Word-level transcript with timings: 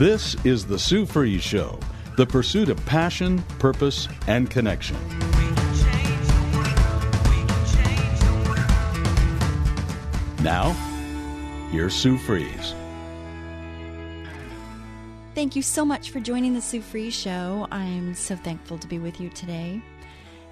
This 0.00 0.34
is 0.46 0.64
the 0.64 0.78
Sue 0.78 1.04
Fries 1.04 1.42
Show, 1.42 1.78
the 2.16 2.24
pursuit 2.24 2.70
of 2.70 2.82
passion, 2.86 3.42
purpose, 3.58 4.08
and 4.28 4.50
connection. 4.50 4.96
Now, 10.42 10.70
here's 11.70 11.92
Sue 11.92 12.16
Fries. 12.16 12.74
Thank 15.34 15.54
you 15.54 15.60
so 15.60 15.84
much 15.84 16.08
for 16.08 16.18
joining 16.18 16.54
the 16.54 16.62
Sue 16.62 16.80
Fries 16.80 17.12
Show. 17.12 17.68
I'm 17.70 18.14
so 18.14 18.36
thankful 18.36 18.78
to 18.78 18.88
be 18.88 18.98
with 18.98 19.20
you 19.20 19.28
today. 19.28 19.82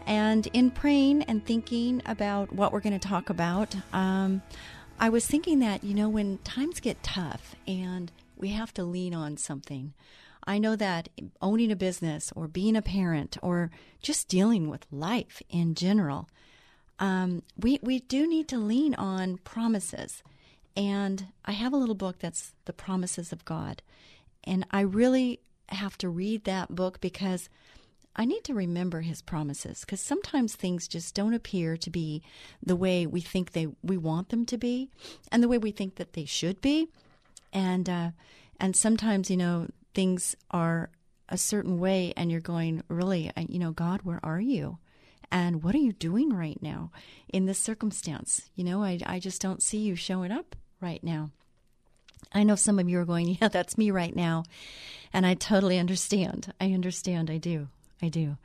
And 0.04 0.46
in 0.52 0.70
praying 0.70 1.22
and 1.22 1.42
thinking 1.42 2.02
about 2.04 2.52
what 2.52 2.70
we're 2.70 2.80
going 2.80 3.00
to 3.00 3.08
talk 3.08 3.30
about, 3.30 3.74
um, 3.94 4.42
I 5.00 5.08
was 5.08 5.26
thinking 5.26 5.60
that, 5.60 5.83
you 5.83 5.94
know, 5.94 6.10
when 6.10 6.36
times 6.44 6.80
get 6.80 7.02
tough 7.02 7.56
and 7.66 8.12
we 8.39 8.48
have 8.50 8.72
to 8.75 8.84
lean 8.84 9.14
on 9.14 9.36
something, 9.36 9.94
I 10.47 10.58
know 10.58 10.77
that 10.77 11.08
owning 11.42 11.70
a 11.70 11.77
business 11.77 12.33
or 12.34 12.48
being 12.48 12.77
a 12.77 12.83
parent 12.83 13.36
or 13.42 13.70
just 14.00 14.28
dealing 14.28 14.69
with 14.69 14.86
life 14.91 15.42
in 15.50 15.75
general, 15.75 16.28
um, 16.98 17.42
we, 17.56 17.78
we 17.83 18.00
do 18.00 18.27
need 18.27 18.48
to 18.48 18.58
lean 18.58 18.95
on 18.95 19.39
promises. 19.39 20.22
And 20.77 21.27
I 21.45 21.53
have 21.53 21.72
a 21.72 21.77
little 21.77 21.95
book 21.95 22.19
that's 22.19 22.53
The 22.64 22.72
Promises 22.72 23.33
of 23.33 23.45
God. 23.45 23.83
And 24.45 24.64
I 24.70 24.80
really 24.80 25.41
have 25.69 25.98
to 25.98 26.08
read 26.08 26.45
that 26.45 26.75
book 26.75 27.00
because 27.00 27.48
I 28.17 28.25
need 28.25 28.42
to 28.45 28.55
remember 28.55 29.02
his 29.02 29.23
promises 29.23 29.80
because 29.80 30.00
sometimes 30.00 30.56
things 30.56 30.89
just 30.89 31.14
don't 31.14 31.34
appear 31.34 31.77
to 31.77 31.91
be 31.91 32.23
the 32.61 32.75
way 32.75 33.06
we 33.06 33.20
think 33.20 33.52
they 33.52 33.69
we 33.83 33.97
want 33.97 34.30
them 34.30 34.45
to 34.47 34.58
be 34.58 34.91
and 35.30 35.41
the 35.41 35.48
way 35.48 35.56
we 35.56 35.70
think 35.70 35.97
that 35.97 36.14
they 36.14 36.25
should 36.25 36.61
be. 36.61 36.89
And 37.52 37.88
uh, 37.88 38.10
and 38.60 38.77
sometimes, 38.77 39.30
you 39.30 39.36
know, 39.36 39.68
things 39.94 40.36
are 40.50 40.91
a 41.28 41.38
certain 41.38 41.78
way 41.78 42.12
and 42.16 42.30
you're 42.30 42.40
going, 42.40 42.82
really, 42.88 43.30
you 43.48 43.58
know, 43.58 43.72
God, 43.72 44.00
where 44.02 44.20
are 44.22 44.40
you? 44.40 44.78
And 45.30 45.62
what 45.62 45.74
are 45.74 45.78
you 45.78 45.92
doing 45.92 46.30
right 46.30 46.60
now 46.62 46.90
in 47.28 47.46
this 47.46 47.58
circumstance? 47.58 48.48
You 48.55 48.64
know, 48.64 48.82
I, 48.82 48.98
I 49.05 49.18
just 49.18 49.42
don't 49.42 49.62
see 49.62 49.78
you 49.78 49.94
showing 49.94 50.32
up 50.32 50.56
right 50.80 51.02
now. 51.05 51.30
I 52.32 52.44
know 52.44 52.55
some 52.55 52.78
of 52.78 52.88
you 52.88 52.98
are 52.98 53.05
going, 53.05 53.36
yeah, 53.40 53.48
that's 53.48 53.78
me 53.78 53.90
right 53.90 54.14
now. 54.14 54.44
And 55.12 55.27
I 55.27 55.34
totally 55.34 55.78
understand. 55.78 56.52
I 56.60 56.72
understand. 56.72 57.30
I 57.30 57.38
do. 57.38 57.68
I 58.00 58.08
do. 58.08 58.36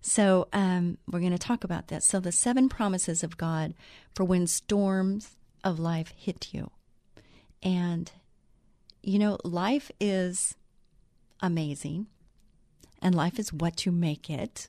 So 0.00 0.48
um, 0.52 0.98
we're 1.06 1.20
going 1.20 1.32
to 1.32 1.38
talk 1.38 1.64
about 1.64 1.88
that. 1.88 2.02
So 2.02 2.18
the 2.18 2.32
seven 2.32 2.68
promises 2.68 3.22
of 3.22 3.36
God 3.36 3.74
for 4.14 4.24
when 4.24 4.46
storms 4.46 5.36
of 5.62 5.78
life 5.78 6.12
hit 6.16 6.48
you. 6.52 6.70
And, 7.62 8.10
you 9.02 9.18
know, 9.18 9.38
life 9.44 9.90
is 10.00 10.54
amazing, 11.40 12.06
and 13.00 13.14
life 13.14 13.38
is 13.38 13.52
what 13.52 13.84
you 13.84 13.92
make 13.92 14.30
it 14.30 14.68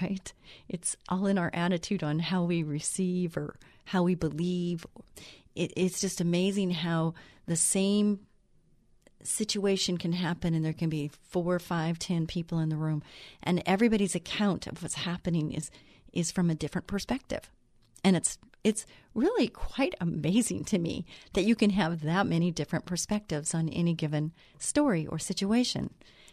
right? 0.00 0.32
It's 0.68 0.96
all 1.08 1.26
in 1.26 1.38
our 1.38 1.50
attitude 1.52 2.02
on 2.02 2.18
how 2.18 2.44
we 2.44 2.62
receive 2.62 3.36
or 3.36 3.56
how 3.86 4.02
we 4.02 4.14
believe. 4.14 4.86
It, 5.54 5.72
it's 5.76 6.00
just 6.00 6.20
amazing 6.20 6.70
how 6.70 7.14
the 7.46 7.56
same 7.56 8.20
situation 9.22 9.98
can 9.98 10.12
happen 10.12 10.54
and 10.54 10.64
there 10.64 10.72
can 10.72 10.88
be 10.88 11.10
four, 11.28 11.58
five, 11.58 11.98
ten 11.98 12.26
people 12.26 12.58
in 12.58 12.68
the 12.68 12.76
room, 12.76 13.02
and 13.42 13.62
everybody's 13.66 14.14
account 14.14 14.66
of 14.66 14.82
what's 14.82 14.94
happening 14.94 15.52
is 15.52 15.70
is 16.12 16.30
from 16.30 16.50
a 16.50 16.54
different 16.54 16.86
perspective. 16.86 17.50
And 18.04 18.16
it's 18.16 18.36
it's 18.64 18.86
really 19.14 19.48
quite 19.48 19.94
amazing 20.00 20.64
to 20.64 20.78
me 20.78 21.04
that 21.34 21.44
you 21.44 21.54
can 21.54 21.70
have 21.70 22.02
that 22.02 22.26
many 22.26 22.50
different 22.50 22.86
perspectives 22.86 23.54
on 23.54 23.68
any 23.68 23.94
given 23.94 24.32
story 24.58 25.06
or 25.06 25.18
situation 25.18 25.90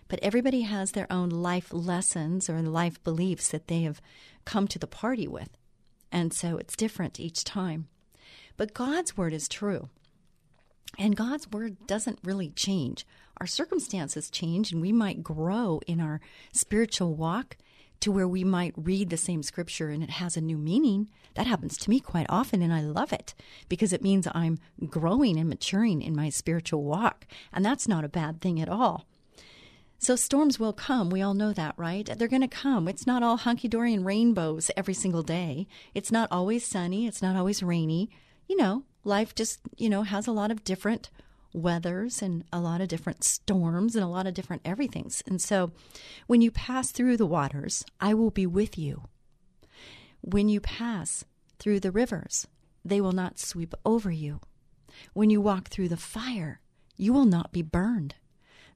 but 0.10 0.20
everybody 0.22 0.62
has 0.62 0.92
their 0.92 1.10
own 1.10 1.30
life 1.30 1.72
lessons 1.72 2.50
or 2.50 2.62
life 2.62 3.02
beliefs 3.04 3.48
that 3.50 3.68
they 3.68 3.84
have 3.84 4.02
come 4.44 4.68
to 4.68 4.80
the 4.80 4.88
party 4.88 5.28
with. 5.28 5.50
And 6.12 6.34
so 6.34 6.58
it's 6.58 6.76
different 6.76 7.20
each 7.20 7.44
time. 7.44 7.88
But 8.58 8.74
God's 8.74 9.16
word 9.16 9.32
is 9.32 9.48
true. 9.48 9.88
And 10.98 11.16
God's 11.16 11.50
word 11.50 11.86
doesn't 11.86 12.20
really 12.24 12.50
change. 12.50 13.06
Our 13.38 13.46
circumstances 13.46 14.32
change, 14.32 14.72
and 14.72 14.82
we 14.82 14.92
might 14.92 15.24
grow 15.24 15.80
in 15.86 16.02
our 16.02 16.20
spiritual 16.52 17.14
walk 17.14 17.56
to 18.02 18.12
where 18.12 18.28
we 18.28 18.44
might 18.44 18.74
read 18.78 19.10
the 19.10 19.18
same 19.18 19.44
scripture 19.44 19.90
and 19.90 20.04
it 20.04 20.12
has 20.12 20.38
a 20.38 20.42
new 20.42 20.58
meaning. 20.58 21.10
That 21.36 21.48
happens 21.48 21.78
to 21.78 21.90
me 21.90 22.00
quite 22.00 22.26
often, 22.30 22.62
and 22.62 22.74
I 22.74 22.82
love 22.82 23.14
it 23.14 23.34
because 23.70 23.94
it 23.94 24.02
means 24.02 24.28
I'm 24.34 24.60
growing 24.88 25.38
and 25.38 25.48
maturing 25.48 26.02
in 26.02 26.16
my 26.16 26.30
spiritual 26.30 26.84
walk. 26.84 27.26
And 27.54 27.64
that's 27.64 27.88
not 27.88 28.04
a 28.04 28.10
bad 28.10 28.42
thing 28.42 28.60
at 28.60 28.70
all. 28.70 29.06
So 30.00 30.16
storms 30.16 30.60
will 30.60 30.74
come. 30.74 31.10
We 31.10 31.22
all 31.22 31.34
know 31.34 31.52
that, 31.54 31.76
right? 31.78 32.10
They're 32.18 32.30
going 32.30 32.42
to 32.42 32.48
come. 32.48 32.88
It's 32.88 33.06
not 33.06 33.22
all 33.22 33.36
hunky 33.36 33.68
dory 33.68 33.94
and 33.94 34.06
rainbows 34.06 34.72
every 34.78 34.94
single 34.94 35.24
day. 35.24 35.68
It's 35.94 36.12
not 36.12 36.30
always 36.32 36.66
sunny. 36.66 37.06
It's 37.06 37.22
not 37.22 37.36
always 37.36 37.62
rainy. 37.62 38.10
You 38.48 38.56
know, 38.56 38.84
life 39.04 39.36
just, 39.36 39.60
you 39.78 39.90
know, 39.90 40.04
has 40.04 40.26
a 40.26 40.32
lot 40.32 40.52
of 40.52 40.64
different 40.64 41.10
weathers 41.54 42.22
and 42.22 42.44
a 42.54 42.60
lot 42.60 42.82
of 42.82 42.88
different 42.88 43.24
storms 43.24 43.96
and 43.96 44.04
a 44.04 44.08
lot 44.08 44.28
of 44.28 44.34
different 44.34 44.62
everythings. 44.66 45.24
And 45.26 45.42
so 45.42 45.72
when 46.28 46.42
you 46.42 46.52
pass 46.52 46.92
through 46.92 47.18
the 47.18 47.26
waters, 47.26 47.84
I 48.00 48.14
will 48.14 48.32
be 48.32 48.46
with 48.46 48.78
you. 48.78 49.04
When 50.22 50.50
you 50.50 50.60
pass 50.60 51.26
through 51.58 51.80
the 51.80 51.92
rivers, 51.92 52.48
they 52.84 53.02
will 53.02 53.12
not 53.12 53.40
sweep 53.40 53.74
over 53.86 54.12
you. 54.12 54.42
When 55.14 55.30
you 55.30 55.42
walk 55.42 55.70
through 55.70 55.90
the 55.90 55.98
fire, 55.98 56.62
you 56.98 57.14
will 57.14 57.26
not 57.26 57.52
be 57.52 57.62
burned 57.62 58.16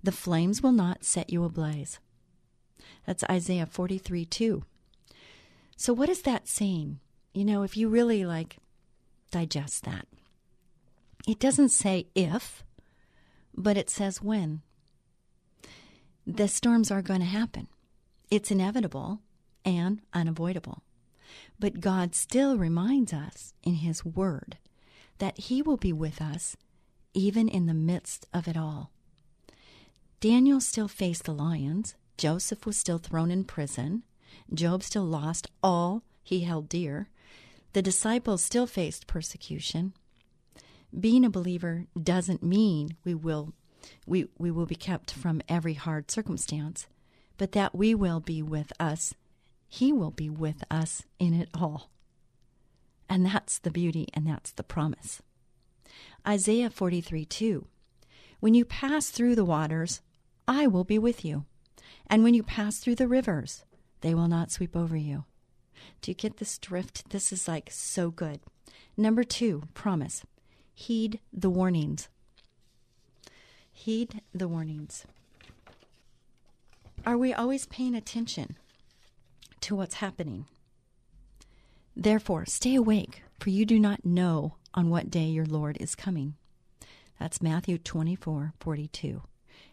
the 0.03 0.12
flames 0.12 0.62
will 0.62 0.73
not 0.73 1.06
set 1.06 1.31
you 1.31 1.45
ablaze. 1.45 2.00
That's 3.07 3.23
Isaiah 3.31 3.66
43 3.66 4.25
2. 4.25 4.63
So, 5.78 5.94
what 5.94 6.09
is 6.09 6.22
that 6.23 6.47
saying? 6.47 7.00
You 7.33 7.45
know, 7.45 7.63
if 7.63 7.75
you 7.78 7.88
really 7.88 8.25
like 8.25 8.57
digest 9.31 9.85
that, 9.85 10.06
it 11.28 11.39
doesn't 11.39 11.69
say 11.69 12.07
if, 12.16 12.63
but 13.56 13.78
it 13.78 13.89
says 13.89 14.22
when. 14.22 14.61
The 16.25 16.47
storms 16.47 16.91
are 16.91 17.01
going 17.01 17.19
to 17.19 17.25
happen. 17.25 17.67
It's 18.29 18.51
inevitable 18.51 19.19
and 19.66 20.01
unavoidable. 20.13 20.83
But 21.59 21.79
God 21.79 22.16
still 22.16 22.57
reminds 22.57 23.13
us 23.13 23.53
in 23.63 23.75
His 23.75 24.03
Word 24.03 24.57
that 25.19 25.38
He 25.38 25.62
will 25.62 25.78
be 25.78 25.94
with 25.94 26.22
us 26.22 26.57
even 27.13 27.47
in 27.47 27.67
the 27.67 27.73
midst 27.73 28.28
of 28.33 28.47
it 28.47 28.57
all. 28.57 28.91
Daniel 30.19 30.59
still 30.59 30.88
faced 30.88 31.25
the 31.25 31.33
lions. 31.33 31.95
Joseph 32.17 32.66
was 32.66 32.78
still 32.78 32.97
thrown 32.97 33.29
in 33.29 33.44
prison. 33.44 34.03
Job 34.53 34.83
still 34.83 35.03
lost 35.03 35.47
all 35.62 36.03
he 36.23 36.41
held 36.41 36.69
dear. 36.69 37.09
The 37.73 37.81
disciples 37.81 38.44
still 38.44 38.68
faced 38.68 39.07
persecution. 39.07 39.94
Being 40.98 41.25
a 41.25 41.30
believer 41.30 41.86
doesn't 42.01 42.44
mean 42.44 42.95
we 43.04 43.13
will 43.13 43.54
we, 44.06 44.28
we 44.38 44.51
will 44.51 44.66
be 44.66 44.75
kept 44.75 45.12
from 45.12 45.42
every 45.50 45.74
hard 45.74 46.10
circumstance, 46.10 46.88
but 47.38 47.51
that 47.54 47.75
we 47.75 47.94
will 47.95 48.19
be 48.19 48.42
with 48.42 48.72
us. 48.80 49.13
He 49.68 49.92
will 49.92 50.12
be 50.12 50.30
with 50.30 50.63
us 50.69 51.04
in 51.19 51.34
it 51.34 51.50
all. 51.54 51.90
And 53.10 53.25
that's 53.25 53.60
the 53.60 53.72
beauty 53.72 54.07
and 54.13 54.28
that's 54.28 54.51
the 54.51 54.63
promise. 54.63 55.22
Isaiah 56.28 56.69
43 56.69 57.25
2. 57.25 57.68
When 58.40 58.54
you 58.54 58.66
pass 58.66 59.10
through 59.10 59.36
the 59.36 59.45
waters, 59.45 60.01
I 60.48 60.68
will 60.68 60.84
be 60.84 61.00
with 61.00 61.24
you. 61.24 61.45
And 62.07 62.24
when 62.24 62.34
you 62.34 62.44
pass 62.44 62.80
through 62.80 62.95
the 62.95 63.07
rivers, 63.07 63.63
they 64.01 64.13
will 64.13 64.28
not 64.28 64.51
sweep 64.51 64.75
over 64.75 64.98
you. 64.98 65.25
Do 66.01 66.12
you 66.12 66.16
get 66.16 66.38
this 66.38 66.57
drift? 66.57 67.10
This 67.10 67.31
is 67.31 67.48
like 67.48 67.69
so 67.72 68.10
good. 68.12 68.42
Number 68.98 69.24
two, 69.24 69.63
promise. 69.74 70.24
Heed 70.73 71.19
the 71.31 71.49
warnings. 71.49 72.09
Heed 73.71 74.21
the 74.33 74.47
warnings. 74.47 75.05
Are 77.05 77.17
we 77.17 77.33
always 77.33 77.65
paying 77.65 77.95
attention 77.95 78.57
to 79.61 79.75
what's 79.75 79.95
happening? 79.95 80.45
Therefore, 81.95 82.45
stay 82.45 82.75
awake, 82.75 83.23
for 83.39 83.49
you 83.49 83.65
do 83.65 83.79
not 83.79 84.05
know 84.05 84.55
on 84.73 84.89
what 84.89 85.11
day 85.11 85.25
your 85.25 85.45
Lord 85.45 85.77
is 85.79 85.95
coming. 85.95 86.35
That's 87.19 87.41
Matthew 87.41 87.77
24 87.77 88.53
42. 88.59 89.21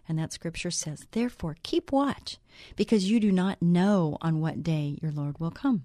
And 0.09 0.19
that 0.19 0.33
scripture 0.33 0.71
says, 0.71 1.07
Therefore, 1.13 1.57
keep 1.63 1.93
watch, 1.93 2.39
because 2.77 3.11
you 3.11 3.21
do 3.21 3.33
not 3.33 3.63
know 3.63 4.19
on 4.21 4.41
what 4.41 4.63
day 4.63 4.99
your 5.01 5.13
Lord 5.13 5.39
will 5.39 5.51
come. 5.51 5.85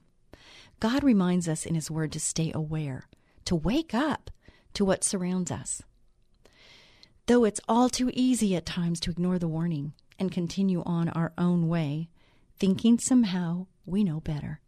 God 0.80 1.04
reminds 1.04 1.48
us 1.48 1.66
in 1.66 1.76
His 1.76 1.92
Word 1.92 2.12
to 2.14 2.20
stay 2.20 2.52
aware, 2.54 3.08
to 3.46 3.56
wake 3.56 3.94
up 3.94 4.32
to 4.76 4.86
what 4.86 5.04
surrounds 5.04 5.52
us. 5.52 5.82
Though 7.28 7.44
it's 7.44 7.62
all 7.68 7.90
too 7.90 8.12
easy 8.14 8.56
at 8.56 8.66
times 8.66 9.00
to 9.02 9.12
ignore 9.12 9.40
the 9.40 9.48
warning 9.48 9.94
and 10.20 10.32
continue 10.32 10.84
on 10.86 11.10
our 11.10 11.34
own 11.38 11.68
way, 11.68 12.10
thinking 12.58 13.00
somehow 13.00 13.66
we 13.86 14.04
know 14.04 14.20
better, 14.20 14.60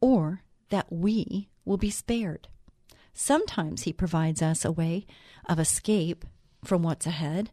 or 0.00 0.42
that 0.70 0.90
we 0.90 1.48
will 1.64 1.76
be 1.76 1.90
spared. 1.90 2.48
Sometimes 3.12 3.82
He 3.82 3.92
provides 3.92 4.40
us 4.40 4.64
a 4.64 4.72
way 4.72 5.06
of 5.48 5.60
escape 5.60 6.24
from 6.64 6.82
what's 6.82 7.06
ahead. 7.06 7.50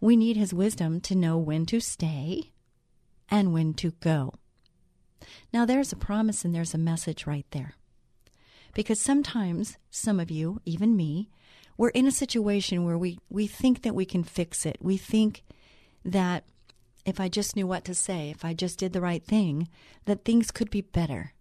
We 0.00 0.16
need 0.16 0.36
His 0.36 0.54
wisdom 0.54 1.00
to 1.02 1.16
know 1.16 1.36
when 1.36 1.66
to 1.66 1.80
stay 1.80 2.52
and 3.28 3.52
when 3.52 3.74
to 3.74 3.90
go. 4.00 4.34
Now, 5.52 5.66
there's 5.66 5.92
a 5.92 5.96
promise 5.96 6.44
and 6.44 6.54
there's 6.54 6.74
a 6.74 6.78
message 6.78 7.26
right 7.26 7.46
there. 7.50 7.74
Because 8.74 9.00
sometimes, 9.00 9.76
some 9.90 10.20
of 10.20 10.30
you, 10.30 10.60
even 10.64 10.96
me, 10.96 11.28
we're 11.76 11.88
in 11.88 12.06
a 12.06 12.12
situation 12.12 12.84
where 12.84 12.98
we, 12.98 13.18
we 13.28 13.46
think 13.46 13.82
that 13.82 13.94
we 13.94 14.04
can 14.04 14.22
fix 14.22 14.66
it. 14.66 14.78
We 14.80 14.96
think 14.96 15.42
that 16.04 16.44
if 17.04 17.18
I 17.18 17.28
just 17.28 17.56
knew 17.56 17.66
what 17.66 17.84
to 17.86 17.94
say, 17.94 18.30
if 18.30 18.44
I 18.44 18.52
just 18.54 18.78
did 18.78 18.92
the 18.92 19.00
right 19.00 19.24
thing, 19.24 19.68
that 20.04 20.24
things 20.24 20.50
could 20.50 20.70
be 20.70 20.82
better. 20.82 21.32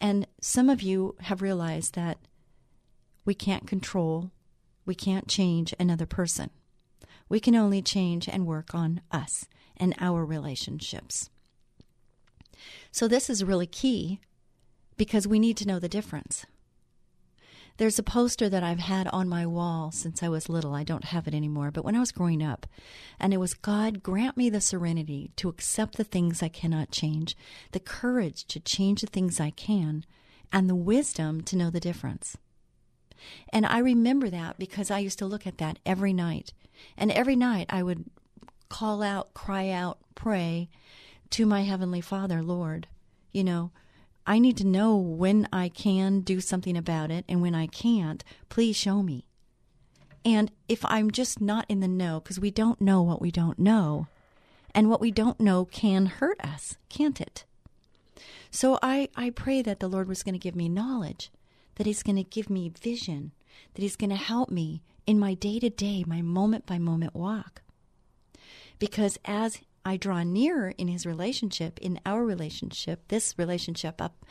And 0.00 0.26
some 0.40 0.68
of 0.68 0.82
you 0.82 1.14
have 1.20 1.42
realized 1.42 1.94
that 1.94 2.18
we 3.24 3.34
can't 3.34 3.66
control, 3.66 4.30
we 4.84 4.94
can't 4.94 5.28
change 5.28 5.72
another 5.78 6.06
person. 6.06 6.50
We 7.28 7.40
can 7.40 7.54
only 7.54 7.80
change 7.80 8.28
and 8.28 8.46
work 8.46 8.74
on 8.74 9.00
us 9.10 9.46
and 9.76 9.94
our 9.98 10.24
relationships. 10.24 11.30
So, 12.90 13.08
this 13.08 13.30
is 13.30 13.42
really 13.42 13.66
key 13.66 14.20
because 14.96 15.26
we 15.26 15.38
need 15.38 15.56
to 15.58 15.66
know 15.66 15.78
the 15.78 15.88
difference. 15.88 16.46
There's 17.76 17.98
a 17.98 18.04
poster 18.04 18.48
that 18.48 18.62
I've 18.62 18.78
had 18.78 19.08
on 19.08 19.28
my 19.28 19.44
wall 19.46 19.90
since 19.90 20.22
I 20.22 20.28
was 20.28 20.48
little. 20.48 20.74
I 20.74 20.84
don't 20.84 21.06
have 21.06 21.26
it 21.26 21.34
anymore, 21.34 21.72
but 21.72 21.84
when 21.84 21.96
I 21.96 22.00
was 22.00 22.12
growing 22.12 22.40
up, 22.40 22.68
and 23.18 23.34
it 23.34 23.38
was 23.38 23.54
God, 23.54 24.00
grant 24.00 24.36
me 24.36 24.48
the 24.48 24.60
serenity 24.60 25.32
to 25.36 25.48
accept 25.48 25.96
the 25.96 26.04
things 26.04 26.40
I 26.40 26.48
cannot 26.48 26.92
change, 26.92 27.36
the 27.72 27.80
courage 27.80 28.44
to 28.46 28.60
change 28.60 29.00
the 29.00 29.08
things 29.08 29.40
I 29.40 29.50
can, 29.50 30.04
and 30.52 30.70
the 30.70 30.76
wisdom 30.76 31.40
to 31.42 31.56
know 31.56 31.68
the 31.68 31.80
difference. 31.80 32.36
And 33.48 33.66
I 33.66 33.78
remember 33.78 34.30
that 34.30 34.56
because 34.56 34.90
I 34.90 35.00
used 35.00 35.18
to 35.18 35.26
look 35.26 35.44
at 35.46 35.58
that 35.58 35.80
every 35.84 36.12
night. 36.12 36.52
And 36.96 37.10
every 37.10 37.36
night 37.36 37.66
I 37.70 37.82
would 37.82 38.04
call 38.68 39.02
out, 39.02 39.34
cry 39.34 39.70
out, 39.70 39.98
pray 40.14 40.68
to 41.30 41.46
my 41.46 41.62
Heavenly 41.62 42.00
Father, 42.00 42.40
Lord, 42.40 42.86
you 43.32 43.42
know, 43.42 43.72
I 44.26 44.38
need 44.38 44.56
to 44.58 44.66
know 44.66 44.96
when 44.96 45.48
I 45.52 45.68
can 45.68 46.20
do 46.20 46.40
something 46.40 46.76
about 46.76 47.10
it 47.10 47.24
and 47.28 47.42
when 47.42 47.54
I 47.54 47.66
can't. 47.66 48.24
Please 48.48 48.76
show 48.76 49.02
me. 49.02 49.26
And 50.24 50.50
if 50.68 50.84
I'm 50.86 51.10
just 51.10 51.40
not 51.40 51.66
in 51.68 51.80
the 51.80 51.88
know, 51.88 52.20
because 52.20 52.40
we 52.40 52.50
don't 52.50 52.80
know 52.80 53.02
what 53.02 53.20
we 53.20 53.30
don't 53.30 53.58
know, 53.58 54.06
and 54.74 54.88
what 54.88 55.00
we 55.00 55.10
don't 55.10 55.38
know 55.38 55.66
can 55.66 56.06
hurt 56.06 56.40
us, 56.40 56.76
can't 56.88 57.20
it? 57.20 57.44
So 58.50 58.78
I, 58.82 59.08
I 59.14 59.30
pray 59.30 59.60
that 59.62 59.80
the 59.80 59.88
Lord 59.88 60.08
was 60.08 60.22
going 60.22 60.34
to 60.34 60.38
give 60.38 60.56
me 60.56 60.68
knowledge, 60.68 61.30
that 61.74 61.86
He's 61.86 62.02
going 62.02 62.16
to 62.16 62.24
give 62.24 62.48
me 62.48 62.70
vision, 62.70 63.32
that 63.74 63.82
He's 63.82 63.96
going 63.96 64.10
to 64.10 64.16
help 64.16 64.50
me 64.50 64.82
in 65.06 65.18
my 65.18 65.34
day 65.34 65.58
to 65.58 65.68
day, 65.68 66.04
my 66.06 66.22
moment 66.22 66.64
by 66.64 66.78
moment 66.78 67.14
walk. 67.14 67.60
Because 68.78 69.18
as 69.24 69.60
I 69.84 69.96
draw 69.96 70.22
nearer 70.22 70.70
in 70.70 70.88
his 70.88 71.06
relationship, 71.06 71.78
in 71.80 72.00
our 72.06 72.24
relationship, 72.24 73.08
this 73.08 73.34
relationship 73.38 74.00
up, 74.00 74.24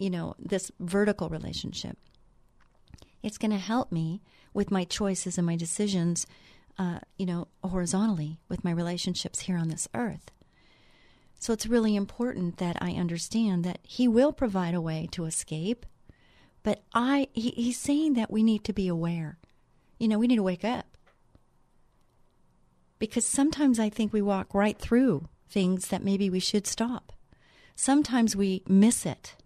you 0.00 0.10
know, 0.10 0.34
this 0.38 0.70
vertical 0.80 1.28
relationship, 1.28 1.98
it's 3.22 3.38
going 3.38 3.50
to 3.50 3.58
help 3.58 3.90
me 3.90 4.22
with 4.54 4.70
my 4.70 4.84
choices 4.84 5.36
and 5.36 5.46
my 5.46 5.56
decisions, 5.56 6.26
uh, 6.78 7.00
you 7.18 7.26
know, 7.26 7.48
horizontally 7.62 8.38
with 8.48 8.64
my 8.64 8.70
relationships 8.70 9.40
here 9.40 9.58
on 9.58 9.68
this 9.68 9.88
earth. 9.94 10.30
So 11.38 11.52
it's 11.52 11.66
really 11.66 11.96
important 11.96 12.58
that 12.58 12.78
I 12.80 12.92
understand 12.92 13.64
that 13.64 13.80
he 13.82 14.08
will 14.08 14.32
provide 14.32 14.74
a 14.74 14.80
way 14.80 15.08
to 15.12 15.24
escape, 15.24 15.84
but 16.62 16.82
I 16.94 17.28
he, 17.32 17.50
he's 17.50 17.78
saying 17.78 18.14
that 18.14 18.30
we 18.30 18.42
need 18.42 18.64
to 18.64 18.72
be 18.72 18.88
aware. 18.88 19.38
You 19.98 20.08
know, 20.08 20.18
we 20.18 20.26
need 20.26 20.36
to 20.36 20.42
wake 20.42 20.64
up 20.64 20.95
because 22.98 23.26
sometimes 23.26 23.78
I 23.78 23.90
think 23.90 24.12
we 24.12 24.22
walk 24.22 24.54
right 24.54 24.78
through 24.78 25.28
things 25.48 25.88
that 25.88 26.02
maybe 26.04 26.30
we 26.30 26.40
should 26.40 26.66
stop. 26.66 27.12
Sometimes 27.74 28.34
we 28.34 28.62
miss 28.66 29.04
it 29.04 29.36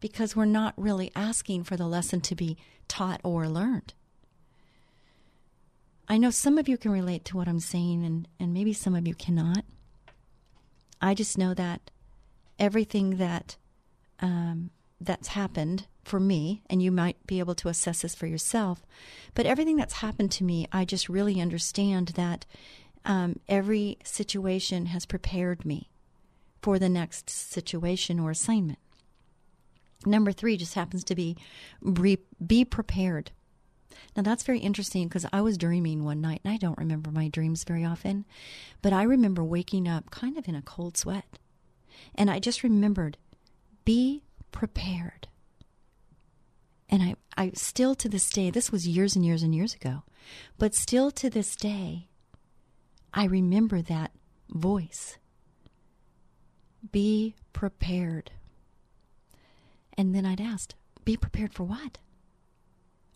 because 0.00 0.34
we're 0.34 0.44
not 0.44 0.74
really 0.76 1.12
asking 1.14 1.64
for 1.64 1.76
the 1.76 1.86
lesson 1.86 2.20
to 2.22 2.34
be 2.34 2.56
taught 2.88 3.20
or 3.22 3.48
learned. 3.48 3.94
I 6.08 6.18
know 6.18 6.30
some 6.30 6.58
of 6.58 6.68
you 6.68 6.76
can 6.76 6.90
relate 6.90 7.24
to 7.26 7.36
what 7.36 7.48
I'm 7.48 7.60
saying, 7.60 8.04
and, 8.04 8.28
and 8.38 8.52
maybe 8.52 8.72
some 8.72 8.94
of 8.94 9.06
you 9.06 9.14
cannot. 9.14 9.64
I 11.00 11.14
just 11.14 11.38
know 11.38 11.54
that 11.54 11.90
everything 12.58 13.16
that 13.16 13.56
um, 14.20 14.70
that's 15.04 15.28
happened 15.28 15.86
for 16.04 16.18
me, 16.18 16.62
and 16.68 16.82
you 16.82 16.90
might 16.90 17.24
be 17.26 17.38
able 17.38 17.54
to 17.54 17.68
assess 17.68 18.02
this 18.02 18.14
for 18.14 18.26
yourself, 18.26 18.84
but 19.34 19.46
everything 19.46 19.76
that's 19.76 19.94
happened 19.94 20.32
to 20.32 20.44
me, 20.44 20.66
I 20.72 20.84
just 20.84 21.08
really 21.08 21.40
understand 21.40 22.08
that 22.08 22.44
um, 23.04 23.38
every 23.48 23.98
situation 24.04 24.86
has 24.86 25.06
prepared 25.06 25.64
me 25.64 25.90
for 26.60 26.78
the 26.78 26.88
next 26.88 27.30
situation 27.30 28.20
or 28.20 28.30
assignment. 28.30 28.78
Number 30.04 30.32
three 30.32 30.56
just 30.56 30.74
happens 30.74 31.04
to 31.04 31.14
be 31.14 31.36
be, 31.92 32.18
be 32.44 32.64
prepared. 32.64 33.30
Now 34.16 34.22
that's 34.22 34.42
very 34.42 34.58
interesting 34.58 35.06
because 35.06 35.26
I 35.32 35.40
was 35.40 35.58
dreaming 35.58 36.04
one 36.04 36.20
night, 36.20 36.40
and 36.44 36.52
I 36.52 36.56
don't 36.56 36.78
remember 36.78 37.10
my 37.10 37.28
dreams 37.28 37.64
very 37.64 37.84
often, 37.84 38.24
but 38.80 38.92
I 38.92 39.02
remember 39.02 39.44
waking 39.44 39.86
up 39.86 40.10
kind 40.10 40.36
of 40.36 40.48
in 40.48 40.54
a 40.54 40.62
cold 40.62 40.96
sweat. 40.96 41.38
And 42.14 42.30
I 42.30 42.40
just 42.40 42.62
remembered, 42.62 43.16
be 43.84 44.22
prepared. 44.52 45.28
And 46.88 47.02
I, 47.02 47.14
I 47.36 47.52
still 47.54 47.94
to 47.96 48.08
this 48.08 48.30
day, 48.30 48.50
this 48.50 48.70
was 48.70 48.86
years 48.86 49.16
and 49.16 49.24
years 49.24 49.42
and 49.42 49.54
years 49.54 49.74
ago, 49.74 50.02
but 50.58 50.74
still 50.74 51.10
to 51.12 51.30
this 51.30 51.56
day, 51.56 52.08
I 53.14 53.24
remember 53.24 53.82
that 53.82 54.12
voice. 54.50 55.18
Be 56.90 57.34
prepared. 57.52 58.30
And 59.96 60.14
then 60.14 60.26
I'd 60.26 60.40
asked, 60.40 60.74
Be 61.04 61.16
prepared 61.16 61.54
for 61.54 61.64
what? 61.64 61.98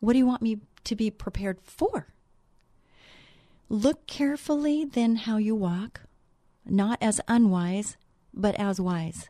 What 0.00 0.12
do 0.12 0.18
you 0.18 0.26
want 0.26 0.42
me 0.42 0.58
to 0.84 0.96
be 0.96 1.10
prepared 1.10 1.60
for? 1.62 2.08
Look 3.68 4.06
carefully 4.06 4.84
then 4.84 5.16
how 5.16 5.38
you 5.38 5.54
walk, 5.54 6.02
not 6.64 6.98
as 7.02 7.20
unwise, 7.26 7.96
but 8.32 8.54
as 8.56 8.80
wise, 8.80 9.28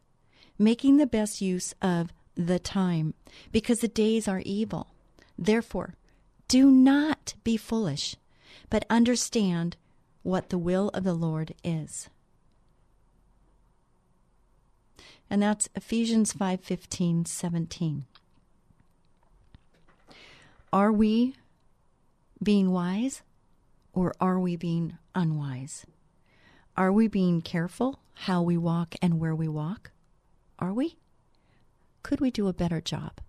making 0.59 0.97
the 0.97 1.07
best 1.07 1.41
use 1.41 1.75
of 1.81 2.13
the 2.35 2.59
time, 2.59 3.15
because 3.53 3.81
the 3.81 3.89
days 3.89 4.29
are 4.29 4.43
evil. 4.45 4.89
Therefore, 5.39 5.95
do 6.49 6.71
not 6.71 7.35
be 7.45 7.57
foolish, 7.57 8.17
but 8.71 8.85
understand 8.89 9.77
what 10.23 10.51
the 10.51 10.59
will 10.59 10.89
of 10.91 11.05
the 11.05 11.15
Lord 11.15 11.55
is. 11.65 12.09
And 15.29 15.43
that's 15.43 15.69
Ephesians 15.75 16.33
5:15, 16.33 17.27
17. 17.27 18.07
Are 20.73 20.93
we 20.93 21.37
being 22.43 22.71
wise 22.71 23.23
or 23.93 24.15
are 24.21 24.39
we 24.39 24.57
being 24.57 24.99
unwise? 25.15 25.87
Are 26.77 26.93
we 26.93 27.09
being 27.09 27.41
careful 27.41 27.99
how 28.15 28.43
we 28.43 28.57
walk 28.57 28.95
and 29.01 29.19
where 29.19 29.35
we 29.35 29.49
walk? 29.49 29.91
Are 30.59 30.73
we? 30.73 30.99
Could 32.03 32.21
we 32.21 32.31
do 32.31 32.49
a 32.49 32.53
better 32.53 32.81
job? 32.81 33.21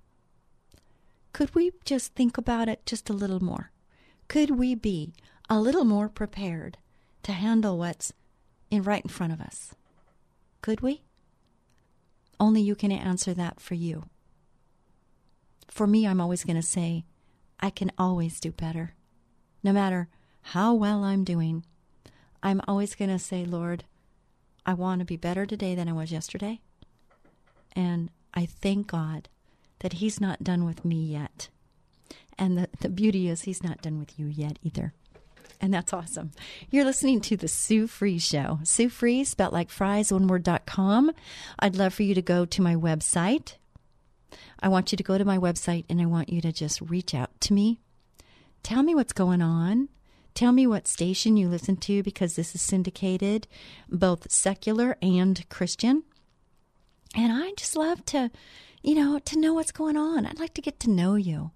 Could 1.34 1.54
we 1.54 1.72
just 1.86 2.16
think 2.16 2.38
about 2.38 2.70
it 2.70 2.86
just 2.86 3.10
a 3.10 3.14
little 3.14 3.44
more? 3.44 3.72
Could 4.28 4.52
we 4.52 4.76
be 4.76 5.14
a 5.50 5.60
little 5.60 5.86
more 5.86 6.10
prepared 6.10 6.78
to 7.24 7.32
handle 7.32 7.78
what's 7.78 8.14
in 8.70 8.84
right 8.84 9.04
in 9.04 9.10
front 9.10 9.34
of 9.34 9.42
us? 9.42 9.74
Could 10.62 10.82
we? 10.82 11.04
Only 12.40 12.62
you 12.62 12.76
can 12.76 12.92
answer 12.92 13.34
that 13.34 13.60
for 13.60 13.74
you. 13.74 14.04
For 15.68 15.88
me, 15.88 16.08
I'm 16.08 16.22
always 16.22 16.44
going 16.44 16.56
to 16.56 16.62
say, 16.62 17.06
I 17.60 17.70
can 17.70 17.92
always 17.98 18.40
do 18.40 18.52
better. 18.52 18.94
No 19.64 19.74
matter 19.74 20.08
how 20.42 20.74
well 20.74 21.04
I'm 21.04 21.24
doing, 21.24 21.66
I'm 22.42 22.62
always 22.68 22.96
going 22.96 23.10
to 23.10 23.20
say, 23.20 23.44
Lord, 23.46 23.84
I 24.66 24.74
want 24.74 25.00
to 25.00 25.06
be 25.06 25.18
better 25.18 25.46
today 25.46 25.76
than 25.76 25.90
I 25.90 25.94
was 25.94 26.12
yesterday. 26.12 26.62
And 27.76 28.10
I 28.34 28.46
thank 28.46 28.88
God 28.88 29.30
that 29.80 29.94
He's 29.94 30.20
not 30.20 30.44
done 30.44 30.66
with 30.66 30.84
me 30.84 31.04
yet. 31.04 31.50
And 32.38 32.58
the, 32.58 32.70
the 32.82 32.90
beauty 32.90 33.28
is, 33.28 33.44
He's 33.44 33.64
not 33.64 33.82
done 33.82 34.00
with 34.00 34.20
you 34.20 34.28
yet 34.28 34.60
either. 34.64 34.94
And 35.60 35.74
that's 35.74 35.94
awesome. 35.94 36.32
You're 36.70 36.86
listening 36.86 37.20
to 37.22 37.38
the 37.38 37.48
Sue 37.48 37.88
Fries 37.88 38.24
Show. 38.24 38.60
Sue 38.64 38.90
Fries, 38.90 39.30
spelled 39.30 39.54
like 39.54 39.72
fries, 39.72 40.12
one 40.12 40.28
word, 40.28 40.44
dot 40.44 40.66
com. 40.68 41.12
I'd 41.58 41.76
love 41.76 41.94
for 41.96 42.04
you 42.04 42.14
to 42.14 42.22
go 42.22 42.46
to 42.46 42.62
my 42.62 42.76
website. 42.76 43.56
I 44.60 44.68
want 44.68 44.92
you 44.92 44.98
to 44.98 45.04
go 45.04 45.18
to 45.18 45.26
my 45.26 45.38
website 45.38 45.86
and 45.90 46.02
I 46.02 46.06
want 46.06 46.30
you 46.30 46.42
to 46.42 46.52
just 46.52 46.82
reach 46.82 47.16
out 47.16 47.40
to 47.42 47.54
me. 47.54 47.80
Tell 48.62 48.84
me 48.84 48.94
what's 48.94 49.14
going 49.14 49.42
on. 49.42 49.90
Tell 50.34 50.52
me 50.52 50.68
what 50.68 50.88
station 50.88 51.38
you 51.38 51.48
listen 51.48 51.78
to 51.78 52.04
because 52.04 52.36
this 52.36 52.54
is 52.54 52.62
syndicated, 52.62 53.48
both 53.90 54.32
secular 54.32 54.96
and 55.02 55.48
Christian. 55.50 56.04
And 57.16 57.32
I 57.32 57.52
just 57.58 57.76
love 57.76 58.06
to, 58.06 58.32
you 58.82 58.96
know, 58.96 59.20
to 59.20 59.40
know 59.40 59.54
what's 59.54 59.72
going 59.72 59.98
on. 59.98 60.26
I'd 60.26 60.40
like 60.40 60.54
to 60.56 60.62
get 60.62 60.80
to 60.82 60.90
know 60.90 61.16
you. 61.16 61.52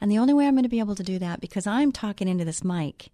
And 0.00 0.10
the 0.10 0.18
only 0.18 0.34
way 0.34 0.46
I'm 0.46 0.54
going 0.54 0.64
to 0.64 0.68
be 0.68 0.80
able 0.80 0.96
to 0.96 1.02
do 1.02 1.18
that 1.20 1.40
because 1.40 1.66
I'm 1.66 1.92
talking 1.92 2.28
into 2.28 2.44
this 2.44 2.64
mic. 2.64 3.10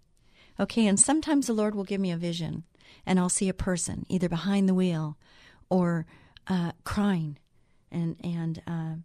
Okay, 0.59 0.87
and 0.87 0.99
sometimes 0.99 1.47
the 1.47 1.53
Lord 1.53 1.75
will 1.75 1.83
give 1.83 2.01
me 2.01 2.11
a 2.11 2.17
vision 2.17 2.63
and 3.05 3.19
I'll 3.19 3.29
see 3.29 3.47
a 3.47 3.53
person 3.53 4.05
either 4.09 4.27
behind 4.27 4.67
the 4.67 4.73
wheel 4.73 5.17
or 5.69 6.05
uh, 6.47 6.71
crying. 6.83 7.37
And, 7.91 8.17
and 8.23 8.61
uh, 8.67 8.95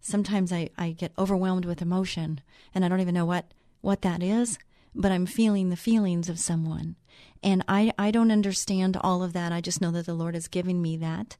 sometimes 0.00 0.52
I, 0.52 0.68
I 0.76 0.90
get 0.90 1.12
overwhelmed 1.18 1.64
with 1.64 1.82
emotion 1.82 2.40
and 2.74 2.84
I 2.84 2.88
don't 2.88 3.00
even 3.00 3.14
know 3.14 3.24
what, 3.24 3.52
what 3.80 4.02
that 4.02 4.22
is, 4.22 4.58
but 4.94 5.10
I'm 5.10 5.26
feeling 5.26 5.70
the 5.70 5.76
feelings 5.76 6.28
of 6.28 6.38
someone. 6.38 6.96
And 7.42 7.64
I, 7.66 7.92
I 7.98 8.10
don't 8.10 8.30
understand 8.30 8.98
all 9.00 9.22
of 9.22 9.32
that. 9.32 9.52
I 9.52 9.60
just 9.60 9.80
know 9.80 9.90
that 9.92 10.06
the 10.06 10.14
Lord 10.14 10.36
is 10.36 10.46
giving 10.46 10.82
me 10.82 10.96
that 10.98 11.36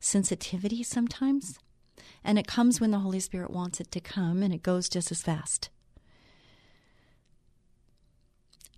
sensitivity 0.00 0.82
sometimes. 0.82 1.58
And 2.24 2.38
it 2.38 2.46
comes 2.46 2.80
when 2.80 2.90
the 2.90 2.98
Holy 3.00 3.20
Spirit 3.20 3.50
wants 3.50 3.80
it 3.80 3.90
to 3.92 4.00
come, 4.00 4.42
and 4.42 4.52
it 4.52 4.62
goes 4.62 4.88
just 4.88 5.10
as 5.10 5.22
fast. 5.22 5.70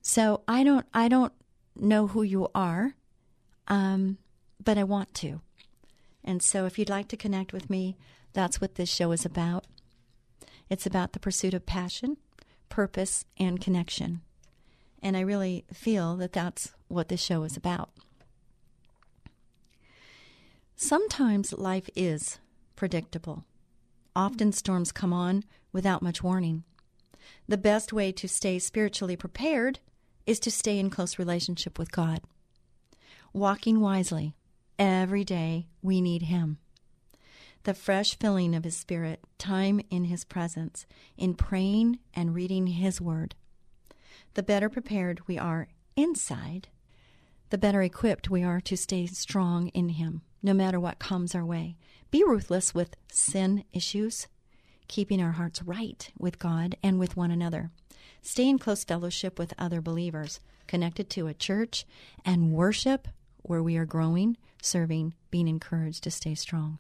So 0.03 0.43
I 0.47 0.65
don't 0.65 0.87
I 0.95 1.09
don't 1.09 1.33
know 1.77 2.07
who 2.07 2.23
you 2.23 2.49
are, 2.55 2.95
um, 3.69 4.19
but 4.63 4.79
I 4.79 4.85
want 4.85 5.15
to. 5.15 5.41
And 6.25 6.43
so 6.43 6.67
if 6.67 6.79
you'd 6.79 6.91
like 6.91 7.09
to 7.09 7.17
connect 7.17 7.53
with 7.53 7.71
me, 7.71 7.97
that's 8.33 8.61
what 8.61 8.75
this 8.75 8.89
show 8.89 9.13
is 9.13 9.25
about. 9.25 9.67
It's 10.69 10.87
about 10.87 11.13
the 11.13 11.21
pursuit 11.21 11.55
of 11.55 11.67
passion, 11.67 12.19
purpose, 12.69 13.25
and 13.39 13.61
connection. 13.61 14.21
And 15.03 15.17
I 15.17 15.21
really 15.21 15.65
feel 15.73 16.17
that 16.17 16.33
that's 16.33 16.73
what 16.89 17.09
this 17.09 17.23
show 17.23 17.43
is 17.45 17.57
about. 17.57 17.91
Sometimes 20.81 21.53
life 21.53 21.91
is 21.97 22.39
predictable. 22.77 23.45
Often 24.15 24.53
storms 24.53 24.93
come 24.93 25.13
on 25.13 25.43
without 25.73 26.03
much 26.03 26.23
warning. 26.23 26.63
The 27.49 27.57
best 27.57 27.93
way 27.93 28.13
to 28.13 28.29
stay 28.29 28.61
spiritually 28.61 29.17
prepared 29.17 29.81
is 30.25 30.39
to 30.39 30.53
stay 30.53 30.79
in 30.79 30.89
close 30.89 31.19
relationship 31.19 31.81
with 31.81 31.91
God. 31.91 32.21
Walking 33.33 33.81
wisely, 33.81 34.37
every 34.79 35.25
day 35.25 35.67
we 35.83 36.01
need 36.01 36.23
Him. 36.23 36.59
The 37.65 37.75
fresh 37.75 38.17
filling 38.17 38.55
of 38.55 38.63
His 38.63 38.77
Spirit, 38.77 39.25
time 39.37 39.81
in 39.91 40.05
His 40.05 40.25
presence, 40.25 40.87
in 41.17 41.35
praying 41.35 41.99
and 42.15 42.37
reading 42.37 42.69
His 42.69 43.01
Word. 43.01 43.35
The 44.35 44.45
better 44.45 44.69
prepared 44.69 45.27
we 45.27 45.39
are 45.39 45.67
inside, 45.97 46.69
the 47.51 47.59
better 47.59 47.83
equipped 47.83 48.31
we 48.31 48.43
are 48.43 48.61
to 48.63 48.77
stay 48.77 49.07
strong 49.07 49.69
in 49.69 49.91
Him, 49.91 50.23
no 50.43 50.53
matter 50.53 50.79
what 50.79 50.99
comes 50.99 51.35
our 51.35 51.45
way. 51.45 51.77
Be 52.11 52.25
ruthless 52.25 52.75
with 52.75 52.97
sin 53.11 53.65
issues, 53.73 54.27
keeping 54.87 55.21
our 55.21 55.33
hearts 55.33 55.63
right 55.63 56.11
with 56.19 56.39
God 56.39 56.77
and 56.83 56.99
with 56.99 57.17
one 57.17 57.31
another. 57.31 57.71
Stay 58.23 58.49
in 58.49 58.59
close 58.59 58.85
fellowship 58.85 59.39
with 59.39 59.55
other 59.59 59.81
believers, 59.81 60.41
connected 60.67 61.09
to 61.11 61.27
a 61.27 61.35
church, 61.35 61.87
and 62.25 62.53
worship 62.53 63.09
where 63.43 63.63
we 63.63 63.77
are 63.77 63.87
growing, 63.87 64.37
serving, 64.63 65.15
being 65.31 65.49
encouraged 65.49 66.05
to 66.05 66.11
stay 66.11 66.35
strong. 66.35 66.79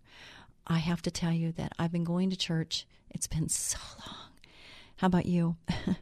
I 0.66 0.78
have 0.78 1.00
to 1.02 1.10
tell 1.10 1.32
you 1.32 1.52
that 1.52 1.72
I've 1.78 1.92
been 1.92 2.04
going 2.04 2.30
to 2.30 2.36
church. 2.36 2.86
It's 3.10 3.26
been 3.26 3.48
so 3.48 3.78
long. 4.06 4.28
How 4.96 5.06
about 5.06 5.26
you? 5.26 5.56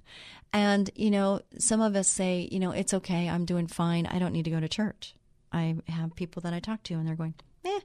and, 0.57 0.89
you 0.95 1.11
know, 1.11 1.43
some 1.59 1.83
of 1.83 1.95
us 1.97 2.09
say, 2.09 2.49
you 2.51 2.59
know, 2.59 2.71
it's 2.71 2.95
okay. 2.95 3.29
I'm 3.29 3.45
doing 3.45 3.67
fine. 3.67 4.07
I 4.07 4.19
don't 4.19 4.33
need 4.33 4.47
to 4.47 4.51
go 4.51 4.59
to 4.59 4.67
church. 4.67 5.15
I 5.53 5.77
have 5.87 6.17
people 6.17 6.41
that 6.41 6.55
I 6.55 6.61
talk 6.61 6.83
to 6.85 6.95
and 6.95 7.07
they're 7.07 7.15
going, 7.15 7.35
eh, 7.67 7.81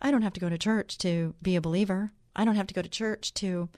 I 0.00 0.10
don't 0.10 0.22
have 0.22 0.32
to 0.32 0.40
go 0.40 0.48
to 0.48 0.56
church 0.56 0.96
to 0.98 1.34
be 1.42 1.56
a 1.56 1.60
believer. 1.60 2.10
I 2.34 2.46
don't 2.46 2.54
have 2.54 2.68
to 2.68 2.74
go 2.74 2.80
to 2.80 2.88
church 2.88 3.34
to 3.34 3.68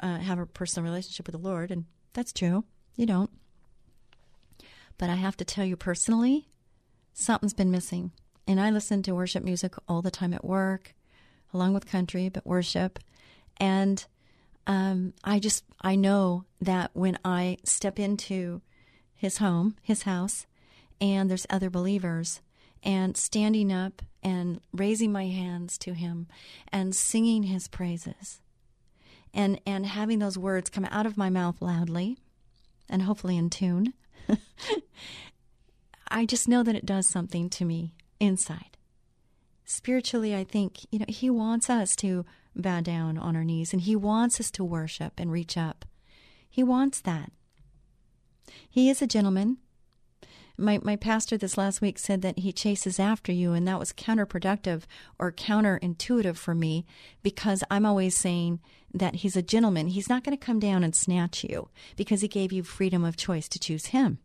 uh, 0.00 0.20
have 0.20 0.38
a 0.38 0.46
personal 0.46 0.88
relationship 0.88 1.26
with 1.26 1.34
the 1.34 1.46
Lord. 1.46 1.70
And 1.70 1.84
that's 2.14 2.32
true. 2.32 2.64
You 2.96 3.04
don't. 3.04 3.30
But 4.96 5.10
I 5.10 5.16
have 5.16 5.36
to 5.36 5.44
tell 5.44 5.66
you 5.66 5.76
personally, 5.76 6.48
something's 7.12 7.52
been 7.52 7.70
missing. 7.70 8.12
And 8.48 8.58
I 8.58 8.70
listen 8.70 9.02
to 9.02 9.14
worship 9.14 9.44
music 9.44 9.74
all 9.86 10.00
the 10.00 10.10
time 10.10 10.32
at 10.32 10.46
work, 10.46 10.94
along 11.52 11.74
with 11.74 11.84
country, 11.84 12.30
but 12.30 12.46
worship. 12.46 12.98
And 13.58 14.02
um, 14.66 15.12
I 15.22 15.38
just, 15.38 15.64
I 15.80 15.96
know 15.96 16.44
that 16.60 16.90
when 16.94 17.18
I 17.24 17.58
step 17.64 17.98
into 17.98 18.62
his 19.14 19.38
home, 19.38 19.76
his 19.82 20.02
house, 20.02 20.46
and 21.00 21.30
there's 21.30 21.46
other 21.50 21.70
believers, 21.70 22.40
and 22.82 23.16
standing 23.16 23.72
up 23.72 24.02
and 24.22 24.60
raising 24.72 25.12
my 25.12 25.26
hands 25.26 25.76
to 25.78 25.94
him 25.94 26.26
and 26.72 26.94
singing 26.94 27.44
his 27.44 27.68
praises 27.68 28.40
and 29.32 29.60
and 29.66 29.86
having 29.86 30.18
those 30.18 30.38
words 30.38 30.70
come 30.70 30.86
out 30.90 31.06
of 31.06 31.16
my 31.16 31.28
mouth 31.28 31.60
loudly 31.60 32.16
and 32.88 33.02
hopefully 33.02 33.36
in 33.36 33.50
tune 33.50 33.92
i 36.08 36.24
just 36.24 36.48
know 36.48 36.62
that 36.62 36.76
it 36.76 36.86
does 36.86 37.06
something 37.06 37.50
to 37.50 37.64
me 37.64 37.92
inside. 38.20 38.76
Spiritually 39.66 40.34
i 40.34 40.44
think 40.44 40.86
you 40.90 40.98
know 40.98 41.06
he 41.08 41.28
wants 41.28 41.68
us 41.68 41.96
to 41.96 42.24
bow 42.56 42.80
down 42.80 43.18
on 43.18 43.36
our 43.36 43.44
knees 43.44 43.72
and 43.72 43.82
he 43.82 43.96
wants 43.96 44.40
us 44.40 44.50
to 44.50 44.64
worship 44.64 45.14
and 45.18 45.32
reach 45.32 45.56
up 45.56 45.84
he 46.48 46.62
wants 46.62 47.00
that 47.00 47.32
he 48.68 48.88
is 48.88 49.02
a 49.02 49.06
gentleman 49.06 49.58
my, 50.56 50.78
my 50.82 50.94
pastor 50.94 51.36
this 51.36 51.58
last 51.58 51.80
week 51.80 51.98
said 51.98 52.22
that 52.22 52.40
he 52.40 52.52
chases 52.52 53.00
after 53.00 53.32
you, 53.32 53.52
and 53.52 53.66
that 53.66 53.78
was 53.78 53.92
counterproductive 53.92 54.82
or 55.18 55.32
counterintuitive 55.32 56.36
for 56.36 56.54
me 56.54 56.86
because 57.22 57.64
I'm 57.70 57.84
always 57.84 58.16
saying 58.16 58.60
that 58.92 59.16
he's 59.16 59.36
a 59.36 59.42
gentleman. 59.42 59.88
He's 59.88 60.08
not 60.08 60.22
going 60.22 60.36
to 60.36 60.44
come 60.44 60.60
down 60.60 60.84
and 60.84 60.94
snatch 60.94 61.42
you 61.42 61.70
because 61.96 62.20
he 62.20 62.28
gave 62.28 62.52
you 62.52 62.62
freedom 62.62 63.04
of 63.04 63.16
choice 63.16 63.48
to 63.48 63.58
choose 63.58 63.86
him. 63.86 64.18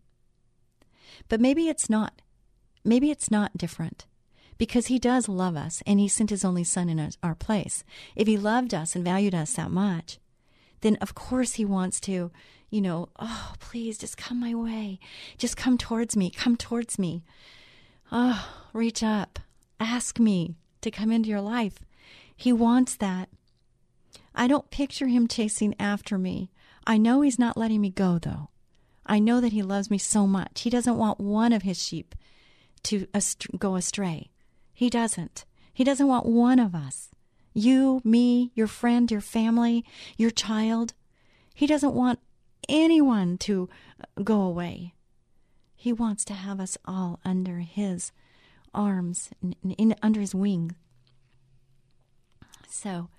But 1.29 1.41
maybe 1.41 1.67
it's 1.67 1.89
not. 1.89 2.21
Maybe 2.85 3.09
it's 3.09 3.31
not 3.31 3.57
different 3.57 4.05
because 4.59 4.87
he 4.87 4.99
does 4.99 5.27
love 5.27 5.55
us 5.55 5.81
and 5.87 5.99
he 5.99 6.07
sent 6.07 6.29
his 6.29 6.45
only 6.45 6.63
son 6.63 6.89
in 6.89 7.11
our 7.23 7.33
place. 7.33 7.83
If 8.15 8.27
he 8.27 8.37
loved 8.37 8.75
us 8.75 8.95
and 8.95 9.03
valued 9.03 9.33
us 9.33 9.53
that 9.53 9.71
much, 9.71 10.19
then 10.81 10.97
of 10.97 11.15
course 11.15 11.53
he 11.53 11.65
wants 11.65 11.99
to 12.01 12.29
you 12.69 12.81
know, 12.81 13.09
oh, 13.19 13.53
please 13.59 13.97
just 13.97 14.17
come 14.17 14.39
my 14.39 14.53
way. 14.53 14.99
Just 15.37 15.57
come 15.57 15.77
towards 15.77 16.15
me. 16.15 16.29
Come 16.29 16.55
towards 16.55 16.99
me. 16.99 17.23
Oh, 18.11 18.47
reach 18.73 19.01
up. 19.03 19.39
Ask 19.79 20.19
me 20.19 20.55
to 20.81 20.91
come 20.91 21.11
into 21.11 21.29
your 21.29 21.41
life. 21.41 21.79
He 22.35 22.53
wants 22.53 22.95
that. 22.97 23.29
I 24.35 24.47
don't 24.47 24.69
picture 24.69 25.07
him 25.07 25.27
chasing 25.27 25.75
after 25.79 26.17
me. 26.17 26.51
I 26.85 26.97
know 26.97 27.21
he's 27.21 27.39
not 27.39 27.57
letting 27.57 27.81
me 27.81 27.89
go, 27.89 28.19
though. 28.19 28.49
I 29.05 29.19
know 29.19 29.41
that 29.41 29.51
he 29.51 29.63
loves 29.63 29.89
me 29.89 29.97
so 29.97 30.27
much. 30.27 30.61
He 30.61 30.69
doesn't 30.69 30.97
want 30.97 31.19
one 31.19 31.51
of 31.51 31.63
his 31.63 31.83
sheep 31.83 32.13
to 32.83 33.07
go 33.57 33.75
astray. 33.75 34.29
He 34.79 34.89
doesn't. 34.89 35.43
He 35.73 35.83
doesn't 35.83 36.07
want 36.07 36.25
one 36.25 36.57
of 36.57 36.73
us. 36.73 37.09
You, 37.53 37.99
me, 38.05 38.53
your 38.55 38.65
friend, 38.65 39.11
your 39.11 39.19
family, 39.19 39.83
your 40.15 40.31
child. 40.31 40.93
He 41.53 41.67
doesn't 41.67 41.93
want 41.93 42.19
anyone 42.69 43.37
to 43.39 43.67
uh, 43.99 44.21
go 44.23 44.39
away. 44.39 44.93
He 45.75 45.91
wants 45.91 46.23
to 46.23 46.33
have 46.33 46.61
us 46.61 46.77
all 46.85 47.19
under 47.25 47.57
his 47.57 48.13
arms, 48.73 49.31
in, 49.43 49.53
in, 49.71 49.95
under 50.01 50.21
his 50.21 50.33
wing. 50.33 50.77
So, 52.69 53.09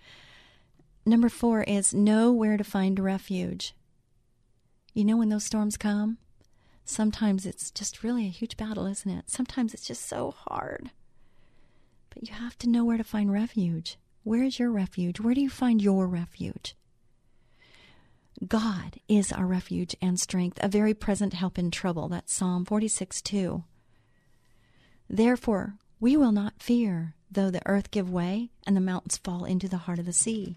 number 1.05 1.29
four 1.29 1.62
is 1.64 1.93
know 1.93 2.33
where 2.33 2.57
to 2.57 2.64
find 2.64 2.99
refuge. 2.99 3.75
You 4.95 5.05
know, 5.05 5.19
when 5.19 5.29
those 5.29 5.45
storms 5.45 5.76
come, 5.76 6.17
sometimes 6.87 7.45
it's 7.45 7.71
just 7.71 8.02
really 8.02 8.25
a 8.25 8.31
huge 8.31 8.57
battle, 8.57 8.87
isn't 8.87 9.11
it? 9.11 9.29
Sometimes 9.29 9.75
it's 9.75 9.87
just 9.87 10.09
so 10.09 10.31
hard. 10.31 10.90
But 12.11 12.29
you 12.29 12.35
have 12.35 12.59
to 12.59 12.69
know 12.69 12.85
where 12.85 12.99
to 12.99 13.05
find 13.05 13.33
refuge. 13.33 13.97
Where 14.23 14.43
is 14.43 14.59
your 14.59 14.71
refuge? 14.71 15.21
Where 15.21 15.35
do 15.35 15.40
you 15.40 15.50
find 15.50 15.81
your 15.81 16.07
refuge? 16.07 16.76
God 18.47 18.99
is 19.09 19.33
our 19.33 19.47
refuge 19.47 19.95
and 20.00 20.19
strength, 20.19 20.59
a 20.62 20.69
very 20.69 20.95
present 20.95 21.35
help 21.35 21.59
in 21.59 21.71
trouble. 21.71 22.09
That's 22.09 22.35
Psalm 22.35 22.64
46 22.64 23.21
2. 23.23 23.64
Therefore, 25.09 25.75
we 25.99 26.17
will 26.17 26.33
not 26.33 26.62
fear, 26.62 27.14
though 27.31 27.50
the 27.50 27.67
earth 27.67 27.90
give 27.90 28.11
way 28.11 28.50
and 28.67 28.76
the 28.76 28.81
mountains 28.81 29.19
fall 29.19 29.45
into 29.45 29.69
the 29.69 29.79
heart 29.79 29.99
of 29.99 30.07
the 30.07 30.12
sea. 30.12 30.57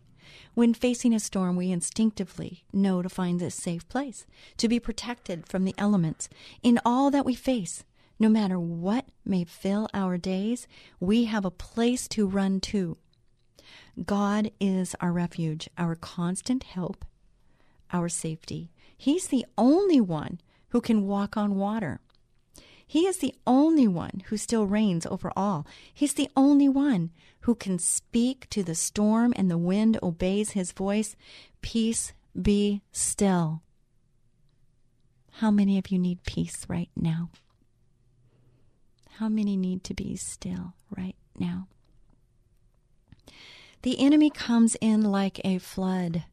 When 0.54 0.74
facing 0.74 1.14
a 1.14 1.20
storm, 1.20 1.56
we 1.56 1.72
instinctively 1.72 2.64
know 2.72 3.02
to 3.02 3.10
find 3.10 3.40
this 3.40 3.56
safe 3.56 3.88
place, 3.90 4.26
to 4.58 4.68
be 4.68 4.80
protected 4.80 5.48
from 5.48 5.66
the 5.66 5.76
elements. 5.78 6.30
In 6.62 6.80
all 6.86 7.12
that 7.12 7.26
we 7.26 7.36
face, 7.36 7.84
no 8.24 8.30
matter 8.30 8.58
what 8.58 9.04
may 9.26 9.44
fill 9.44 9.90
our 9.94 10.18
days, 10.18 10.66
we 10.98 11.26
have 11.26 11.44
a 11.44 11.52
place 11.52 12.08
to 12.08 12.26
run 12.26 12.62
to. 12.62 12.96
God 14.06 14.50
is 14.62 14.96
our 15.02 15.12
refuge, 15.12 15.70
our 15.78 15.94
constant 15.94 16.64
help, 16.64 17.04
our 17.92 18.08
safety. 18.08 18.72
He's 18.98 19.28
the 19.28 19.46
only 19.58 20.00
one 20.00 20.40
who 20.70 20.80
can 20.80 21.06
walk 21.06 21.36
on 21.36 21.56
water. 21.56 22.00
He 22.88 23.08
is 23.08 23.18
the 23.18 23.36
only 23.46 23.90
one 23.90 24.24
who 24.28 24.38
still 24.38 24.68
reigns 24.68 25.06
over 25.06 25.30
all. 25.36 25.68
He's 25.94 26.14
the 26.14 26.30
only 26.38 26.70
one 26.70 27.12
who 27.42 27.56
can 27.56 27.78
speak 27.78 28.50
to 28.52 28.64
the 28.64 28.74
storm 28.74 29.34
and 29.36 29.52
the 29.52 29.58
wind 29.58 30.00
obeys 30.02 30.52
his 30.52 30.72
voice. 30.72 31.18
Peace 31.62 32.14
be 32.42 32.84
still. 32.94 33.64
How 35.40 35.52
many 35.52 35.78
of 35.78 35.92
you 35.92 36.00
need 36.00 36.24
peace 36.24 36.66
right 36.70 36.90
now? 36.96 37.30
How 39.20 39.30
many 39.30 39.56
need 39.56 39.84
to 39.86 39.94
be 39.94 40.16
still 40.16 40.74
right 40.96 41.16
now? 41.38 41.68
The 43.84 44.00
enemy 44.00 44.30
comes 44.30 44.76
in 44.82 45.04
like 45.04 45.40
a 45.46 45.60
flood. 45.60 46.24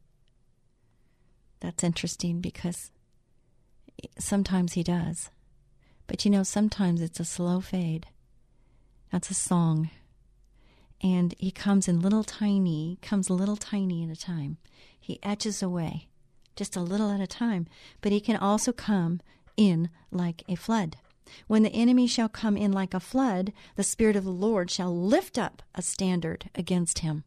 That's 1.59 1.83
interesting 1.83 2.41
because 2.41 2.91
sometimes 4.17 4.73
he 4.73 4.83
does. 4.83 5.29
But 6.07 6.25
you 6.25 6.31
know, 6.31 6.43
sometimes 6.43 7.01
it's 7.01 7.19
a 7.19 7.25
slow 7.25 7.61
fade. 7.61 8.07
That's 9.11 9.29
a 9.29 9.35
song. 9.35 9.89
And 11.03 11.35
he 11.37 11.51
comes 11.51 11.87
in 11.87 11.99
little 11.99 12.23
tiny, 12.23 12.97
comes 13.01 13.29
little 13.29 13.57
tiny 13.57 14.03
at 14.03 14.09
a 14.15 14.19
time. 14.19 14.57
He 14.99 15.19
etches 15.23 15.61
away 15.61 16.07
just 16.55 16.75
a 16.75 16.81
little 16.81 17.11
at 17.11 17.21
a 17.21 17.27
time. 17.27 17.67
But 18.01 18.11
he 18.11 18.19
can 18.19 18.37
also 18.37 18.71
come 18.71 19.21
in 19.57 19.89
like 20.11 20.43
a 20.47 20.55
flood. 20.55 20.97
When 21.47 21.63
the 21.63 21.73
enemy 21.73 22.07
shall 22.07 22.29
come 22.29 22.57
in 22.57 22.71
like 22.71 22.93
a 22.93 22.99
flood, 22.99 23.53
the 23.75 23.83
Spirit 23.83 24.15
of 24.15 24.23
the 24.23 24.31
Lord 24.31 24.69
shall 24.71 24.95
lift 24.95 25.37
up 25.37 25.61
a 25.75 25.81
standard 25.81 26.49
against 26.55 26.99
him. 26.99 27.23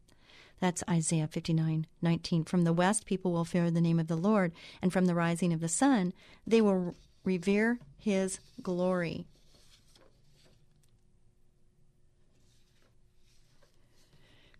That's 0.60 0.84
Isaiah 0.88 1.26
59 1.26 1.86
19. 2.00 2.44
From 2.44 2.62
the 2.64 2.72
west, 2.72 3.06
people 3.06 3.32
will 3.32 3.44
fear 3.44 3.70
the 3.70 3.80
name 3.80 4.00
of 4.00 4.08
the 4.08 4.16
Lord, 4.16 4.52
and 4.80 4.92
from 4.92 5.06
the 5.06 5.14
rising 5.14 5.52
of 5.52 5.60
the 5.60 5.68
sun, 5.68 6.12
they 6.46 6.60
will 6.60 6.94
revere 7.24 7.78
his 7.98 8.38
glory. 8.62 9.26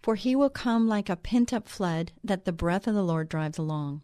For 0.03 0.17
he 0.17 0.37
will 0.37 0.51
come 0.51 0.87
like 0.87 1.09
a 1.09 1.17
pent 1.17 1.53
up 1.55 1.67
flood 1.67 2.13
that 2.23 2.45
the 2.45 2.53
breath 2.53 2.87
of 2.87 2.95
the 2.95 3.03
Lord 3.03 3.29
drives 3.31 3.57
along. 3.57 4.03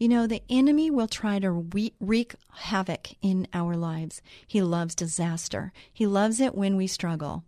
You 0.00 0.08
know, 0.08 0.26
the 0.26 0.42
enemy 0.48 0.90
will 0.90 1.08
try 1.08 1.38
to 1.40 1.52
wreak 2.00 2.34
havoc 2.54 3.08
in 3.20 3.46
our 3.52 3.76
lives. 3.76 4.22
He 4.46 4.62
loves 4.62 4.94
disaster. 4.94 5.74
He 5.92 6.06
loves 6.06 6.40
it 6.40 6.54
when 6.54 6.78
we 6.78 6.86
struggle. 6.86 7.44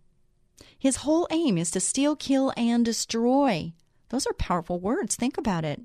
His 0.77 0.97
whole 0.97 1.27
aim 1.31 1.57
is 1.57 1.71
to 1.71 1.79
steal, 1.79 2.15
kill, 2.15 2.53
and 2.55 2.85
destroy. 2.85 3.73
Those 4.09 4.27
are 4.27 4.33
powerful 4.33 4.79
words. 4.79 5.15
Think 5.15 5.39
about 5.39 5.65
it. 5.65 5.81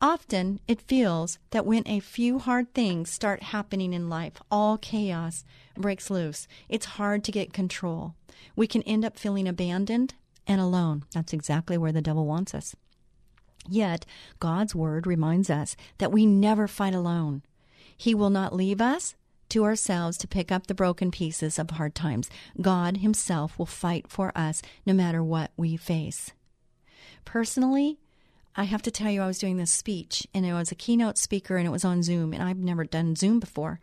Often 0.00 0.60
it 0.66 0.80
feels 0.80 1.38
that 1.50 1.66
when 1.66 1.82
a 1.86 2.00
few 2.00 2.38
hard 2.38 2.72
things 2.72 3.10
start 3.10 3.42
happening 3.42 3.92
in 3.92 4.08
life, 4.08 4.40
all 4.50 4.78
chaos 4.78 5.44
breaks 5.76 6.08
loose. 6.08 6.48
It's 6.70 6.86
hard 6.86 7.22
to 7.24 7.32
get 7.32 7.52
control. 7.52 8.14
We 8.56 8.66
can 8.66 8.82
end 8.84 9.04
up 9.04 9.18
feeling 9.18 9.46
abandoned 9.46 10.14
and 10.46 10.58
alone. 10.58 11.04
That's 11.12 11.34
exactly 11.34 11.76
where 11.76 11.92
the 11.92 12.00
devil 12.00 12.24
wants 12.24 12.54
us. 12.54 12.74
Yet, 13.68 14.04
God's 14.40 14.74
word 14.74 15.06
reminds 15.06 15.50
us 15.50 15.76
that 15.98 16.12
we 16.12 16.26
never 16.26 16.68
fight 16.68 16.94
alone. 16.94 17.42
He 17.96 18.14
will 18.14 18.30
not 18.30 18.54
leave 18.54 18.80
us 18.80 19.14
to 19.50 19.64
ourselves 19.64 20.16
to 20.18 20.26
pick 20.26 20.50
up 20.50 20.66
the 20.66 20.74
broken 20.74 21.10
pieces 21.10 21.58
of 21.58 21.70
hard 21.70 21.94
times. 21.94 22.28
God 22.60 22.98
Himself 22.98 23.58
will 23.58 23.66
fight 23.66 24.08
for 24.08 24.32
us 24.36 24.62
no 24.84 24.92
matter 24.92 25.22
what 25.22 25.50
we 25.56 25.76
face. 25.76 26.32
Personally, 27.24 27.98
I 28.56 28.64
have 28.64 28.82
to 28.82 28.90
tell 28.90 29.10
you, 29.10 29.22
I 29.22 29.26
was 29.26 29.38
doing 29.38 29.56
this 29.56 29.72
speech 29.72 30.26
and 30.32 30.46
it 30.46 30.52
was 30.52 30.70
a 30.70 30.76
keynote 30.76 31.18
speaker 31.18 31.56
and 31.56 31.66
it 31.66 31.70
was 31.70 31.84
on 31.84 32.02
Zoom, 32.02 32.32
and 32.32 32.42
I've 32.42 32.58
never 32.58 32.84
done 32.84 33.16
Zoom 33.16 33.40
before. 33.40 33.80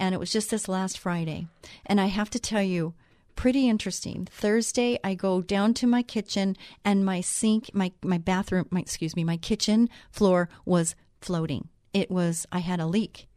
And 0.00 0.14
it 0.14 0.18
was 0.18 0.32
just 0.32 0.50
this 0.50 0.68
last 0.68 0.98
Friday. 0.98 1.46
And 1.84 2.00
I 2.00 2.06
have 2.06 2.30
to 2.30 2.38
tell 2.38 2.62
you, 2.62 2.94
pretty 3.36 3.68
interesting. 3.68 4.26
Thursday, 4.30 4.98
I 5.04 5.14
go 5.14 5.40
down 5.40 5.74
to 5.74 5.86
my 5.86 6.02
kitchen 6.02 6.56
and 6.84 7.04
my 7.04 7.20
sink, 7.20 7.70
my, 7.74 7.92
my 8.02 8.18
bathroom, 8.18 8.66
my, 8.70 8.80
excuse 8.80 9.16
me, 9.16 9.24
my 9.24 9.36
kitchen 9.36 9.88
floor 10.10 10.48
was 10.64 10.94
floating. 11.20 11.68
It 11.92 12.10
was, 12.10 12.46
I 12.52 12.58
had 12.58 12.80
a 12.80 12.86
leak. 12.86 13.28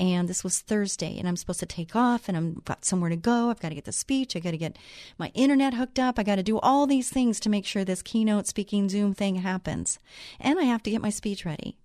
And 0.00 0.28
this 0.28 0.44
was 0.44 0.60
Thursday, 0.60 1.18
and 1.18 1.26
I'm 1.26 1.36
supposed 1.36 1.58
to 1.58 1.66
take 1.66 1.96
off, 1.96 2.28
and 2.28 2.36
I've 2.36 2.64
got 2.64 2.84
somewhere 2.84 3.10
to 3.10 3.16
go. 3.16 3.50
I've 3.50 3.58
got 3.58 3.70
to 3.70 3.74
get 3.74 3.84
the 3.84 3.90
speech. 3.90 4.36
I 4.36 4.38
got 4.38 4.52
to 4.52 4.56
get 4.56 4.78
my 5.18 5.32
internet 5.34 5.74
hooked 5.74 5.98
up. 5.98 6.20
I 6.20 6.22
got 6.22 6.36
to 6.36 6.42
do 6.44 6.60
all 6.60 6.86
these 6.86 7.10
things 7.10 7.40
to 7.40 7.48
make 7.48 7.66
sure 7.66 7.84
this 7.84 8.00
keynote 8.00 8.46
speaking 8.46 8.88
Zoom 8.88 9.12
thing 9.12 9.36
happens. 9.36 9.98
And 10.38 10.56
I 10.56 10.62
have 10.62 10.84
to 10.84 10.90
get 10.92 11.02
my 11.02 11.10
speech 11.10 11.44
ready. 11.44 11.78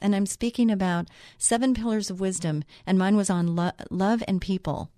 And 0.00 0.14
I'm 0.14 0.26
speaking 0.26 0.70
about 0.70 1.08
seven 1.36 1.74
pillars 1.74 2.10
of 2.10 2.20
wisdom, 2.20 2.62
and 2.86 2.96
mine 2.96 3.16
was 3.16 3.28
on 3.28 3.56
lo- 3.56 3.72
love 3.90 4.22
and 4.28 4.40
people. 4.40 4.92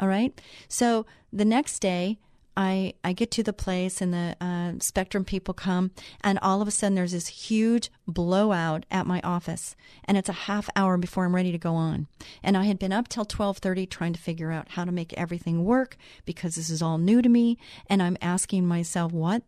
All 0.00 0.08
right. 0.08 0.40
So 0.66 1.06
the 1.30 1.44
next 1.44 1.80
day, 1.80 2.18
I, 2.56 2.94
I 3.04 3.12
get 3.12 3.30
to 3.32 3.42
the 3.42 3.52
place 3.52 4.00
and 4.00 4.12
the 4.12 4.36
uh, 4.40 4.72
Spectrum 4.80 5.24
people 5.24 5.54
come, 5.54 5.92
and 6.22 6.38
all 6.40 6.60
of 6.60 6.68
a 6.68 6.70
sudden 6.70 6.94
there's 6.94 7.12
this 7.12 7.28
huge 7.28 7.90
blowout 8.08 8.84
at 8.90 9.06
my 9.06 9.20
office, 9.22 9.76
and 10.04 10.18
it's 10.18 10.28
a 10.28 10.32
half 10.32 10.68
hour 10.74 10.96
before 10.96 11.24
I'm 11.24 11.34
ready 11.34 11.52
to 11.52 11.58
go 11.58 11.74
on. 11.74 12.08
And 12.42 12.56
I 12.56 12.64
had 12.64 12.78
been 12.78 12.92
up 12.92 13.08
till 13.08 13.24
12:30 13.24 13.88
trying 13.88 14.12
to 14.14 14.20
figure 14.20 14.50
out 14.50 14.70
how 14.70 14.84
to 14.84 14.92
make 14.92 15.12
everything 15.14 15.64
work 15.64 15.96
because 16.24 16.56
this 16.56 16.70
is 16.70 16.82
all 16.82 16.98
new 16.98 17.22
to 17.22 17.28
me, 17.28 17.56
and 17.86 18.02
I'm 18.02 18.18
asking 18.20 18.66
myself, 18.66 19.12
what 19.12 19.42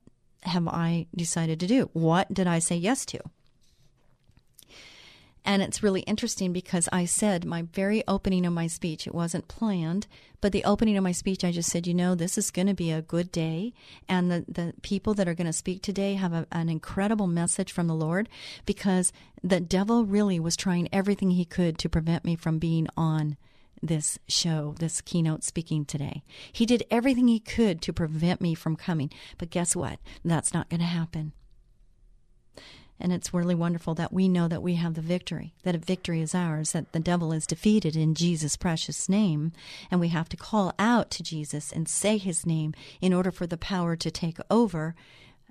have 0.45 0.69
I 0.69 1.07
decided 1.15 1.61
to 1.61 1.67
do? 1.67 1.91
What 1.93 2.33
did 2.33 2.47
I 2.47 2.61
say 2.61 2.77
yes 2.77 3.05
to? 3.07 3.21
And 5.45 5.61
it's 5.61 5.83
really 5.83 6.03
interesting 6.03 6.53
because 6.53 6.89
I 6.93 7.05
said 7.05 7.45
my 7.45 7.63
very 7.63 8.05
opening 8.07 8.47
of 8.47 8.53
my 8.53 8.69
speech, 8.69 9.07
it 9.07 9.15
wasn't 9.15 9.49
planned, 9.49 10.07
but 10.41 10.53
the 10.53 10.65
opening 10.65 10.97
of 10.97 11.03
my 11.03 11.13
speech, 11.13 11.45
I 11.45 11.51
just 11.51 11.71
said, 11.71 11.87
you 11.87 11.95
know, 11.95 12.15
this 12.15 12.39
is 12.39 12.51
going 12.51 12.69
to 12.69 12.75
be 12.75 12.93
a 12.93 13.03
good 13.03 13.33
day. 13.33 13.73
And 14.09 14.31
the, 14.31 14.45
the 14.49 14.75
people 14.83 15.15
that 15.15 15.27
are 15.27 15.35
going 15.35 15.49
to 15.49 15.53
speak 15.53 15.83
today 15.83 16.15
have 16.15 16.33
a, 16.33 16.47
an 16.53 16.69
incredible 16.69 17.27
message 17.27 17.73
from 17.73 17.89
the 17.89 17.95
Lord 17.95 18.29
because 18.67 19.13
the 19.43 19.61
devil 19.61 20.05
really 20.05 20.39
was 20.39 20.57
trying 20.57 20.89
everything 20.93 21.33
he 21.33 21.45
could 21.45 21.77
to 21.79 21.89
prevent 21.89 22.25
me 22.25 22.37
from 22.37 22.59
being 22.59 22.87
on 22.97 23.37
this 23.83 24.19
show, 24.29 24.77
this 24.79 25.01
keynote 25.01 25.43
speaking 25.43 25.85
today. 25.85 26.23
He 26.53 26.67
did 26.67 26.85
everything 26.89 27.27
he 27.27 27.41
could 27.41 27.83
to 27.83 27.93
prevent 27.93 28.41
me 28.41 28.55
from 28.55 28.77
coming. 28.77 29.11
But 29.39 29.51
guess 29.51 29.75
what? 29.75 29.99
That's 30.25 30.55
not 30.55 30.71
going 30.71 30.81
to 30.81 30.87
happen. 30.87 31.33
And 33.03 33.13
it's 33.13 33.35
really 33.35 33.57
wonderful 33.57 33.97
that 33.97 34.13
we 34.13 34.29
know 34.29 34.47
that 34.47 34.63
we 34.63 34.77
have 34.77 34.95
the 34.95 35.01
victory, 35.01 35.55
that 35.65 35.75
a 35.75 35.79
victory 35.79 36.21
is 36.21 36.37
ours, 36.37 36.71
that 36.71 36.93
the 36.93 37.01
devil 37.01 37.33
is 37.33 37.49
defeated 37.49 37.97
in 37.97 38.15
Jesus' 38.15 38.57
precious 38.57 39.09
name. 39.09 39.51
And 39.91 40.01
we 40.01 40.09
have 40.11 40.29
to 40.29 40.37
call 40.37 40.73
out 40.79 41.11
to 41.11 41.23
Jesus 41.25 41.73
and 41.73 41.89
say 41.89 42.17
his 42.17 42.47
name 42.47 42.75
in 43.01 43.13
order 43.13 43.33
for 43.33 43.45
the 43.45 43.57
power 43.57 43.97
to 43.97 44.11
take 44.13 44.39
over 44.49 44.95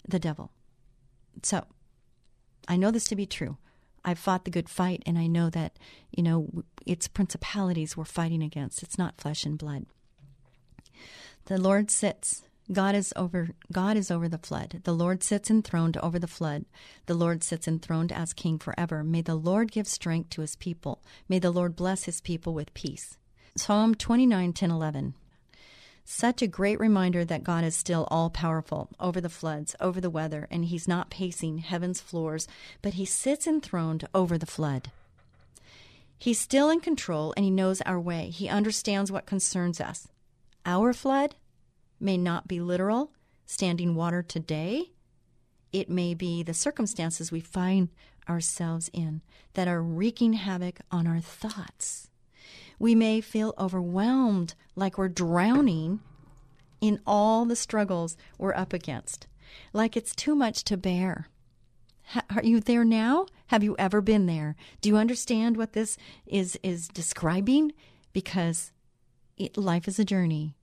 the 0.07 0.17
devil. 0.17 0.49
So 1.43 1.65
I 2.69 2.77
know 2.77 2.89
this 2.89 3.09
to 3.09 3.17
be 3.17 3.25
true. 3.25 3.57
I've 4.05 4.17
fought 4.17 4.45
the 4.45 4.51
good 4.51 4.69
fight, 4.69 5.03
and 5.05 5.17
I 5.17 5.27
know 5.27 5.49
that, 5.49 5.77
you 6.09 6.23
know, 6.23 6.63
it's 6.85 7.09
principalities 7.09 7.97
we're 7.97 8.05
fighting 8.05 8.41
against. 8.41 8.81
It's 8.81 8.97
not 8.97 9.19
flesh 9.19 9.45
and 9.45 9.57
blood. 9.57 9.87
The 11.47 11.57
Lord 11.57 11.91
sits 11.91 12.43
God 12.71 12.95
is 12.95 13.13
over 13.15 13.49
God 13.71 13.97
is 13.97 14.11
over 14.11 14.27
the 14.27 14.37
flood. 14.37 14.81
The 14.83 14.93
Lord 14.93 15.23
sits 15.23 15.49
enthroned 15.49 15.97
over 15.97 16.19
the 16.19 16.27
flood. 16.27 16.65
The 17.05 17.13
Lord 17.13 17.43
sits 17.43 17.67
enthroned 17.67 18.11
as 18.11 18.33
king 18.33 18.59
forever. 18.59 19.03
May 19.03 19.21
the 19.21 19.35
Lord 19.35 19.71
give 19.71 19.87
strength 19.87 20.29
to 20.31 20.41
his 20.41 20.55
people. 20.55 21.01
May 21.27 21.39
the 21.39 21.51
Lord 21.51 21.75
bless 21.75 22.03
his 22.03 22.21
people 22.21 22.53
with 22.53 22.73
peace. 22.73 23.17
Psalm 23.55 23.95
29 23.95 24.53
10 24.53 24.71
11. 24.71 25.13
Such 26.03 26.41
a 26.41 26.47
great 26.47 26.79
reminder 26.79 27.23
that 27.25 27.43
God 27.43 27.63
is 27.63 27.75
still 27.75 28.07
all 28.09 28.29
powerful 28.29 28.89
over 28.99 29.21
the 29.21 29.29
floods, 29.29 29.75
over 29.79 30.01
the 30.01 30.09
weather, 30.09 30.47
and 30.49 30.65
he's 30.65 30.87
not 30.87 31.09
pacing 31.09 31.59
heaven's 31.59 32.01
floors, 32.01 32.47
but 32.81 32.95
he 32.95 33.05
sits 33.05 33.45
enthroned 33.47 34.07
over 34.13 34.37
the 34.37 34.45
flood. 34.45 34.91
He's 36.17 36.39
still 36.39 36.69
in 36.69 36.81
control 36.81 37.33
and 37.35 37.43
he 37.43 37.51
knows 37.51 37.81
our 37.81 37.99
way. 37.99 38.29
He 38.29 38.47
understands 38.47 39.11
what 39.11 39.25
concerns 39.25 39.81
us. 39.81 40.07
Our 40.65 40.93
flood 40.93 41.35
may 42.01 42.17
not 42.17 42.47
be 42.47 42.59
literal, 42.59 43.11
standing 43.45 43.95
water 43.95 44.21
today. 44.21 44.91
It 45.71 45.89
may 45.89 46.13
be 46.13 46.43
the 46.43 46.53
circumstances 46.53 47.31
we 47.31 47.39
find 47.39 47.89
ourselves 48.27 48.89
in 48.93 49.21
that 49.53 49.67
are 49.67 49.81
wreaking 49.81 50.33
havoc 50.33 50.79
on 50.91 51.07
our 51.07 51.19
thoughts. 51.19 52.09
We 52.79 52.95
may 52.95 53.21
feel 53.21 53.53
overwhelmed, 53.57 54.55
like 54.75 54.97
we're 54.97 55.07
drowning 55.07 55.99
in 56.79 56.99
all 57.05 57.45
the 57.45 57.55
struggles 57.55 58.17
we're 58.37 58.55
up 58.55 58.73
against, 58.73 59.27
like 59.71 59.95
it's 59.95 60.15
too 60.15 60.35
much 60.35 60.63
to 60.65 60.77
bear. 60.77 61.27
Are 62.35 62.43
you 62.43 62.59
there 62.59 62.83
now? 62.83 63.27
Have 63.47 63.63
you 63.63 63.75
ever 63.77 64.01
been 64.01 64.25
there? 64.25 64.55
Do 64.81 64.89
you 64.89 64.97
understand 64.97 65.55
what 65.55 65.73
this 65.73 65.97
is 66.25 66.57
is 66.63 66.87
describing? 66.87 67.71
Because 68.13 68.71
it, 69.37 69.57
life 69.57 69.87
is 69.87 69.99
a 69.99 70.05
journey, 70.05 70.55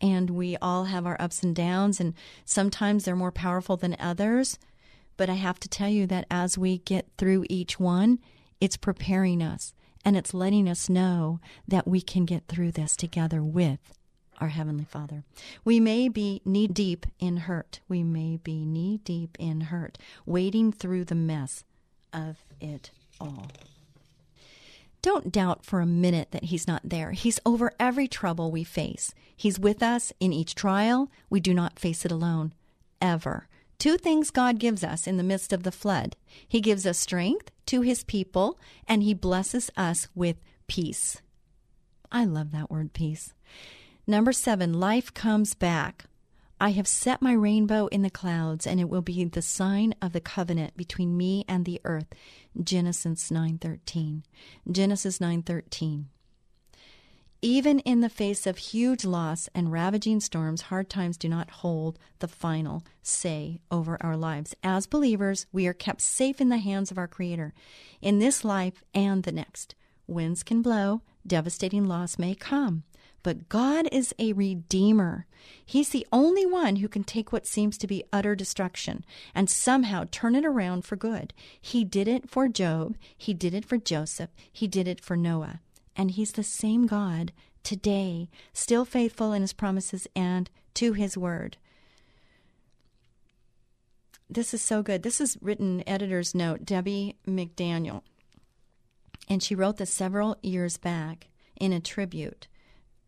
and 0.00 0.30
we 0.30 0.56
all 0.58 0.84
have 0.84 1.06
our 1.06 1.16
ups 1.20 1.42
and 1.42 1.54
downs, 1.54 2.00
and 2.00 2.14
sometimes 2.44 3.04
they're 3.04 3.16
more 3.16 3.32
powerful 3.32 3.76
than 3.76 3.96
others. 3.98 4.58
But 5.16 5.30
I 5.30 5.34
have 5.34 5.58
to 5.60 5.68
tell 5.68 5.88
you 5.88 6.06
that 6.08 6.26
as 6.30 6.58
we 6.58 6.78
get 6.78 7.08
through 7.16 7.46
each 7.48 7.80
one, 7.80 8.18
it's 8.60 8.76
preparing 8.76 9.42
us 9.42 9.72
and 10.04 10.16
it's 10.16 10.34
letting 10.34 10.68
us 10.68 10.88
know 10.88 11.40
that 11.66 11.88
we 11.88 12.00
can 12.00 12.24
get 12.24 12.46
through 12.46 12.72
this 12.72 12.96
together 12.96 13.42
with 13.42 13.80
our 14.40 14.48
Heavenly 14.48 14.84
Father. 14.84 15.24
We 15.64 15.80
may 15.80 16.08
be 16.08 16.42
knee 16.44 16.68
deep 16.68 17.06
in 17.18 17.38
hurt. 17.38 17.80
We 17.88 18.02
may 18.02 18.36
be 18.36 18.64
knee 18.64 19.00
deep 19.02 19.36
in 19.40 19.62
hurt, 19.62 19.98
wading 20.24 20.72
through 20.72 21.06
the 21.06 21.14
mess 21.14 21.64
of 22.12 22.36
it 22.60 22.90
all. 23.20 23.48
Don't 25.06 25.30
doubt 25.30 25.64
for 25.64 25.80
a 25.80 25.86
minute 25.86 26.32
that 26.32 26.46
He's 26.46 26.66
not 26.66 26.80
there. 26.82 27.12
He's 27.12 27.38
over 27.46 27.70
every 27.78 28.08
trouble 28.08 28.50
we 28.50 28.64
face. 28.64 29.14
He's 29.36 29.56
with 29.56 29.80
us 29.80 30.12
in 30.18 30.32
each 30.32 30.56
trial. 30.56 31.12
We 31.30 31.38
do 31.38 31.54
not 31.54 31.78
face 31.78 32.04
it 32.04 32.10
alone, 32.10 32.52
ever. 33.00 33.46
Two 33.78 33.98
things 33.98 34.32
God 34.32 34.58
gives 34.58 34.82
us 34.82 35.06
in 35.06 35.16
the 35.16 35.22
midst 35.22 35.52
of 35.52 35.62
the 35.62 35.70
flood 35.70 36.16
He 36.48 36.60
gives 36.60 36.84
us 36.84 36.98
strength 36.98 37.52
to 37.66 37.82
His 37.82 38.02
people, 38.02 38.58
and 38.88 39.04
He 39.04 39.14
blesses 39.14 39.70
us 39.76 40.08
with 40.16 40.38
peace. 40.66 41.22
I 42.10 42.24
love 42.24 42.50
that 42.50 42.68
word, 42.68 42.92
peace. 42.92 43.32
Number 44.08 44.32
seven, 44.32 44.72
life 44.72 45.14
comes 45.14 45.54
back. 45.54 46.06
I 46.58 46.70
have 46.70 46.88
set 46.88 47.20
my 47.20 47.34
rainbow 47.34 47.86
in 47.88 48.00
the 48.00 48.08
clouds, 48.08 48.66
and 48.66 48.80
it 48.80 48.88
will 48.88 49.02
be 49.02 49.22
the 49.24 49.42
sign 49.42 49.94
of 50.00 50.12
the 50.12 50.20
covenant 50.20 50.76
between 50.76 51.16
me 51.16 51.44
and 51.46 51.64
the 51.64 51.80
earth. 51.84 52.06
Genesis 52.58 53.30
9:13. 53.30 54.22
Genesis 54.70 55.18
9:13. 55.18 56.06
Even 57.42 57.80
in 57.80 58.00
the 58.00 58.08
face 58.08 58.46
of 58.46 58.56
huge 58.56 59.04
loss 59.04 59.50
and 59.54 59.70
ravaging 59.70 60.20
storms, 60.20 60.62
hard 60.62 60.88
times 60.88 61.18
do 61.18 61.28
not 61.28 61.50
hold 61.50 61.98
the 62.20 62.28
final 62.28 62.82
say 63.02 63.60
over 63.70 63.98
our 64.02 64.16
lives. 64.16 64.54
As 64.62 64.86
believers, 64.86 65.44
we 65.52 65.66
are 65.66 65.74
kept 65.74 66.00
safe 66.00 66.40
in 66.40 66.48
the 66.48 66.56
hands 66.56 66.90
of 66.90 66.96
our 66.96 67.06
Creator 67.06 67.52
in 68.00 68.18
this 68.18 68.42
life 68.42 68.82
and 68.94 69.24
the 69.24 69.32
next. 69.32 69.74
Winds 70.06 70.42
can 70.42 70.62
blow, 70.62 71.02
devastating 71.26 71.84
loss 71.84 72.18
may 72.18 72.34
come, 72.34 72.84
but 73.26 73.48
God 73.48 73.88
is 73.90 74.14
a 74.20 74.34
redeemer. 74.34 75.26
He's 75.64 75.88
the 75.88 76.06
only 76.12 76.46
one 76.46 76.76
who 76.76 76.86
can 76.86 77.02
take 77.02 77.32
what 77.32 77.44
seems 77.44 77.76
to 77.78 77.88
be 77.88 78.04
utter 78.12 78.36
destruction 78.36 79.04
and 79.34 79.50
somehow 79.50 80.04
turn 80.12 80.36
it 80.36 80.44
around 80.44 80.84
for 80.84 80.94
good. 80.94 81.34
He 81.60 81.82
did 81.82 82.06
it 82.06 82.30
for 82.30 82.46
Job, 82.46 82.96
He 83.18 83.34
did 83.34 83.52
it 83.52 83.64
for 83.64 83.78
Joseph, 83.78 84.30
He 84.52 84.68
did 84.68 84.86
it 84.86 85.00
for 85.00 85.16
Noah 85.16 85.58
and 85.96 86.12
He's 86.12 86.30
the 86.30 86.44
same 86.44 86.86
God 86.86 87.32
today, 87.64 88.28
still 88.52 88.84
faithful 88.84 89.32
in 89.32 89.42
His 89.42 89.52
promises 89.52 90.06
and 90.14 90.48
to 90.74 90.92
His 90.92 91.18
word. 91.18 91.56
This 94.30 94.54
is 94.54 94.62
so 94.62 94.84
good. 94.84 95.02
This 95.02 95.20
is 95.20 95.36
written 95.40 95.82
editor's 95.84 96.32
note, 96.32 96.64
Debbie 96.64 97.16
McDaniel. 97.26 98.02
And 99.28 99.42
she 99.42 99.56
wrote 99.56 99.78
this 99.78 99.92
several 99.92 100.36
years 100.44 100.76
back 100.76 101.26
in 101.56 101.72
a 101.72 101.80
tribute 101.80 102.46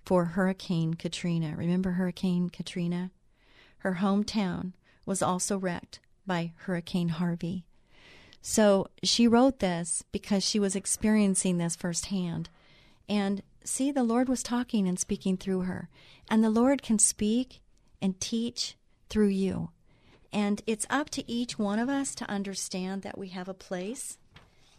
for 0.08 0.24
Hurricane 0.24 0.94
Katrina. 0.94 1.54
Remember 1.54 1.90
Hurricane 1.90 2.48
Katrina? 2.48 3.10
Her 3.80 3.96
hometown 4.00 4.72
was 5.04 5.20
also 5.20 5.58
wrecked 5.58 6.00
by 6.26 6.52
Hurricane 6.60 7.10
Harvey. 7.10 7.66
So 8.40 8.86
she 9.02 9.28
wrote 9.28 9.58
this 9.58 10.02
because 10.10 10.42
she 10.42 10.58
was 10.58 10.74
experiencing 10.74 11.58
this 11.58 11.76
firsthand. 11.76 12.48
And 13.06 13.42
see, 13.64 13.92
the 13.92 14.02
Lord 14.02 14.30
was 14.30 14.42
talking 14.42 14.88
and 14.88 14.98
speaking 14.98 15.36
through 15.36 15.64
her. 15.64 15.90
And 16.30 16.42
the 16.42 16.48
Lord 16.48 16.80
can 16.80 16.98
speak 16.98 17.60
and 18.00 18.18
teach 18.18 18.78
through 19.10 19.28
you. 19.28 19.72
And 20.32 20.62
it's 20.66 20.86
up 20.88 21.10
to 21.10 21.30
each 21.30 21.58
one 21.58 21.78
of 21.78 21.90
us 21.90 22.14
to 22.14 22.30
understand 22.30 23.02
that 23.02 23.18
we 23.18 23.28
have 23.28 23.48
a 23.48 23.52
place 23.52 24.16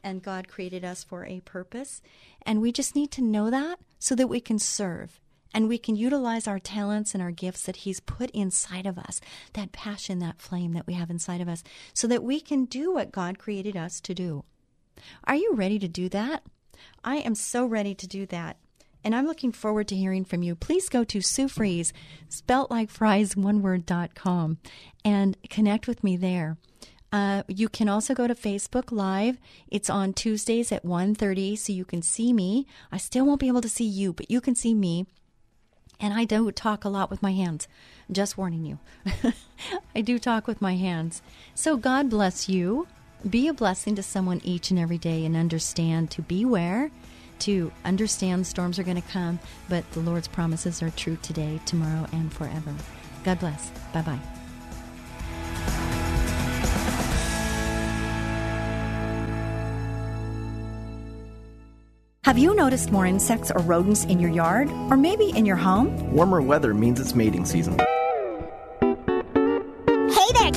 and 0.04 0.24
God 0.24 0.48
created 0.48 0.84
us 0.84 1.04
for 1.04 1.24
a 1.24 1.42
purpose. 1.42 2.02
And 2.42 2.62
we 2.62 2.72
just 2.72 2.96
need 2.96 3.12
to 3.12 3.22
know 3.22 3.52
that 3.52 3.78
so 4.00 4.16
that 4.16 4.28
we 4.30 4.40
can 4.40 4.58
serve 4.58 5.20
and 5.54 5.68
we 5.68 5.78
can 5.78 5.96
utilize 5.96 6.48
our 6.48 6.60
talents 6.60 7.14
and 7.14 7.24
our 7.24 7.32
gifts 7.32 7.64
that 7.64 7.78
He's 7.78 8.00
put 8.00 8.30
inside 8.32 8.86
of 8.86 8.98
us, 8.98 9.20
that 9.54 9.72
passion, 9.72 10.20
that 10.20 10.42
flame 10.42 10.74
that 10.74 10.88
we 10.88 10.94
have 10.94 11.10
inside 11.10 11.42
of 11.42 11.50
us, 11.50 11.64
so 11.94 12.08
that 12.08 12.24
we 12.24 12.40
can 12.40 12.66
do 12.66 12.94
what 12.94 13.12
God 13.12 13.40
created 13.40 13.76
us 13.76 14.00
to 14.02 14.14
do. 14.14 14.44
Are 15.24 15.36
you 15.36 15.54
ready 15.54 15.80
to 15.80 15.88
do 15.88 16.08
that? 16.10 16.44
I 17.04 17.18
am 17.18 17.36
so 17.36 17.66
ready 17.66 17.96
to 17.96 18.08
do 18.08 18.26
that. 18.28 18.58
And 19.04 19.16
I'm 19.16 19.26
looking 19.26 19.54
forward 19.54 19.88
to 19.88 19.96
hearing 19.96 20.26
from 20.26 20.44
you. 20.44 20.56
Please 20.56 20.90
go 20.90 21.04
to 21.06 21.22
Sue 21.22 21.50
spelt 22.28 22.70
like 22.70 22.90
fries, 22.90 23.36
one 23.36 23.62
word, 23.62 23.86
dot 23.86 24.14
com, 24.14 24.58
and 25.06 25.38
connect 25.50 25.88
with 25.88 26.04
me 26.04 26.18
there. 26.18 26.58
Uh, 27.12 27.44
you 27.48 27.70
can 27.70 27.90
also 27.90 28.14
go 28.14 28.28
to 28.28 28.36
Facebook 28.36 28.92
Live. 28.92 29.38
It's 29.68 29.90
on 29.90 30.14
Tuesdays 30.14 30.72
at 30.72 30.86
1.30, 30.86 31.58
so 31.58 31.74
you 31.74 31.86
can 31.86 32.02
see 32.02 32.34
me. 32.34 32.68
I 32.92 32.98
still 32.98 33.26
won't 33.26 33.40
be 33.40 33.48
able 33.48 33.62
to 33.62 33.70
see 33.70 33.86
you, 33.86 34.14
but 34.14 34.30
you 34.30 34.42
can 34.42 34.56
see 34.56 34.74
me. 34.74 35.08
And 36.00 36.14
I 36.14 36.24
do 36.24 36.50
talk 36.52 36.86
a 36.86 36.90
lot 36.90 37.10
with 37.10 37.22
my 37.22 37.34
hands. 37.34 37.68
Just 38.12 38.38
warning 38.38 38.66
you. 38.66 38.80
I 39.96 40.02
do 40.02 40.18
talk 40.18 40.48
with 40.48 40.62
my 40.62 40.76
hands. 40.76 41.22
So 41.56 41.76
God 41.78 42.10
bless 42.10 42.48
you. 42.48 42.88
Be 43.30 43.50
a 43.50 43.54
blessing 43.54 43.96
to 43.96 44.04
someone 44.04 44.40
each 44.46 44.72
and 44.72 44.80
every 44.80 44.98
day 44.98 45.26
and 45.26 45.36
understand 45.36 46.10
to 46.12 46.22
beware, 46.22 46.90
to 47.40 47.72
understand 47.84 48.48
storms 48.48 48.80
are 48.80 48.84
going 48.84 49.02
to 49.02 49.08
come, 49.10 49.40
but 49.68 49.90
the 49.92 50.00
Lord's 50.00 50.30
promises 50.30 50.82
are 50.82 50.90
true 50.92 51.18
today, 51.22 51.60
tomorrow, 51.66 52.08
and 52.14 52.32
forever. 52.32 52.74
God 53.26 53.40
bless. 53.40 53.72
Bye 53.94 54.04
bye. 54.04 55.99
Have 62.26 62.38
you 62.38 62.54
noticed 62.54 62.92
more 62.92 63.06
insects 63.06 63.50
or 63.50 63.62
rodents 63.62 64.04
in 64.04 64.20
your 64.20 64.30
yard? 64.30 64.70
Or 64.92 64.98
maybe 64.98 65.30
in 65.30 65.46
your 65.46 65.56
home? 65.56 66.12
Warmer 66.12 66.42
weather 66.42 66.74
means 66.74 67.00
it's 67.00 67.16
mating 67.16 67.46
season. 67.46 67.80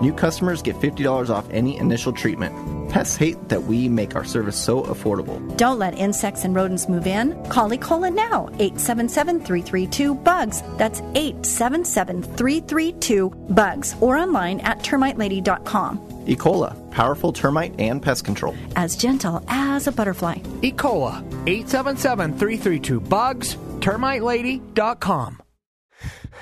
New 0.00 0.12
customers 0.12 0.62
get 0.62 0.76
$50 0.76 1.28
off 1.28 1.48
any 1.50 1.76
initial 1.76 2.12
treatment. 2.12 2.54
Pests 2.88 3.16
hate 3.16 3.48
that 3.48 3.64
we 3.64 3.88
make 3.88 4.14
our 4.14 4.24
service 4.24 4.56
so 4.56 4.82
affordable. 4.84 5.38
Don't 5.56 5.78
let 5.78 5.98
insects 5.98 6.44
and 6.44 6.54
rodents 6.54 6.88
move 6.88 7.06
in. 7.06 7.34
Call 7.48 7.70
Ecola 7.70 8.14
now, 8.14 8.48
877 8.58 9.40
332 9.40 10.14
BUGS. 10.14 10.62
That's 10.78 11.00
877 11.00 12.22
332 12.22 13.30
BUGS, 13.30 13.96
or 14.00 14.16
online 14.16 14.60
at 14.60 14.78
termitelady.com. 14.78 15.98
Ecola, 16.26 16.90
powerful 16.90 17.32
termite 17.32 17.74
and 17.80 18.00
pest 18.00 18.24
control. 18.24 18.54
As 18.76 18.96
gentle 18.96 19.42
as 19.48 19.86
a 19.86 19.92
butterfly. 19.92 20.36
Ecola, 20.62 21.22
877 21.48 22.38
332 22.38 23.00
BUGS, 23.00 23.56
termitelady.com. 23.80 25.42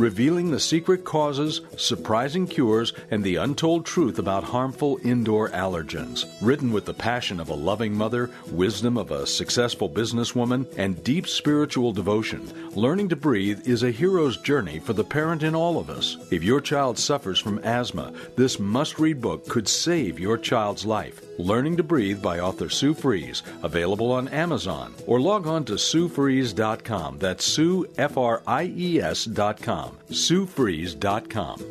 Revealing 0.00 0.50
the 0.50 0.58
secret 0.58 1.04
causes, 1.04 1.60
surprising 1.76 2.46
cures, 2.46 2.92
and 3.10 3.22
the 3.22 3.36
untold 3.36 3.84
truth 3.84 4.18
about 4.18 4.42
harmful 4.42 4.98
indoor 5.04 5.48
allergens. 5.50 6.26
Written 6.40 6.72
with 6.72 6.86
the 6.86 6.94
passion 6.94 7.38
of 7.38 7.50
a 7.50 7.54
loving 7.54 7.94
mother, 7.94 8.30
wisdom 8.50 8.96
of 8.96 9.10
a 9.10 9.26
successful 9.26 9.88
businesswoman, 9.88 10.66
and 10.76 11.04
deep 11.04 11.28
spiritual 11.28 11.92
devotion, 11.92 12.52
Learning 12.74 13.08
to 13.08 13.16
Breathe 13.16 13.68
is 13.68 13.82
a 13.82 13.90
hero's 13.90 14.36
journey 14.36 14.78
for 14.78 14.92
the 14.92 15.04
parent 15.04 15.42
in 15.42 15.54
all 15.54 15.78
of 15.78 15.90
us. 15.90 16.16
If 16.30 16.42
your 16.42 16.60
child 16.60 16.98
suffers 16.98 17.38
from 17.38 17.58
asthma, 17.64 18.12
this 18.36 18.58
must 18.58 18.98
read 18.98 19.20
book 19.20 19.48
could 19.48 19.68
save 19.68 20.18
your 20.18 20.38
child's 20.38 20.86
life. 20.86 21.20
Learning 21.40 21.74
to 21.78 21.82
Breathe 21.82 22.20
by 22.20 22.38
author 22.38 22.68
Sue 22.68 22.92
Fries, 22.92 23.42
available 23.62 24.12
on 24.12 24.28
Amazon, 24.28 24.94
or 25.06 25.18
log 25.18 25.46
on 25.46 25.64
to 25.64 25.72
SueFries.com. 25.72 27.18
That's 27.18 27.44
Sue, 27.44 27.86
F 27.96 28.18
R 28.18 28.42
I 28.46 28.64
E 28.76 29.00
S.com. 29.00 29.96
SueFries.com. 30.10 31.64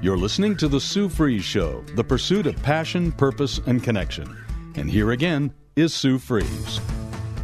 You're 0.00 0.16
listening 0.16 0.56
to 0.56 0.68
The 0.68 0.80
Sue 0.80 1.10
Fries 1.10 1.44
Show, 1.44 1.82
the 1.96 2.04
pursuit 2.04 2.46
of 2.46 2.62
passion, 2.62 3.12
purpose, 3.12 3.60
and 3.66 3.82
connection. 3.82 4.34
And 4.76 4.90
here 4.90 5.10
again 5.10 5.52
is 5.74 5.92
Sue 5.92 6.18
Fries. 6.18 6.80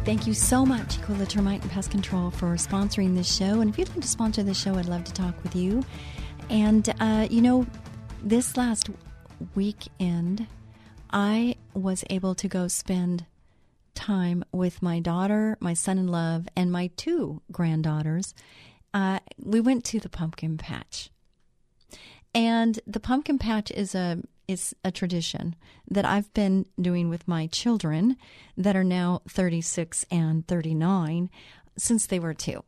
Thank 0.03 0.25
you 0.25 0.33
so 0.33 0.65
much, 0.65 0.99
Ecola 0.99 1.29
Termite 1.29 1.61
and 1.61 1.69
Pest 1.69 1.91
Control, 1.91 2.31
for 2.31 2.55
sponsoring 2.55 3.15
this 3.15 3.31
show. 3.31 3.61
And 3.61 3.69
if 3.69 3.77
you'd 3.77 3.89
like 3.89 4.01
to 4.01 4.07
sponsor 4.07 4.41
this 4.41 4.59
show, 4.59 4.75
I'd 4.75 4.87
love 4.87 5.03
to 5.03 5.13
talk 5.13 5.35
with 5.43 5.55
you. 5.55 5.83
And, 6.49 6.91
uh, 6.99 7.27
you 7.29 7.41
know, 7.41 7.67
this 8.23 8.57
last 8.57 8.89
weekend, 9.55 10.47
I 11.11 11.55
was 11.73 12.03
able 12.09 12.35
to 12.35 12.47
go 12.47 12.67
spend 12.67 13.25
time 13.95 14.43
with 14.51 14.81
my 14.81 14.99
daughter, 14.99 15.57
my 15.59 15.73
son 15.73 15.97
in 15.97 16.07
love, 16.07 16.47
and 16.55 16.71
my 16.71 16.89
two 16.97 17.41
granddaughters. 17.51 18.33
Uh, 18.93 19.19
we 19.37 19.59
went 19.59 19.83
to 19.85 19.99
the 19.99 20.09
pumpkin 20.09 20.57
patch. 20.57 21.09
And 22.33 22.79
the 22.87 22.99
pumpkin 22.99 23.37
patch 23.37 23.71
is 23.71 23.93
a 23.95 24.21
is 24.45 24.75
a 24.83 24.91
tradition 24.91 25.55
that 25.89 26.03
I've 26.03 26.33
been 26.33 26.65
doing 26.79 27.07
with 27.07 27.27
my 27.27 27.47
children 27.47 28.17
that 28.57 28.75
are 28.75 28.83
now 28.83 29.21
36 29.29 30.05
and 30.11 30.45
39 30.45 31.29
since 31.77 32.05
they 32.05 32.19
were 32.19 32.33
2. 32.33 32.61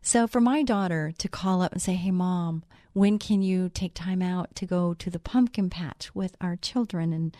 So 0.00 0.26
for 0.26 0.40
my 0.40 0.62
daughter 0.62 1.12
to 1.18 1.28
call 1.28 1.60
up 1.60 1.72
and 1.72 1.82
say, 1.82 1.94
"Hey 1.94 2.10
mom, 2.10 2.64
when 2.94 3.18
can 3.18 3.42
you 3.42 3.68
take 3.68 3.92
time 3.92 4.22
out 4.22 4.54
to 4.56 4.66
go 4.66 4.94
to 4.94 5.10
the 5.10 5.18
pumpkin 5.18 5.68
patch 5.68 6.14
with 6.14 6.34
our 6.40 6.56
children?" 6.56 7.12
and 7.12 7.36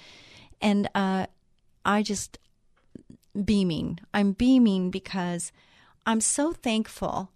and 0.61 0.89
uh, 0.95 1.27
I 1.85 2.03
just 2.03 2.39
beaming. 3.45 3.99
I'm 4.13 4.33
beaming 4.33 4.91
because 4.91 5.53
I'm 6.07 6.21
so 6.21 6.53
thankful 6.53 7.31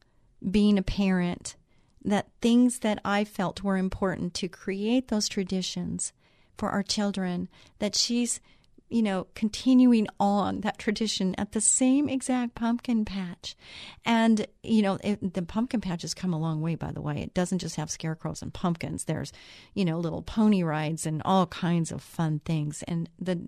being 0.51 0.79
a 0.79 0.83
parent 0.83 1.57
that 2.05 2.29
things 2.41 2.81
that 2.81 3.01
I 3.05 3.25
felt 3.25 3.63
were 3.63 3.77
important 3.77 4.35
to 4.35 4.49
create 4.49 5.09
those 5.09 5.29
traditions 5.29 6.13
for 6.57 6.71
our 6.71 6.83
children, 6.83 7.49
that 7.79 7.95
she's, 7.95 8.41
you 8.89 9.03
know, 9.03 9.27
continuing 9.35 10.07
on 10.19 10.63
that 10.63 10.79
tradition 10.79 11.35
at 11.37 11.53
the 11.53 11.61
same 11.61 12.09
exact 12.09 12.55
pumpkin 12.55 13.05
patch. 13.05 13.57
And, 14.05 14.47
you 14.63 14.83
know, 14.83 14.99
it, 15.05 15.35
the 15.35 15.43
pumpkin 15.43 15.81
patch 15.81 16.03
has 16.03 16.15
come 16.15 16.33
a 16.33 16.39
long 16.39 16.61
way, 16.61 16.75
by 16.75 16.93
the 16.93 17.03
way. 17.03 17.21
It 17.21 17.35
doesn't 17.35 17.59
just 17.59 17.77
have 17.77 17.91
scarecrows 17.91 18.41
and 18.41 18.53
pumpkins. 18.53 19.05
There's, 19.05 19.33
you 19.75 19.85
know, 19.85 19.99
little 19.99 20.23
pony 20.23 20.63
rides 20.63 21.05
and 21.07 21.21
all 21.25 21.47
kinds 21.47 21.93
of 21.93 22.03
fun 22.03 22.41
things. 22.45 22.83
And 22.89 23.09
the, 23.19 23.41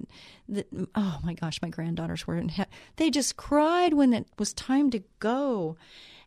the 0.48 0.66
oh 0.94 1.18
my 1.24 1.34
gosh, 1.34 1.62
my 1.62 1.68
granddaughters 1.68 2.26
were 2.26 2.36
in, 2.36 2.50
he- 2.50 2.64
they 2.96 3.10
just 3.10 3.36
cried 3.36 3.94
when 3.94 4.12
it 4.12 4.26
was 4.38 4.52
time 4.52 4.90
to 4.90 5.02
go. 5.20 5.76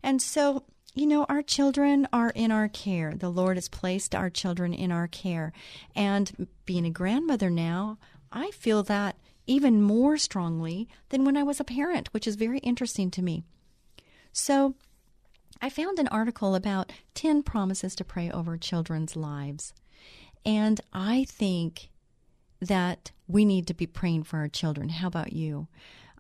And 0.02 0.22
so, 0.22 0.64
you 0.96 1.06
know, 1.08 1.26
our 1.26 1.42
children 1.42 2.08
are 2.14 2.30
in 2.30 2.52
our 2.52 2.68
care. 2.68 3.14
The 3.16 3.30
Lord 3.30 3.58
has 3.58 3.68
placed 3.68 4.14
our 4.14 4.30
children 4.30 4.74
in 4.74 4.92
our 4.92 5.08
care. 5.08 5.54
And 5.96 6.48
being 6.66 6.86
a 6.86 6.92
grandmother 6.92 7.50
now, 7.50 7.98
I 8.34 8.52
feel 8.52 8.84
that 8.84 9.16
even 9.46 9.82
more 9.82 10.18
strongly 10.18 10.88
than 11.10 11.24
when 11.24 11.38
I 11.38 11.44
was 11.44 11.60
a 11.60 11.66
parent, 11.66 12.14
which 12.14 12.28
is 12.28 12.36
very 12.36 12.60
interesting 12.60 13.12
to 13.12 13.22
me. 13.22 13.44
So, 14.32 14.76
I 15.62 15.70
found 15.70 16.00
an 16.00 16.08
article 16.10 16.56
about 16.56 16.92
10 17.14 17.44
promises 17.44 17.96
to 17.96 18.04
pray 18.04 18.30
over 18.30 18.58
children's 18.58 19.16
lives. 19.16 19.74
And 20.46 20.82
I 20.92 21.26
think 21.30 21.90
that 22.60 23.12
we 23.28 23.46
need 23.46 23.68
to 23.68 23.74
be 23.74 23.88
praying 23.88 24.24
for 24.24 24.40
our 24.40 24.50
children. 24.50 24.90
How 24.90 25.08
about 25.08 25.32
you? 25.32 25.68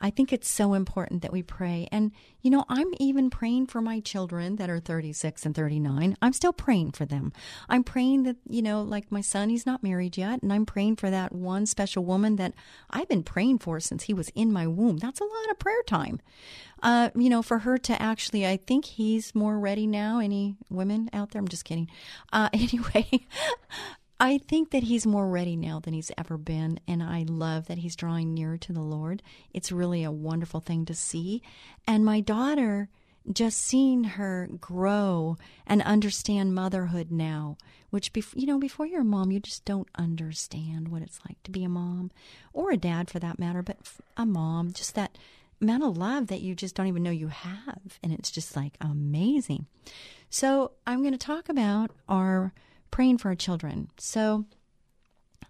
I 0.03 0.09
think 0.09 0.33
it's 0.33 0.49
so 0.49 0.73
important 0.73 1.21
that 1.21 1.31
we 1.31 1.41
pray. 1.41 1.87
And, 1.89 2.11
you 2.41 2.51
know, 2.51 2.65
I'm 2.67 2.93
even 2.99 3.29
praying 3.29 3.67
for 3.67 3.79
my 3.79 4.01
children 4.01 4.57
that 4.57 4.69
are 4.69 4.81
36 4.81 5.45
and 5.45 5.55
39. 5.55 6.17
I'm 6.21 6.33
still 6.33 6.51
praying 6.51 6.91
for 6.91 7.05
them. 7.05 7.31
I'm 7.69 7.85
praying 7.85 8.23
that, 8.23 8.35
you 8.49 8.61
know, 8.61 8.81
like 8.81 9.13
my 9.13 9.21
son, 9.21 9.47
he's 9.47 9.65
not 9.65 9.81
married 9.81 10.17
yet. 10.17 10.43
And 10.43 10.51
I'm 10.51 10.65
praying 10.65 10.97
for 10.97 11.09
that 11.09 11.31
one 11.31 11.65
special 11.65 12.03
woman 12.03 12.35
that 12.35 12.53
I've 12.89 13.07
been 13.07 13.23
praying 13.23 13.59
for 13.59 13.79
since 13.79 14.03
he 14.03 14.13
was 14.13 14.27
in 14.35 14.51
my 14.51 14.67
womb. 14.67 14.97
That's 14.97 15.21
a 15.21 15.23
lot 15.23 15.49
of 15.49 15.57
prayer 15.57 15.83
time. 15.87 16.19
Uh, 16.81 17.09
you 17.15 17.29
know, 17.29 17.41
for 17.41 17.59
her 17.59 17.77
to 17.77 18.01
actually, 18.01 18.45
I 18.45 18.57
think 18.57 18.83
he's 18.83 19.33
more 19.33 19.57
ready 19.57 19.87
now. 19.87 20.19
Any 20.19 20.57
women 20.69 21.09
out 21.13 21.31
there? 21.31 21.39
I'm 21.39 21.47
just 21.47 21.63
kidding. 21.63 21.89
Uh, 22.33 22.49
anyway, 22.53 23.07
I 24.23 24.37
think 24.37 24.71
that 24.71 24.83
he's 24.83 25.05
more 25.05 25.27
ready 25.27 25.57
now 25.57 25.81
than 25.81 25.93
he's 25.93 26.09
ever 26.17 26.37
been, 26.37 26.79
and 26.87 27.03
I 27.03 27.25
love 27.27 27.67
that 27.67 27.79
he's 27.79 27.93
drawing 27.93 28.33
nearer 28.33 28.55
to 28.55 28.71
the 28.71 28.79
Lord. 28.79 29.21
It's 29.53 29.69
really 29.69 30.01
a 30.05 30.13
wonderful 30.13 30.61
thing 30.61 30.85
to 30.85 30.95
see. 30.95 31.41
And 31.85 32.05
my 32.05 32.21
daughter, 32.21 32.87
just 33.29 33.57
seeing 33.57 34.05
her 34.05 34.47
grow 34.61 35.35
and 35.67 35.81
understand 35.81 36.55
motherhood 36.55 37.11
now, 37.11 37.57
which, 37.89 38.13
bef- 38.13 38.33
you 38.33 38.47
know, 38.47 38.57
before 38.57 38.85
you're 38.85 39.01
a 39.01 39.03
mom, 39.03 39.33
you 39.33 39.41
just 39.41 39.65
don't 39.65 39.89
understand 39.95 40.87
what 40.87 41.01
it's 41.01 41.19
like 41.27 41.43
to 41.43 41.51
be 41.51 41.65
a 41.65 41.69
mom 41.69 42.09
or 42.53 42.71
a 42.71 42.77
dad 42.77 43.09
for 43.09 43.19
that 43.19 43.39
matter, 43.39 43.61
but 43.61 43.75
a 44.15 44.25
mom, 44.25 44.71
just 44.71 44.95
that 44.95 45.17
amount 45.59 45.83
of 45.83 45.97
love 45.97 46.27
that 46.27 46.39
you 46.39 46.55
just 46.55 46.75
don't 46.75 46.87
even 46.87 47.03
know 47.03 47.11
you 47.11 47.27
have. 47.27 47.99
And 48.01 48.13
it's 48.13 48.31
just 48.31 48.55
like 48.55 48.77
amazing. 48.79 49.65
So 50.29 50.71
I'm 50.87 51.01
going 51.01 51.11
to 51.11 51.17
talk 51.17 51.49
about 51.49 51.91
our 52.07 52.53
praying 52.93 53.17
for 53.17 53.29
our 53.29 53.35
children. 53.35 53.89
So, 53.97 54.45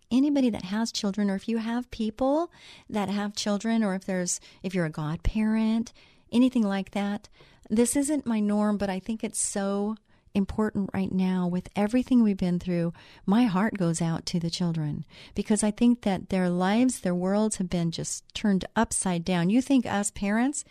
anybody 0.10 0.50
that 0.50 0.64
has 0.64 0.94
children, 0.94 1.30
or 1.30 1.36
if 1.36 1.50
you 1.50 1.58
have 1.58 1.92
people 1.92 2.50
that 2.90 3.10
have 3.10 3.36
children, 3.36 3.84
or 3.84 3.96
if 3.96 4.06
there's 4.06 4.40
if 4.64 4.74
you're 4.74 4.86
a 4.86 4.90
godparent, 4.90 5.92
anything 6.32 6.64
like 6.64 6.92
that, 6.92 7.28
this 7.70 7.98
isn't 7.98 8.26
my 8.26 8.40
norm, 8.40 8.78
but 8.78 8.90
I 8.90 9.00
think 9.00 9.26
it's 9.26 9.42
so 9.42 9.98
important 10.34 10.90
right 10.94 11.12
now 11.12 11.46
with 11.46 11.68
everything 11.76 12.24
we've 12.24 12.38
been 12.38 12.60
through. 12.60 12.94
My 13.26 13.44
heart 13.44 13.78
goes 13.78 14.02
out 14.02 14.26
to 14.28 14.40
the 14.40 14.50
children 14.50 15.04
because 15.36 15.64
I 15.64 15.72
think 15.72 16.04
that 16.04 16.30
their 16.30 16.50
lives, 16.50 17.02
their 17.02 17.14
worlds 17.14 17.58
have 17.58 17.70
been 17.70 17.92
just 17.92 18.24
turned 18.34 18.64
upside 18.74 19.26
down. 19.26 19.50
You 19.50 19.62
think 19.62 19.86
us 19.86 20.12
parents, 20.12 20.64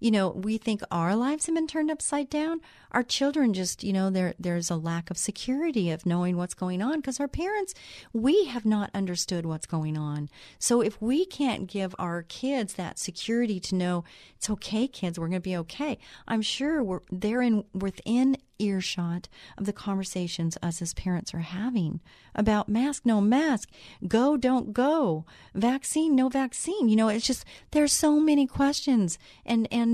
you 0.00 0.10
know, 0.10 0.30
we 0.30 0.58
think 0.58 0.82
our 0.90 1.16
lives 1.16 1.46
have 1.46 1.54
been 1.54 1.66
turned 1.66 1.90
upside 1.90 2.30
down. 2.30 2.60
Our 2.92 3.02
children 3.02 3.52
just, 3.52 3.82
you 3.84 3.92
know, 3.92 4.10
there 4.10 4.34
there's 4.38 4.70
a 4.70 4.76
lack 4.76 5.10
of 5.10 5.18
security 5.18 5.90
of 5.90 6.06
knowing 6.06 6.36
what's 6.36 6.54
going 6.54 6.82
on 6.82 6.96
because 6.96 7.20
our 7.20 7.28
parents, 7.28 7.74
we 8.12 8.46
have 8.46 8.64
not 8.64 8.90
understood 8.94 9.44
what's 9.44 9.66
going 9.66 9.98
on. 9.98 10.28
So 10.58 10.80
if 10.80 11.00
we 11.00 11.26
can't 11.26 11.66
give 11.66 11.94
our 11.98 12.22
kids 12.22 12.74
that 12.74 12.98
security 12.98 13.60
to 13.60 13.74
know 13.74 14.04
it's 14.36 14.48
okay, 14.50 14.86
kids, 14.88 15.18
we're 15.18 15.28
going 15.28 15.42
to 15.42 15.48
be 15.48 15.56
okay. 15.56 15.98
I'm 16.26 16.42
sure 16.42 16.82
we're 16.82 17.00
they're 17.10 17.42
in 17.42 17.64
within 17.74 18.36
earshot 18.58 19.28
of 19.56 19.66
the 19.66 19.72
conversations 19.72 20.58
us 20.62 20.82
as 20.82 20.94
parents 20.94 21.32
are 21.32 21.40
having 21.40 22.00
about 22.34 22.68
mask, 22.68 23.04
no 23.04 23.20
mask, 23.20 23.70
go, 24.06 24.36
don't 24.36 24.72
go, 24.72 25.24
vaccine, 25.54 26.14
no 26.14 26.28
vaccine. 26.28 26.88
You 26.88 26.96
know, 26.96 27.08
it's 27.08 27.26
just 27.26 27.44
there's 27.70 27.92
so 27.92 28.20
many 28.20 28.46
questions, 28.46 29.18
and 29.44 29.68
and 29.70 29.87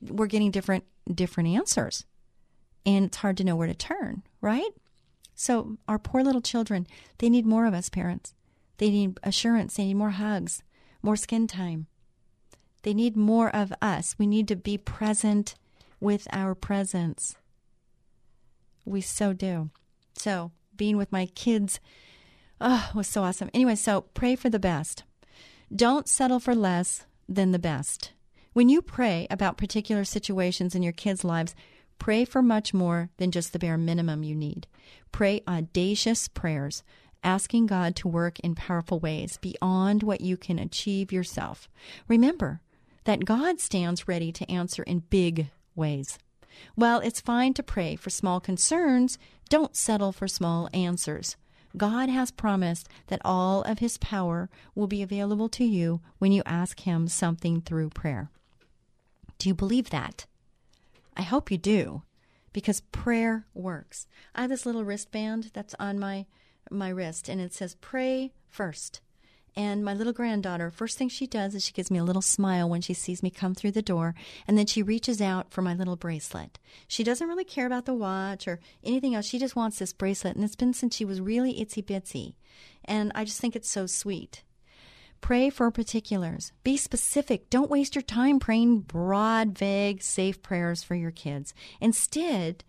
we're 0.00 0.26
getting 0.26 0.50
different 0.50 0.84
different 1.12 1.50
answers, 1.50 2.04
and 2.86 3.06
it's 3.06 3.18
hard 3.18 3.36
to 3.38 3.44
know 3.44 3.56
where 3.56 3.66
to 3.66 3.74
turn, 3.74 4.22
right? 4.40 4.70
So 5.34 5.78
our 5.88 5.98
poor 5.98 6.22
little 6.22 6.40
children, 6.40 6.86
they 7.18 7.28
need 7.28 7.46
more 7.46 7.66
of 7.66 7.74
us 7.74 7.88
parents. 7.88 8.34
They 8.78 8.90
need 8.90 9.18
assurance. 9.22 9.74
They 9.74 9.86
need 9.86 9.94
more 9.94 10.10
hugs, 10.10 10.62
more 11.02 11.16
skin 11.16 11.46
time. 11.46 11.86
They 12.82 12.94
need 12.94 13.16
more 13.16 13.54
of 13.54 13.72
us. 13.80 14.16
We 14.18 14.26
need 14.26 14.48
to 14.48 14.56
be 14.56 14.78
present 14.78 15.54
with 16.00 16.28
our 16.32 16.54
presence. 16.54 17.36
We 18.84 19.00
so 19.00 19.32
do. 19.32 19.70
So, 20.16 20.52
being 20.76 20.96
with 20.96 21.10
my 21.10 21.26
kids 21.26 21.80
oh, 22.60 22.90
was 22.94 23.06
so 23.06 23.22
awesome. 23.22 23.50
Anyway, 23.54 23.74
so 23.76 24.02
pray 24.14 24.36
for 24.36 24.50
the 24.50 24.58
best. 24.58 25.04
Don't 25.74 26.08
settle 26.08 26.40
for 26.40 26.54
less 26.54 27.06
than 27.28 27.52
the 27.52 27.58
best. 27.58 28.12
When 28.54 28.68
you 28.68 28.82
pray 28.82 29.26
about 29.30 29.56
particular 29.56 30.04
situations 30.04 30.76
in 30.76 30.82
your 30.84 30.92
kids' 30.92 31.24
lives, 31.24 31.56
pray 31.98 32.24
for 32.24 32.40
much 32.40 32.72
more 32.72 33.10
than 33.16 33.32
just 33.32 33.52
the 33.52 33.58
bare 33.58 33.76
minimum 33.76 34.22
you 34.22 34.36
need. 34.36 34.68
Pray 35.10 35.42
audacious 35.48 36.28
prayers, 36.28 36.84
asking 37.24 37.66
God 37.66 37.96
to 37.96 38.06
work 38.06 38.38
in 38.38 38.54
powerful 38.54 39.00
ways 39.00 39.38
beyond 39.38 40.04
what 40.04 40.20
you 40.20 40.36
can 40.36 40.60
achieve 40.60 41.10
yourself. 41.10 41.68
Remember 42.06 42.60
that 43.02 43.24
God 43.24 43.58
stands 43.58 44.06
ready 44.06 44.30
to 44.30 44.48
answer 44.48 44.84
in 44.84 45.00
big 45.00 45.48
ways. 45.74 46.16
While 46.76 47.00
it's 47.00 47.20
fine 47.20 47.54
to 47.54 47.62
pray 47.64 47.96
for 47.96 48.10
small 48.10 48.38
concerns, 48.38 49.18
don't 49.48 49.74
settle 49.74 50.12
for 50.12 50.28
small 50.28 50.68
answers. 50.72 51.36
God 51.76 52.08
has 52.08 52.30
promised 52.30 52.88
that 53.08 53.20
all 53.24 53.62
of 53.62 53.80
His 53.80 53.98
power 53.98 54.48
will 54.76 54.86
be 54.86 55.02
available 55.02 55.48
to 55.48 55.64
you 55.64 56.00
when 56.18 56.30
you 56.30 56.44
ask 56.46 56.82
Him 56.82 57.08
something 57.08 57.60
through 57.60 57.90
prayer. 57.90 58.30
Do 59.38 59.48
you 59.48 59.54
believe 59.54 59.90
that? 59.90 60.26
I 61.16 61.22
hope 61.22 61.50
you 61.50 61.58
do, 61.58 62.02
because 62.52 62.80
prayer 62.80 63.46
works. 63.54 64.06
I 64.34 64.42
have 64.42 64.50
this 64.50 64.66
little 64.66 64.84
wristband 64.84 65.50
that's 65.52 65.74
on 65.78 65.98
my 65.98 66.26
my 66.70 66.88
wrist, 66.88 67.28
and 67.28 67.40
it 67.40 67.52
says 67.52 67.76
"Pray 67.80 68.32
first. 68.48 69.00
And 69.56 69.84
my 69.84 69.94
little 69.94 70.12
granddaughter, 70.12 70.70
first 70.70 70.98
thing 70.98 71.08
she 71.08 71.28
does 71.28 71.54
is 71.54 71.64
she 71.64 71.72
gives 71.72 71.90
me 71.90 71.98
a 71.98 72.04
little 72.04 72.22
smile 72.22 72.68
when 72.68 72.80
she 72.80 72.94
sees 72.94 73.22
me 73.22 73.30
come 73.30 73.54
through 73.54 73.70
the 73.70 73.82
door, 73.82 74.14
and 74.48 74.58
then 74.58 74.66
she 74.66 74.82
reaches 74.82 75.20
out 75.20 75.52
for 75.52 75.62
my 75.62 75.74
little 75.74 75.94
bracelet. 75.94 76.58
She 76.88 77.04
doesn't 77.04 77.28
really 77.28 77.44
care 77.44 77.66
about 77.66 77.84
the 77.84 77.94
watch 77.94 78.48
or 78.48 78.58
anything 78.82 79.14
else. 79.14 79.26
She 79.26 79.38
just 79.38 79.54
wants 79.54 79.78
this 79.78 79.92
bracelet, 79.92 80.34
and 80.34 80.44
it's 80.44 80.56
been 80.56 80.74
since 80.74 80.96
she 80.96 81.04
was 81.04 81.20
really 81.20 81.54
itsy 81.54 81.84
bitsy. 81.84 82.34
And 82.84 83.12
I 83.14 83.24
just 83.24 83.40
think 83.40 83.54
it's 83.54 83.70
so 83.70 83.86
sweet. 83.86 84.42
Pray 85.24 85.48
for 85.48 85.70
particulars. 85.70 86.52
Be 86.64 86.76
specific. 86.76 87.48
Don't 87.48 87.70
waste 87.70 87.94
your 87.94 88.02
time 88.02 88.38
praying 88.38 88.80
broad, 88.80 89.56
vague, 89.56 90.02
safe 90.02 90.42
prayers 90.42 90.82
for 90.82 90.94
your 90.94 91.10
kids. 91.10 91.54
Instead 91.80 92.62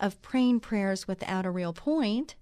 of 0.00 0.20
praying 0.20 0.58
prayers 0.58 1.06
without 1.06 1.46
a 1.46 1.50
real 1.52 1.72
point, 1.72 2.34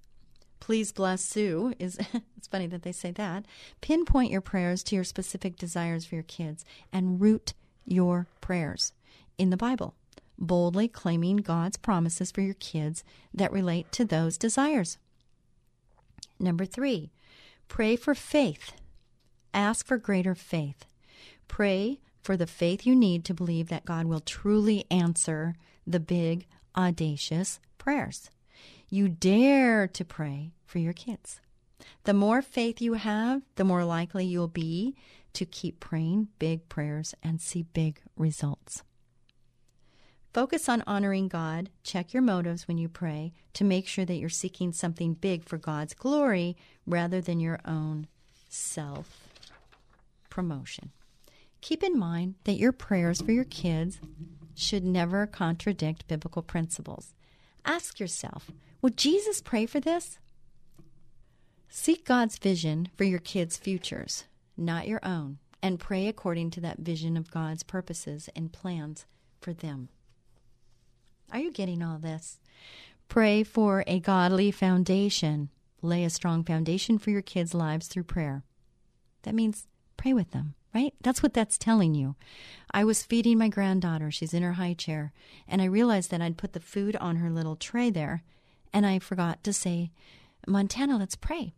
please 0.61 0.93
bless 0.93 1.21
Sue 1.21 1.75
is 1.79 1.99
it's 2.39 2.49
funny 2.49 2.69
that 2.69 2.85
they 2.85 2.91
say 2.91 3.11
that. 3.11 3.45
Pinpoint 3.83 4.31
your 4.31 4.41
prayers 4.41 4.83
to 4.85 4.95
your 4.95 5.05
specific 5.05 5.57
desires 5.57 6.07
for 6.07 6.15
your 6.15 6.25
kids 6.25 6.65
and 6.91 7.21
root 7.21 7.53
your 7.85 8.29
prayers 8.41 8.95
in 9.37 9.51
the 9.51 9.59
Bible, 9.59 9.95
boldly 10.39 10.89
claiming 10.89 11.37
God's 11.37 11.77
promises 11.77 12.31
for 12.31 12.41
your 12.41 12.55
kids 12.55 13.05
that 13.35 13.53
relate 13.53 13.93
to 13.93 14.07
those 14.07 14.39
desires. 14.39 14.97
Number 16.39 16.65
3, 16.65 17.11
pray 17.69 17.95
for 17.97 18.15
faith. 18.15 18.73
Ask 19.53 19.87
for 19.87 19.99
greater 19.99 20.35
faith. 20.35 20.85
Pray 21.49 22.01
for 22.23 22.37
the 22.37 22.47
faith 22.47 22.87
you 22.87 22.95
need 22.95 23.25
to 23.25 23.35
believe 23.35 23.69
that 23.69 23.85
God 23.85 24.07
will 24.07 24.21
truly 24.21 24.85
answer 24.91 25.55
the 25.87 26.01
big, 26.01 26.47
audacious 26.77 27.59
prayers 27.79 28.31
you 28.91 29.09
dare 29.09 29.87
to 29.87 30.05
pray 30.05 30.53
for 30.67 30.79
your 30.79 30.93
kids. 30.93 31.41
The 32.05 32.13
more 32.13 32.43
faith 32.43 32.81
you 32.81 32.95
have, 32.95 33.43
the 33.55 33.65
more 33.65 33.85
likely 33.85 34.27
you'll 34.27 34.49
be 34.49 34.97
to 35.33 35.47
keep 35.47 35.81
praying 35.81 36.29
big 36.39 36.69
prayers 36.69 37.15
and 37.23 37.41
see 37.41 37.63
big 37.63 38.01
results. 38.17 38.83
Focus 40.35 40.69
on 40.69 40.83
honoring 40.87 41.29
God. 41.29 41.71
Check 41.83 42.13
your 42.13 42.23
motives 42.23 42.69
when 42.69 42.79
you 42.79 42.89
pray 42.89 43.33
to 43.55 43.65
make 43.65 43.87
sure 43.87 44.05
that 44.05 44.17
you're 44.17 44.29
seeking 44.29 44.73
something 44.73 45.15
big 45.15 45.45
for 45.45 45.57
God's 45.57 45.95
glory 45.95 46.57
rather 46.87 47.21
than 47.21 47.41
your 47.41 47.61
own 47.65 48.07
self 48.49 49.30
promotion. 50.31 50.93
Keep 51.61 51.83
in 51.83 51.99
mind 51.99 52.37
that 52.45 52.59
your 52.59 52.73
prayers 52.73 53.21
for 53.21 53.33
your 53.33 53.45
kids 53.45 54.01
should 54.55 54.85
never 54.85 55.27
contradict 55.27 56.09
biblical 56.09 56.43
principles. 56.43 57.13
Ask 57.65 58.01
yourself 58.01 58.51
would 58.83 58.97
Jesus 58.97 59.43
pray 59.43 59.67
for 59.67 59.79
this? 59.79 60.19
Seek 61.69 62.07
God's 62.07 62.39
vision 62.39 62.89
for 62.97 63.05
your 63.05 63.19
kids' 63.19 63.59
futures, 63.59 64.25
not 64.57 64.89
your 64.89 65.01
own, 65.03 65.39
and 65.63 65.79
pray 65.79 66.09
according 66.09 66.51
to 66.53 66.61
that 66.63 66.79
vision 66.79 67.17
of 67.17 67.31
God's 67.31 67.63
purposes 67.63 68.31
and 68.35 68.53
plans 68.53 69.05
for 69.41 69.53
them. 69.53 69.91
Are 71.31 71.39
you 71.39 71.53
getting 71.53 71.83
all 71.83 71.99
this? 71.99 72.41
Pray 73.09 73.43
for 73.43 73.85
a 73.87 74.01
godly 74.01 74.51
foundation. 74.51 75.51
Lay 75.83 76.05
a 76.05 76.11
strong 76.11 76.43
foundation 76.43 76.99
for 76.99 77.11
your 77.11 77.23
kids' 77.23 77.55
lives 77.55 77.87
through 77.87 78.05
prayer. 78.05 78.43
That 79.23 79.35
means 79.35 79.67
pray 80.01 80.13
with 80.15 80.31
them, 80.31 80.55
right? 80.75 80.95
That's 81.03 81.23
what 81.23 81.35
that's 81.35 81.59
telling 81.59 81.95
you. 81.95 82.17
I 82.73 82.85
was 82.85 83.03
feeding 83.03 83.37
my 83.39 83.49
granddaughter. 83.49 84.11
She's 84.11 84.33
in 84.33 84.43
her 84.43 84.55
high 84.55 84.75
chair. 84.75 85.13
And 85.47 85.61
I 85.61 85.67
realized 85.67 86.11
that 86.11 86.23
I'd 86.23 86.39
put 86.39 86.55
the 86.55 86.61
food 86.61 86.97
on 86.97 87.17
her 87.17 87.29
little 87.31 87.57
tray 87.57 87.91
there 87.91 88.23
and 88.73 88.87
I 88.87 88.99
forgot 88.99 89.43
to 89.45 89.53
say, 89.53 89.91
Montana, 90.47 90.97
let's 90.97 91.17
pray. 91.17 91.53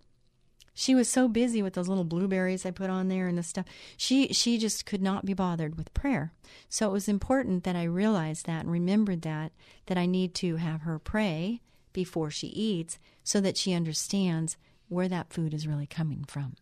She 0.75 0.95
was 0.95 1.09
so 1.09 1.29
busy 1.29 1.63
with 1.63 1.75
those 1.75 1.89
little 1.89 2.05
blueberries 2.05 2.65
I 2.65 2.71
put 2.71 2.89
on 2.89 3.09
there 3.09 3.29
and 3.29 3.37
the 3.37 3.43
stuff. 3.43 3.67
She 3.97 4.29
she 4.29 4.57
just 4.57 4.87
could 4.87 5.03
not 5.03 5.27
be 5.27 5.35
bothered 5.35 5.77
with 5.77 5.93
prayer. 5.93 6.33
So 6.71 6.89
it 6.89 6.93
was 6.93 7.09
important 7.09 7.65
that 7.65 7.77
I 7.77 7.85
realized 7.85 8.47
that 8.47 8.63
and 8.63 8.73
remembered 8.73 9.21
that 9.23 9.53
that 9.87 9.99
I 9.99 10.07
need 10.07 10.35
to 10.37 10.57
have 10.57 10.81
her 10.83 10.99
pray 10.99 11.61
before 11.93 12.31
she 12.31 12.47
eats 12.47 12.99
so 13.23 13.39
that 13.43 13.59
she 13.59 13.75
understands 13.75 14.57
where 14.89 15.09
that 15.09 15.33
food 15.33 15.53
is 15.53 15.69
really 15.69 15.87
coming 15.87 16.25
from. 16.27 16.55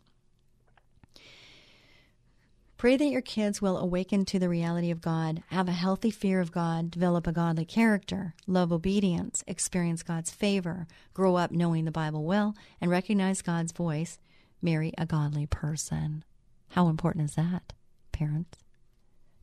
Pray 2.81 2.97
that 2.97 3.11
your 3.11 3.21
kids 3.21 3.61
will 3.61 3.77
awaken 3.77 4.25
to 4.25 4.39
the 4.39 4.49
reality 4.49 4.91
of 4.91 5.03
God, 5.03 5.43
have 5.49 5.69
a 5.69 5.73
healthy 5.73 6.11
fear 6.11 6.41
of 6.41 6.51
God, 6.51 6.91
develop 6.91 7.27
a 7.27 7.33
godly 7.33 7.67
character, 7.67 8.33
love 8.47 8.73
obedience, 8.73 9.45
experience 9.47 10.03
God's 10.03 10.31
favor, 10.31 10.87
grow 11.13 11.37
up 11.37 11.51
knowing 11.51 11.85
the 11.85 11.91
Bible 11.91 12.25
well, 12.25 12.57
and 12.81 12.91
recognize 12.91 13.43
God's 13.43 13.73
voice, 13.73 14.19
marry 14.63 14.95
a 14.97 15.05
godly 15.05 15.45
person. 15.45 16.25
How 16.69 16.89
important 16.89 17.27
is 17.27 17.35
that, 17.35 17.75
parents? 18.13 18.57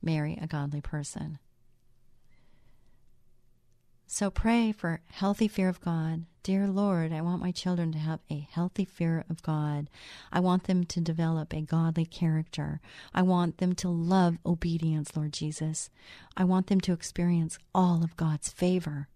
Marry 0.02 0.40
a 0.42 0.48
godly 0.48 0.82
person. 0.82 1.38
So 4.08 4.32
pray 4.32 4.72
for 4.72 5.02
healthy 5.12 5.48
fear 5.48 5.70
of 5.70 5.80
God. 5.80 6.26
Dear 6.48 6.66
Lord, 6.70 7.12
I 7.12 7.20
want 7.20 7.42
my 7.42 7.52
children 7.52 7.92
to 7.92 7.98
have 7.98 8.22
a 8.32 8.48
healthy 8.50 8.86
fear 8.86 9.26
of 9.30 9.44
God. 9.44 9.90
I 10.32 10.40
want 10.40 10.64
them 10.64 10.86
to 10.86 11.02
develop 11.02 11.54
a 11.54 11.60
godly 11.60 12.06
character. 12.06 12.80
I 13.14 13.22
want 13.24 13.58
them 13.58 13.76
to 13.76 13.90
love 13.90 14.38
obedience, 14.46 15.18
Lord 15.18 15.34
Jesus. 15.34 15.90
I 16.38 16.46
want 16.46 16.68
them 16.68 16.80
to 16.80 16.94
experience 16.94 17.60
all 17.76 18.02
of 18.02 18.16
God's 18.16 18.48
favor. 18.48 19.10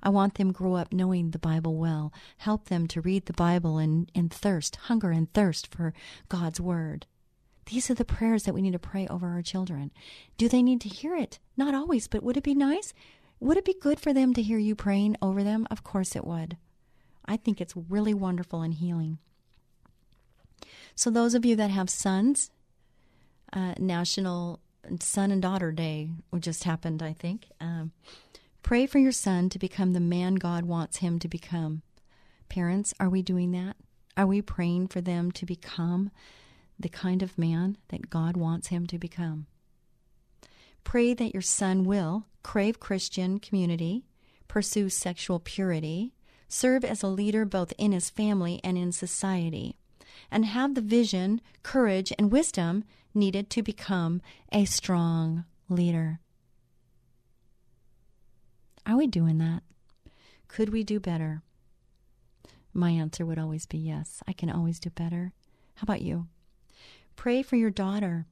I 0.00 0.10
want 0.10 0.34
them 0.34 0.52
grow 0.52 0.74
up 0.74 0.92
knowing 0.92 1.32
the 1.32 1.40
Bible 1.40 1.74
well. 1.74 2.12
Help 2.36 2.66
them 2.66 2.86
to 2.86 3.00
read 3.00 3.26
the 3.26 3.32
Bible 3.32 3.78
and, 3.78 4.08
and 4.14 4.32
thirst, 4.32 4.76
hunger 4.76 5.10
and 5.10 5.32
thirst 5.32 5.66
for 5.74 5.92
God's 6.28 6.60
Word. 6.60 7.06
These 7.66 7.90
are 7.90 7.94
the 7.94 8.04
prayers 8.04 8.44
that 8.44 8.54
we 8.54 8.62
need 8.62 8.74
to 8.74 8.78
pray 8.78 9.08
over 9.08 9.26
our 9.26 9.42
children. 9.42 9.90
Do 10.38 10.48
they 10.48 10.62
need 10.62 10.80
to 10.82 10.88
hear 10.88 11.16
it? 11.16 11.40
Not 11.56 11.74
always, 11.74 12.06
but 12.06 12.22
would 12.22 12.36
it 12.36 12.44
be 12.44 12.54
nice? 12.54 12.94
Would 13.40 13.56
it 13.56 13.64
be 13.64 13.74
good 13.80 13.98
for 13.98 14.12
them 14.12 14.34
to 14.34 14.42
hear 14.42 14.58
you 14.58 14.74
praying 14.74 15.16
over 15.22 15.42
them? 15.42 15.66
Of 15.70 15.82
course 15.82 16.14
it 16.14 16.26
would. 16.26 16.58
I 17.24 17.36
think 17.36 17.60
it's 17.60 17.74
really 17.76 18.12
wonderful 18.12 18.60
and 18.60 18.74
healing. 18.74 19.18
So, 20.94 21.10
those 21.10 21.34
of 21.34 21.46
you 21.46 21.56
that 21.56 21.70
have 21.70 21.88
sons, 21.88 22.50
uh, 23.52 23.74
National 23.78 24.60
Son 25.00 25.30
and 25.30 25.40
Daughter 25.40 25.72
Day 25.72 26.10
just 26.38 26.64
happened, 26.64 27.02
I 27.02 27.14
think. 27.14 27.46
Um, 27.60 27.92
pray 28.62 28.86
for 28.86 28.98
your 28.98 29.12
son 29.12 29.48
to 29.50 29.58
become 29.58 29.92
the 29.92 30.00
man 30.00 30.34
God 30.34 30.64
wants 30.64 30.98
him 30.98 31.18
to 31.20 31.28
become. 31.28 31.82
Parents, 32.50 32.92
are 33.00 33.08
we 33.08 33.22
doing 33.22 33.52
that? 33.52 33.76
Are 34.16 34.26
we 34.26 34.42
praying 34.42 34.88
for 34.88 35.00
them 35.00 35.30
to 35.32 35.46
become 35.46 36.10
the 36.78 36.88
kind 36.88 37.22
of 37.22 37.38
man 37.38 37.78
that 37.88 38.10
God 38.10 38.36
wants 38.36 38.68
him 38.68 38.86
to 38.88 38.98
become? 38.98 39.46
Pray 40.84 41.14
that 41.14 41.32
your 41.32 41.42
son 41.42 41.84
will 41.84 42.26
crave 42.42 42.80
Christian 42.80 43.38
community, 43.38 44.04
pursue 44.48 44.88
sexual 44.88 45.38
purity, 45.38 46.12
serve 46.48 46.84
as 46.84 47.02
a 47.02 47.08
leader 47.08 47.44
both 47.44 47.72
in 47.78 47.92
his 47.92 48.10
family 48.10 48.60
and 48.64 48.76
in 48.76 48.92
society, 48.92 49.76
and 50.30 50.44
have 50.44 50.74
the 50.74 50.80
vision, 50.80 51.40
courage, 51.62 52.12
and 52.18 52.32
wisdom 52.32 52.84
needed 53.14 53.50
to 53.50 53.62
become 53.62 54.20
a 54.52 54.64
strong 54.64 55.44
leader. 55.68 56.20
Are 58.86 58.96
we 58.96 59.06
doing 59.06 59.38
that? 59.38 59.62
Could 60.48 60.70
we 60.70 60.82
do 60.82 60.98
better? 60.98 61.42
My 62.72 62.90
answer 62.90 63.26
would 63.26 63.38
always 63.38 63.66
be 63.66 63.78
yes. 63.78 64.22
I 64.26 64.32
can 64.32 64.50
always 64.50 64.80
do 64.80 64.90
better. 64.90 65.32
How 65.74 65.84
about 65.84 66.02
you? 66.02 66.26
Pray 67.16 67.42
for 67.42 67.56
your 67.56 67.70
daughter. 67.70 68.26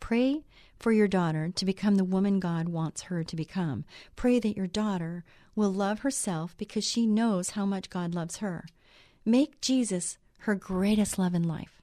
Pray 0.00 0.44
for 0.78 0.92
your 0.92 1.08
daughter 1.08 1.50
to 1.54 1.64
become 1.64 1.96
the 1.96 2.04
woman 2.04 2.38
God 2.38 2.68
wants 2.68 3.02
her 3.02 3.24
to 3.24 3.36
become. 3.36 3.84
Pray 4.16 4.38
that 4.38 4.56
your 4.56 4.66
daughter 4.66 5.24
will 5.54 5.72
love 5.72 6.00
herself 6.00 6.56
because 6.56 6.84
she 6.84 7.06
knows 7.06 7.50
how 7.50 7.66
much 7.66 7.90
God 7.90 8.14
loves 8.14 8.38
her. 8.38 8.66
Make 9.24 9.60
Jesus 9.60 10.18
her 10.40 10.54
greatest 10.54 11.18
love 11.18 11.34
in 11.34 11.42
life 11.42 11.82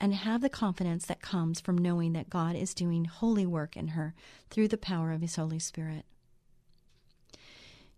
and 0.00 0.14
have 0.14 0.40
the 0.40 0.48
confidence 0.48 1.06
that 1.06 1.20
comes 1.20 1.60
from 1.60 1.78
knowing 1.78 2.12
that 2.12 2.30
God 2.30 2.56
is 2.56 2.74
doing 2.74 3.04
holy 3.04 3.46
work 3.46 3.76
in 3.76 3.88
her 3.88 4.14
through 4.50 4.68
the 4.68 4.76
power 4.76 5.12
of 5.12 5.20
His 5.20 5.36
Holy 5.36 5.58
Spirit. 5.58 6.04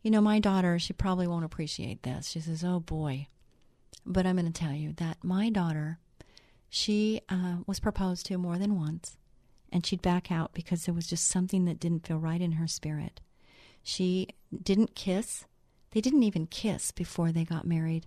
You 0.02 0.10
know, 0.10 0.20
my 0.20 0.38
daughter, 0.38 0.78
she 0.78 0.92
probably 0.92 1.26
won't 1.26 1.44
appreciate 1.44 2.02
this. 2.02 2.28
She 2.28 2.40
says, 2.40 2.62
Oh 2.64 2.80
boy. 2.80 3.26
But 4.04 4.24
I'm 4.24 4.36
going 4.36 4.50
to 4.50 4.52
tell 4.52 4.72
you 4.72 4.92
that 4.98 5.24
my 5.24 5.50
daughter, 5.50 5.98
she 6.68 7.22
uh, 7.28 7.56
was 7.66 7.80
proposed 7.80 8.26
to 8.26 8.38
more 8.38 8.56
than 8.56 8.78
once 8.78 9.16
and 9.72 9.84
she'd 9.84 10.02
back 10.02 10.30
out 10.30 10.54
because 10.54 10.84
there 10.84 10.94
was 10.94 11.06
just 11.06 11.28
something 11.28 11.64
that 11.64 11.80
didn't 11.80 12.06
feel 12.06 12.18
right 12.18 12.40
in 12.40 12.52
her 12.52 12.66
spirit. 12.66 13.20
She 13.82 14.28
didn't 14.62 14.94
kiss. 14.94 15.44
They 15.92 16.00
didn't 16.00 16.22
even 16.22 16.46
kiss 16.46 16.90
before 16.90 17.32
they 17.32 17.44
got 17.44 17.66
married. 17.66 18.06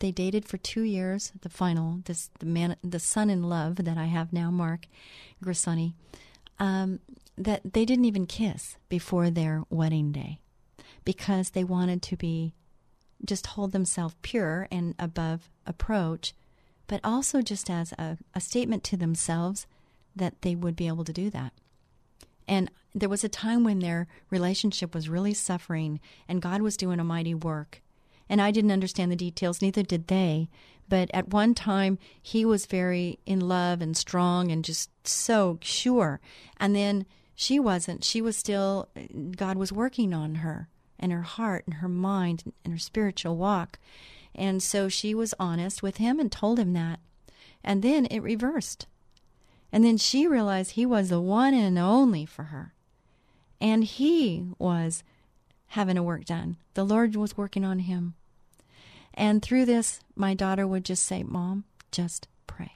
They 0.00 0.12
dated 0.12 0.44
for 0.44 0.58
two 0.58 0.82
years. 0.82 1.32
The 1.40 1.48
final, 1.48 2.00
this 2.04 2.30
the 2.40 2.46
man, 2.46 2.76
the 2.82 3.00
son 3.00 3.30
in 3.30 3.42
love 3.42 3.76
that 3.76 3.96
I 3.96 4.04
have 4.04 4.32
now, 4.32 4.50
Mark 4.50 4.86
Grisani, 5.42 5.94
um, 6.58 7.00
that 7.36 7.72
they 7.72 7.84
didn't 7.84 8.04
even 8.04 8.26
kiss 8.26 8.76
before 8.88 9.30
their 9.30 9.62
wedding 9.70 10.12
day 10.12 10.40
because 11.04 11.50
they 11.50 11.64
wanted 11.64 12.02
to 12.02 12.16
be 12.16 12.52
just 13.24 13.48
hold 13.48 13.72
themselves 13.72 14.14
pure 14.22 14.68
and 14.70 14.94
above 14.98 15.50
approach, 15.66 16.34
but 16.86 17.00
also 17.02 17.40
just 17.40 17.70
as 17.70 17.92
a, 17.92 18.18
a 18.34 18.40
statement 18.40 18.84
to 18.84 18.96
themselves 18.96 19.66
that 20.16 20.42
they 20.42 20.54
would 20.54 20.76
be 20.76 20.86
able 20.86 21.04
to 21.04 21.12
do 21.12 21.30
that. 21.30 21.52
And 22.46 22.70
there 22.94 23.08
was 23.08 23.24
a 23.24 23.28
time 23.28 23.64
when 23.64 23.80
their 23.80 24.08
relationship 24.30 24.94
was 24.94 25.08
really 25.08 25.34
suffering 25.34 26.00
and 26.28 26.42
God 26.42 26.62
was 26.62 26.76
doing 26.76 26.98
a 26.98 27.04
mighty 27.04 27.34
work. 27.34 27.82
And 28.28 28.40
I 28.42 28.50
didn't 28.50 28.72
understand 28.72 29.10
the 29.10 29.16
details, 29.16 29.62
neither 29.62 29.82
did 29.82 30.08
they. 30.08 30.48
But 30.88 31.10
at 31.12 31.28
one 31.28 31.54
time, 31.54 31.98
he 32.22 32.44
was 32.44 32.66
very 32.66 33.18
in 33.26 33.40
love 33.40 33.80
and 33.82 33.96
strong 33.96 34.50
and 34.50 34.64
just 34.64 34.90
so 35.06 35.58
sure. 35.60 36.20
And 36.58 36.74
then 36.74 37.06
she 37.34 37.60
wasn't. 37.60 38.04
She 38.04 38.20
was 38.20 38.36
still, 38.36 38.88
God 39.36 39.56
was 39.56 39.72
working 39.72 40.14
on 40.14 40.36
her 40.36 40.68
and 40.98 41.12
her 41.12 41.22
heart 41.22 41.64
and 41.66 41.76
her 41.76 41.88
mind 41.88 42.52
and 42.64 42.72
her 42.72 42.78
spiritual 42.78 43.36
walk. 43.36 43.78
And 44.34 44.62
so 44.62 44.88
she 44.88 45.14
was 45.14 45.34
honest 45.38 45.82
with 45.82 45.98
him 45.98 46.18
and 46.18 46.32
told 46.32 46.58
him 46.58 46.72
that. 46.72 47.00
And 47.62 47.82
then 47.82 48.06
it 48.06 48.20
reversed. 48.20 48.86
And 49.72 49.84
then 49.84 49.98
she 49.98 50.26
realized 50.26 50.72
he 50.72 50.86
was 50.86 51.08
the 51.08 51.20
one 51.20 51.54
and 51.54 51.78
only 51.78 52.24
for 52.24 52.44
her. 52.44 52.72
And 53.60 53.84
he 53.84 54.46
was 54.58 55.02
having 55.68 55.98
a 55.98 56.02
work 56.02 56.24
done. 56.24 56.56
The 56.74 56.84
Lord 56.84 57.14
was 57.16 57.36
working 57.36 57.64
on 57.64 57.80
him. 57.80 58.14
And 59.12 59.42
through 59.42 59.66
this, 59.66 60.00
my 60.14 60.32
daughter 60.34 60.66
would 60.66 60.84
just 60.84 61.02
say, 61.02 61.22
Mom, 61.22 61.64
just 61.90 62.28
pray. 62.46 62.72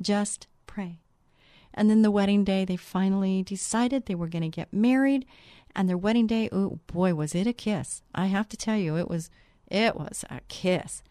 Just 0.00 0.46
pray. 0.66 0.98
And 1.72 1.88
then 1.88 2.02
the 2.02 2.10
wedding 2.10 2.44
day, 2.44 2.64
they 2.64 2.76
finally 2.76 3.42
decided 3.42 4.06
they 4.06 4.14
were 4.14 4.28
going 4.28 4.42
to 4.42 4.48
get 4.48 4.72
married. 4.72 5.24
And 5.74 5.88
their 5.88 5.96
wedding 5.96 6.26
day, 6.26 6.48
oh 6.50 6.80
boy, 6.88 7.14
was 7.14 7.34
it 7.34 7.46
a 7.46 7.52
kiss. 7.52 8.02
I 8.14 8.26
have 8.26 8.48
to 8.48 8.56
tell 8.56 8.76
you, 8.76 8.96
it 8.96 9.08
was, 9.08 9.30
it 9.68 9.94
was 9.94 10.24
a 10.28 10.40
kiss. 10.48 11.02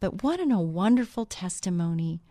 But 0.00 0.22
what 0.22 0.40
a 0.40 0.46
wonderful 0.58 1.26
testimony 1.26 2.22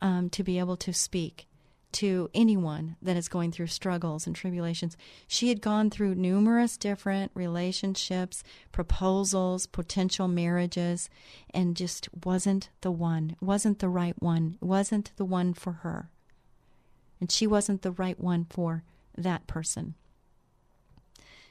um, 0.00 0.28
to 0.30 0.42
be 0.42 0.58
able 0.58 0.76
to 0.78 0.92
speak 0.92 1.46
to 1.92 2.30
anyone 2.34 2.96
that 3.02 3.16
is 3.16 3.28
going 3.28 3.52
through 3.52 3.66
struggles 3.68 4.26
and 4.26 4.34
tribulations. 4.34 4.96
She 5.26 5.48
had 5.48 5.60
gone 5.60 5.90
through 5.90 6.14
numerous 6.14 6.76
different 6.76 7.30
relationships, 7.34 8.42
proposals, 8.72 9.66
potential 9.66 10.28
marriages, 10.28 11.10
and 11.52 11.76
just 11.76 12.08
wasn't 12.24 12.70
the 12.80 12.90
one, 12.90 13.36
wasn't 13.40 13.78
the 13.78 13.88
right 13.88 14.20
one, 14.20 14.56
wasn't 14.60 15.12
the 15.16 15.24
one 15.24 15.54
for 15.54 15.72
her. 15.72 16.08
And 17.20 17.30
she 17.30 17.46
wasn't 17.46 17.82
the 17.82 17.92
right 17.92 18.18
one 18.18 18.46
for 18.50 18.82
that 19.16 19.46
person. 19.46 19.94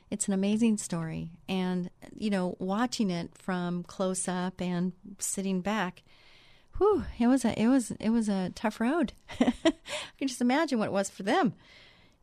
It's 0.10 0.28
an 0.28 0.34
amazing 0.34 0.78
story. 0.78 1.30
And, 1.48 1.90
you 2.14 2.30
know, 2.30 2.58
watching 2.60 3.10
it 3.10 3.32
from 3.38 3.84
close 3.84 4.28
up 4.28 4.60
and 4.60 4.92
sitting 5.20 5.62
back, 5.62 6.04
whew, 6.82 7.04
it 7.20 7.28
was 7.28 7.46
a 7.46 7.62
it 7.62 7.68
was 7.68 7.92
it 8.00 8.10
was 8.10 8.28
a 8.28 8.52
tough 8.56 8.80
road. 8.80 9.14
I 9.40 9.54
can 10.18 10.28
just 10.28 10.42
imagine 10.42 10.80
what 10.80 10.88
it 10.88 10.92
was 10.92 11.12
for 11.12 11.22
them. 11.22 11.54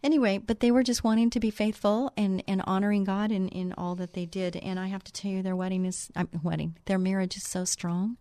Anyway, 0.02 0.38
but 0.38 0.58
they 0.58 0.72
were 0.72 0.82
just 0.82 1.04
wanting 1.04 1.30
to 1.30 1.40
be 1.40 1.50
faithful 1.50 2.12
and, 2.16 2.42
and 2.46 2.62
honoring 2.62 3.02
God 3.02 3.32
in, 3.32 3.48
in 3.48 3.72
all 3.72 3.96
that 3.96 4.12
they 4.12 4.26
did. 4.26 4.54
And 4.54 4.78
I 4.78 4.86
have 4.86 5.02
to 5.02 5.12
tell 5.12 5.32
you, 5.32 5.42
their 5.42 5.56
wedding 5.56 5.84
is 5.84 6.08
uh, 6.14 6.24
wedding, 6.42 6.76
their 6.84 6.98
marriage 6.98 7.36
is 7.36 7.42
so 7.42 7.64
strong, 7.64 8.16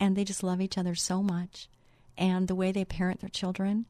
and 0.00 0.16
they 0.16 0.24
just 0.24 0.42
love 0.42 0.60
each 0.60 0.78
other 0.78 0.94
so 0.94 1.22
much, 1.22 1.68
and 2.16 2.48
the 2.48 2.54
way 2.54 2.72
they 2.72 2.84
parent 2.84 3.20
their 3.20 3.28
children 3.28 3.86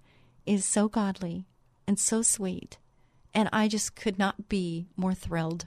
is 0.46 0.64
so 0.64 0.88
godly 0.88 1.46
and 1.86 1.98
so 1.98 2.22
sweet, 2.22 2.78
and 3.34 3.48
I 3.52 3.68
just 3.68 3.94
could 3.94 4.18
not 4.18 4.48
be 4.48 4.88
more 4.96 5.14
thrilled 5.14 5.66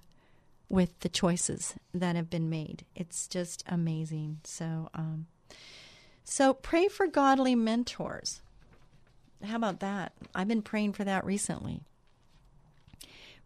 with 0.67 0.99
the 1.01 1.09
choices 1.09 1.75
that 1.93 2.15
have 2.15 2.29
been 2.29 2.49
made. 2.49 2.85
It's 2.95 3.27
just 3.27 3.63
amazing. 3.67 4.39
So, 4.45 4.89
um, 4.93 5.27
so 6.23 6.53
pray 6.53 6.87
for 6.87 7.07
godly 7.07 7.55
mentors. 7.55 8.41
How 9.43 9.55
about 9.55 9.79
that? 9.79 10.13
I've 10.35 10.47
been 10.47 10.61
praying 10.61 10.93
for 10.93 11.03
that 11.03 11.25
recently. 11.25 11.81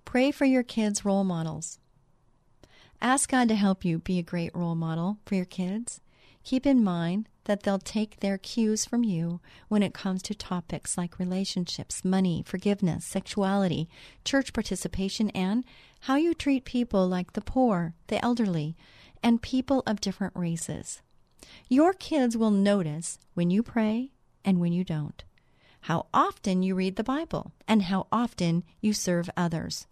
Pray 0.04 0.32
for 0.32 0.46
your 0.46 0.64
kids' 0.64 1.06
role 1.06 1.24
models. 1.24 1.80
Ask 3.02 3.30
God 3.30 3.48
to 3.50 3.56
help 3.56 3.84
you 3.84 4.00
be 4.00 4.20
a 4.20 4.24
great 4.24 4.56
role 4.56 4.76
model 4.76 5.18
for 5.26 5.36
your 5.36 5.46
kids. 5.46 6.02
Keep 6.44 6.66
in 6.66 6.84
mind 6.84 7.28
that 7.46 7.64
they'll 7.64 7.80
take 7.80 8.20
their 8.20 8.38
cues 8.38 8.86
from 8.86 9.04
you 9.04 9.40
when 9.68 9.82
it 9.82 9.94
comes 9.94 10.22
to 10.24 10.36
topics 10.36 10.98
like 10.98 11.20
relationships, 11.20 12.06
money, 12.06 12.44
forgiveness, 12.46 13.06
sexuality, 13.06 13.90
church 14.24 14.54
participation, 14.54 15.30
and 15.32 15.64
how 16.02 16.16
you 16.16 16.34
treat 16.34 16.66
people 16.66 17.08
like 17.08 17.34
the 17.34 17.42
poor, 17.42 17.94
the 18.08 18.24
elderly, 18.24 18.76
and 19.24 19.42
people 19.42 19.82
of 19.88 20.02
different 20.02 20.36
races. 20.36 21.02
Your 21.70 21.94
kids 21.94 22.38
will 22.38 22.52
notice 22.52 23.18
when 23.34 23.50
you 23.50 23.64
pray 23.64 24.12
and 24.44 24.60
when 24.60 24.74
you 24.74 24.84
don't, 24.84 25.24
how 25.82 26.08
often 26.14 26.64
you 26.64 26.76
read 26.76 26.96
the 26.96 27.04
Bible, 27.04 27.54
and 27.68 27.84
how 27.84 28.08
often 28.12 28.64
you 28.82 28.94
serve 28.94 29.30
others. 29.36 29.88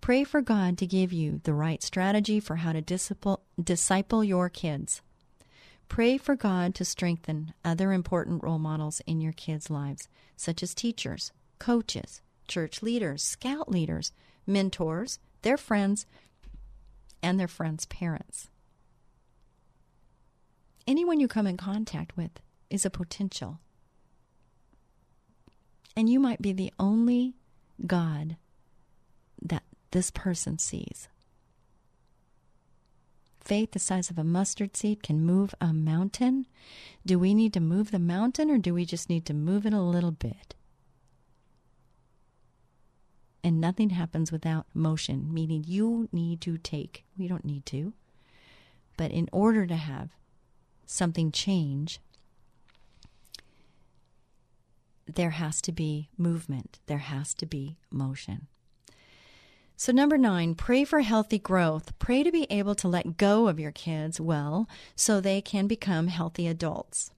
Pray 0.00 0.24
for 0.24 0.40
God 0.40 0.78
to 0.78 0.86
give 0.86 1.12
you 1.12 1.40
the 1.44 1.54
right 1.54 1.82
strategy 1.82 2.40
for 2.40 2.56
how 2.56 2.72
to 2.72 2.80
disciple, 2.80 4.24
your 4.24 4.48
kids. 4.48 5.02
Pray 5.88 6.18
for 6.18 6.36
God 6.36 6.74
to 6.76 6.84
strengthen 6.84 7.52
other 7.64 7.92
important 7.92 8.42
role 8.42 8.58
models 8.58 9.00
in 9.06 9.20
your 9.20 9.32
kids' 9.32 9.70
lives, 9.70 10.08
such 10.36 10.62
as 10.62 10.74
teachers, 10.74 11.32
coaches, 11.58 12.20
church 12.46 12.82
leaders, 12.82 13.22
scout 13.22 13.70
leaders, 13.70 14.12
mentors, 14.46 15.18
their 15.42 15.56
friends, 15.56 16.06
and 17.22 17.40
their 17.40 17.48
friends' 17.48 17.86
parents 17.86 18.48
anyone 20.88 21.20
you 21.20 21.28
come 21.28 21.46
in 21.46 21.58
contact 21.58 22.16
with 22.16 22.30
is 22.70 22.84
a 22.84 22.90
potential. 22.90 23.60
And 25.94 26.08
you 26.08 26.18
might 26.18 26.40
be 26.40 26.52
the 26.52 26.72
only 26.78 27.34
God 27.86 28.36
that 29.42 29.64
this 29.90 30.10
person 30.10 30.58
sees. 30.58 31.08
Faith 33.44 33.72
the 33.72 33.78
size 33.78 34.10
of 34.10 34.18
a 34.18 34.24
mustard 34.24 34.76
seed 34.76 35.02
can 35.02 35.24
move 35.24 35.54
a 35.60 35.72
mountain. 35.72 36.46
Do 37.04 37.18
we 37.18 37.34
need 37.34 37.52
to 37.54 37.60
move 37.60 37.90
the 37.90 37.98
mountain 37.98 38.50
or 38.50 38.58
do 38.58 38.74
we 38.74 38.84
just 38.84 39.08
need 39.08 39.26
to 39.26 39.34
move 39.34 39.66
it 39.66 39.72
a 39.72 39.80
little 39.80 40.10
bit? 40.10 40.54
And 43.44 43.60
nothing 43.60 43.90
happens 43.90 44.32
without 44.32 44.66
motion, 44.74 45.32
meaning 45.32 45.64
you 45.66 46.08
need 46.12 46.40
to 46.42 46.58
take. 46.58 47.04
We 47.16 47.28
don't 47.28 47.44
need 47.44 47.64
to. 47.66 47.92
But 48.96 49.12
in 49.12 49.28
order 49.32 49.66
to 49.66 49.76
have 49.76 50.10
something 50.88 51.30
change, 51.30 52.00
there 55.06 55.30
has 55.30 55.60
to 55.62 55.72
be 55.72 56.08
movement, 56.16 56.80
there 56.86 56.98
has 56.98 57.34
to 57.34 57.46
be 57.46 57.76
motion. 57.90 58.46
So, 59.76 59.92
number 59.92 60.18
nine, 60.18 60.56
pray 60.56 60.84
for 60.84 61.00
healthy 61.00 61.38
growth. 61.38 61.96
Pray 62.00 62.24
to 62.24 62.32
be 62.32 62.48
able 62.50 62.74
to 62.74 62.88
let 62.88 63.16
go 63.16 63.46
of 63.46 63.60
your 63.60 63.70
kids 63.70 64.20
well 64.20 64.68
so 64.96 65.20
they 65.20 65.40
can 65.40 65.68
become 65.68 66.08
healthy 66.08 66.48
adults. 66.48 67.12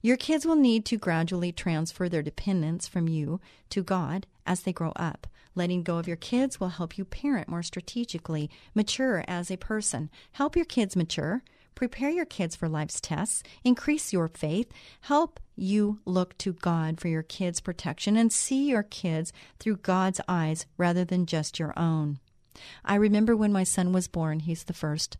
Your 0.00 0.16
kids 0.16 0.46
will 0.46 0.56
need 0.56 0.86
to 0.86 0.96
gradually 0.96 1.52
transfer 1.52 2.08
their 2.08 2.22
dependence 2.22 2.88
from 2.88 3.06
you 3.08 3.40
to 3.70 3.82
God 3.82 4.26
as 4.46 4.62
they 4.62 4.72
grow 4.72 4.92
up. 4.96 5.26
Letting 5.54 5.82
go 5.82 5.98
of 5.98 6.06
your 6.06 6.16
kids 6.16 6.58
will 6.58 6.68
help 6.68 6.96
you 6.96 7.04
parent 7.04 7.48
more 7.48 7.62
strategically, 7.62 8.50
mature 8.74 9.24
as 9.28 9.50
a 9.50 9.56
person. 9.56 10.08
Help 10.32 10.56
your 10.56 10.64
kids 10.64 10.96
mature 10.96 11.42
prepare 11.76 12.10
your 12.10 12.24
kids 12.24 12.56
for 12.56 12.68
life's 12.68 13.00
tests, 13.00 13.44
increase 13.62 14.12
your 14.12 14.26
faith, 14.26 14.72
help 15.02 15.38
you 15.54 16.00
look 16.04 16.36
to 16.38 16.52
God 16.52 17.00
for 17.00 17.06
your 17.06 17.22
kids' 17.22 17.60
protection, 17.60 18.16
and 18.16 18.32
see 18.32 18.68
your 18.68 18.82
kids 18.82 19.32
through 19.60 19.76
God's 19.76 20.20
eyes 20.26 20.66
rather 20.76 21.04
than 21.04 21.26
just 21.26 21.60
your 21.60 21.78
own. 21.78 22.18
I 22.84 22.96
remember 22.96 23.36
when 23.36 23.52
my 23.52 23.62
son 23.62 23.92
was 23.92 24.08
born, 24.08 24.40
he's 24.40 24.64
the 24.64 24.72
first, 24.72 25.18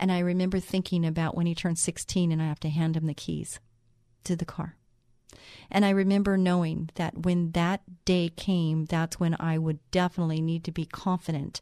and 0.00 0.10
I 0.10 0.18
remember 0.18 0.58
thinking 0.58 1.04
about 1.04 1.36
when 1.36 1.46
he 1.46 1.54
turned 1.54 1.78
16 1.78 2.32
and 2.32 2.42
I 2.42 2.46
have 2.46 2.60
to 2.60 2.68
hand 2.68 2.96
him 2.96 3.06
the 3.06 3.14
keys 3.14 3.60
to 4.24 4.34
the 4.34 4.44
car. 4.44 4.76
And 5.70 5.84
I 5.84 5.90
remember 5.90 6.36
knowing 6.36 6.90
that 6.94 7.24
when 7.24 7.50
that 7.52 7.82
day 8.04 8.30
came, 8.36 8.84
that's 8.84 9.18
when 9.18 9.36
I 9.38 9.58
would 9.58 9.78
definitely 9.90 10.40
need 10.40 10.64
to 10.64 10.72
be 10.72 10.86
confident 10.86 11.60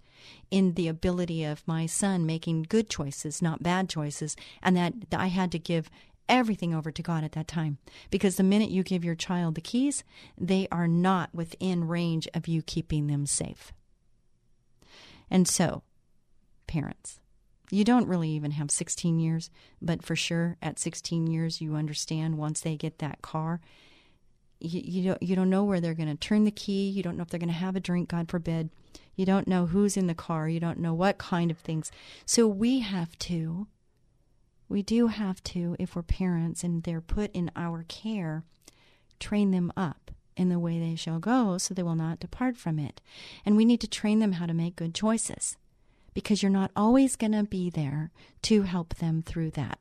in 0.51 0.75
the 0.75 0.89
ability 0.89 1.45
of 1.45 1.67
my 1.67 1.87
son 1.87 2.27
making 2.27 2.67
good 2.69 2.89
choices, 2.89 3.43
not 3.43 3.63
bad 3.63 3.89
choices, 3.89 4.37
and 4.63 4.77
that 4.77 4.95
I 5.13 5.27
had 5.27 5.51
to 5.53 5.59
give 5.59 5.91
everything 6.29 6.75
over 6.75 6.91
to 6.91 7.03
God 7.03 7.25
at 7.25 7.33
that 7.33 7.49
time. 7.49 7.79
Because 8.11 8.37
the 8.37 8.43
minute 8.43 8.71
you 8.71 8.83
give 8.83 9.05
your 9.05 9.15
child 9.15 9.55
the 9.55 9.61
keys, 9.61 10.05
they 10.39 10.69
are 10.71 10.89
not 10.89 11.35
within 11.35 11.89
range 11.89 12.29
of 12.35 12.49
you 12.49 12.63
keeping 12.63 13.07
them 13.07 13.27
safe. 13.27 13.73
And 15.31 15.49
so, 15.49 15.83
parents, 16.67 17.21
you 17.71 17.85
don't 17.85 18.07
really 18.07 18.31
even 18.31 18.53
have 18.53 18.71
16 18.71 19.19
years, 19.19 19.51
but 19.81 20.05
for 20.05 20.17
sure 20.17 20.57
at 20.61 20.79
16 20.79 21.27
years, 21.27 21.61
you 21.61 21.75
understand 21.75 22.39
once 22.39 22.61
they 22.61 22.77
get 22.77 22.99
that 22.99 23.23
car, 23.23 23.61
you, 24.61 24.81
you, 24.85 25.11
don't, 25.11 25.23
you 25.23 25.37
don't 25.37 25.51
know 25.51 25.65
where 25.65 25.81
they're 25.81 25.95
going 25.95 26.09
to 26.09 26.15
turn 26.15 26.45
the 26.45 26.51
key. 26.51 26.89
You 26.89 27.03
don't 27.03 27.17
know 27.17 27.23
if 27.23 27.31
they're 27.31 27.41
going 27.41 27.49
to 27.49 27.55
have 27.55 27.77
a 27.77 27.81
drink, 27.81 28.09
God 28.09 28.31
forbid. 28.31 28.71
You 29.17 29.27
don't 29.27 29.49
know 29.49 29.67
who's 29.67 29.97
in 29.97 30.07
the 30.07 30.15
car. 30.15 30.49
You 30.49 30.61
don't 30.61 30.79
know 30.79 30.95
what 30.95 31.19
kind 31.19 31.51
of 31.51 31.59
things. 31.59 31.91
So 32.25 32.47
we 32.47 32.81
have 32.81 33.19
to 33.21 33.67
we 34.69 34.83
do 34.83 35.09
have 35.09 35.43
to, 35.45 35.77
if 35.79 35.95
we're 35.95 36.03
parents 36.03 36.65
and 36.65 36.83
they're 36.83 37.01
put 37.01 37.31
in 37.33 37.51
our 37.55 37.85
care, 37.89 38.45
train 39.21 39.51
them 39.51 39.73
up 39.77 40.11
in 40.37 40.49
the 40.49 40.59
way 40.59 40.79
they 40.79 40.97
shall 40.97 41.19
go 41.19 41.59
so 41.59 41.75
they 41.75 41.83
will 41.83 41.95
not 41.95 42.19
depart 42.19 42.57
from 42.57 42.79
it. 42.79 43.01
And 43.45 43.57
we 43.57 43.65
need 43.65 43.81
to 43.83 43.87
train 43.87 44.19
them 44.19 44.33
how 44.33 44.47
to 44.47 44.55
make 44.55 44.77
good 44.77 44.95
choices 44.95 45.57
because 46.15 46.43
you're 46.43 46.51
not 46.51 46.71
always 46.75 47.17
going 47.17 47.33
to 47.33 47.45
be 47.45 47.69
there 47.69 48.11
to 48.43 48.63
help 48.63 48.95
them 48.97 49.23
through 49.23 49.51
that. 49.53 49.79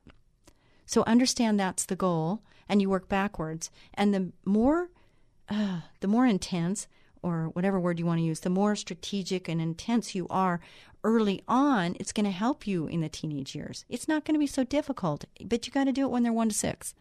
So 0.86 1.02
understand 1.06 1.58
that's 1.58 1.86
the 1.86 1.96
goal 1.96 2.42
and 2.68 2.82
you 2.82 2.90
work 2.90 3.08
backwards. 3.08 3.70
And 3.94 4.12
the 4.12 4.32
more, 4.44 4.90
uh, 5.48 5.80
the 6.00 6.08
more 6.08 6.26
intense, 6.26 6.88
or 7.22 7.48
whatever 7.54 7.80
word 7.80 7.98
you 7.98 8.04
want 8.04 8.18
to 8.18 8.24
use, 8.24 8.40
the 8.40 8.50
more 8.50 8.76
strategic 8.76 9.48
and 9.48 9.60
intense 9.60 10.14
you 10.14 10.26
are 10.28 10.60
early 11.02 11.42
on, 11.48 11.96
it's 11.98 12.12
going 12.12 12.24
to 12.24 12.30
help 12.30 12.66
you 12.66 12.86
in 12.86 13.00
the 13.00 13.08
teenage 13.08 13.54
years. 13.54 13.86
It's 13.88 14.06
not 14.06 14.26
going 14.26 14.34
to 14.34 14.38
be 14.38 14.46
so 14.46 14.62
difficult, 14.62 15.24
but 15.42 15.66
you 15.66 15.72
got 15.72 15.84
to 15.84 15.92
do 15.92 16.02
it 16.02 16.10
when 16.10 16.22
they're 16.22 16.32
one 16.32 16.50
to 16.50 16.54
six. 16.54 16.94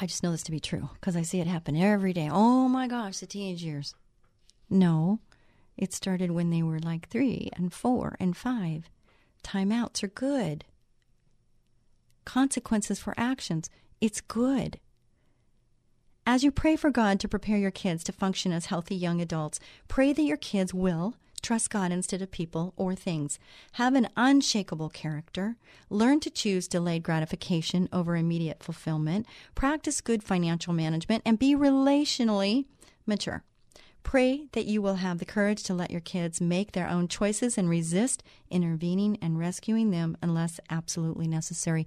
I 0.00 0.06
just 0.06 0.22
know 0.22 0.30
this 0.30 0.44
to 0.44 0.52
be 0.52 0.60
true 0.60 0.90
because 0.94 1.16
I 1.16 1.22
see 1.22 1.40
it 1.40 1.48
happen 1.48 1.76
every 1.76 2.12
day. 2.12 2.28
Oh 2.30 2.68
my 2.68 2.86
gosh, 2.86 3.18
the 3.18 3.26
teenage 3.26 3.64
years. 3.64 3.96
No, 4.70 5.18
it 5.78 5.92
started 5.92 6.30
when 6.30 6.50
they 6.50 6.62
were 6.62 6.78
like 6.78 7.08
three 7.08 7.50
and 7.54 7.72
four 7.72 8.16
and 8.20 8.36
five. 8.36 8.90
Timeouts 9.42 10.02
are 10.02 10.08
good. 10.08 10.64
Consequences 12.24 12.98
for 12.98 13.14
actions, 13.16 13.70
it's 14.00 14.20
good. 14.20 14.78
As 16.26 16.44
you 16.44 16.50
pray 16.50 16.76
for 16.76 16.90
God 16.90 17.18
to 17.20 17.28
prepare 17.28 17.56
your 17.56 17.70
kids 17.70 18.04
to 18.04 18.12
function 18.12 18.52
as 18.52 18.66
healthy 18.66 18.94
young 18.94 19.20
adults, 19.22 19.60
pray 19.88 20.12
that 20.12 20.22
your 20.22 20.36
kids 20.36 20.74
will 20.74 21.14
Trust 21.42 21.70
God 21.70 21.92
instead 21.92 22.22
of 22.22 22.30
people 22.30 22.74
or 22.76 22.94
things. 22.94 23.38
Have 23.72 23.94
an 23.94 24.08
unshakable 24.16 24.88
character. 24.90 25.56
Learn 25.90 26.20
to 26.20 26.30
choose 26.30 26.68
delayed 26.68 27.02
gratification 27.02 27.88
over 27.92 28.16
immediate 28.16 28.62
fulfillment. 28.62 29.26
Practice 29.54 30.00
good 30.00 30.22
financial 30.22 30.72
management 30.72 31.22
and 31.24 31.38
be 31.38 31.54
relationally 31.54 32.66
mature. 33.06 33.44
Pray 34.02 34.46
that 34.52 34.64
you 34.64 34.80
will 34.80 34.94
have 34.94 35.18
the 35.18 35.24
courage 35.24 35.62
to 35.64 35.74
let 35.74 35.90
your 35.90 36.00
kids 36.00 36.40
make 36.40 36.72
their 36.72 36.88
own 36.88 37.08
choices 37.08 37.58
and 37.58 37.68
resist 37.68 38.22
intervening 38.50 39.18
and 39.20 39.38
rescuing 39.38 39.90
them 39.90 40.16
unless 40.22 40.60
absolutely 40.70 41.28
necessary. 41.28 41.86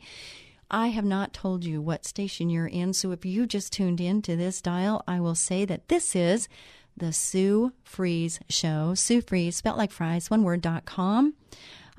I 0.70 0.88
have 0.88 1.04
not 1.04 1.34
told 1.34 1.66
you 1.66 1.82
what 1.82 2.06
station 2.06 2.50
you're 2.50 2.68
in, 2.68 2.94
so 2.94 3.12
if 3.12 3.26
you 3.26 3.48
just 3.48 3.74
tuned 3.74 4.00
in 4.00 4.22
to 4.22 4.36
this 4.36 4.62
dial, 4.62 5.04
I 5.08 5.20
will 5.20 5.36
say 5.36 5.66
that 5.66 5.88
this 5.88 6.16
is 6.16 6.48
the 6.96 7.12
Sue 7.12 7.74
Fries 7.84 8.40
Show. 8.50 8.94
Sue 8.94 9.22
Fries, 9.22 9.56
spelled 9.56 9.78
like 9.78 9.92
fries, 9.92 10.30
one 10.30 10.44
word, 10.44 10.62
dot 10.62 10.86
com. 10.86 11.34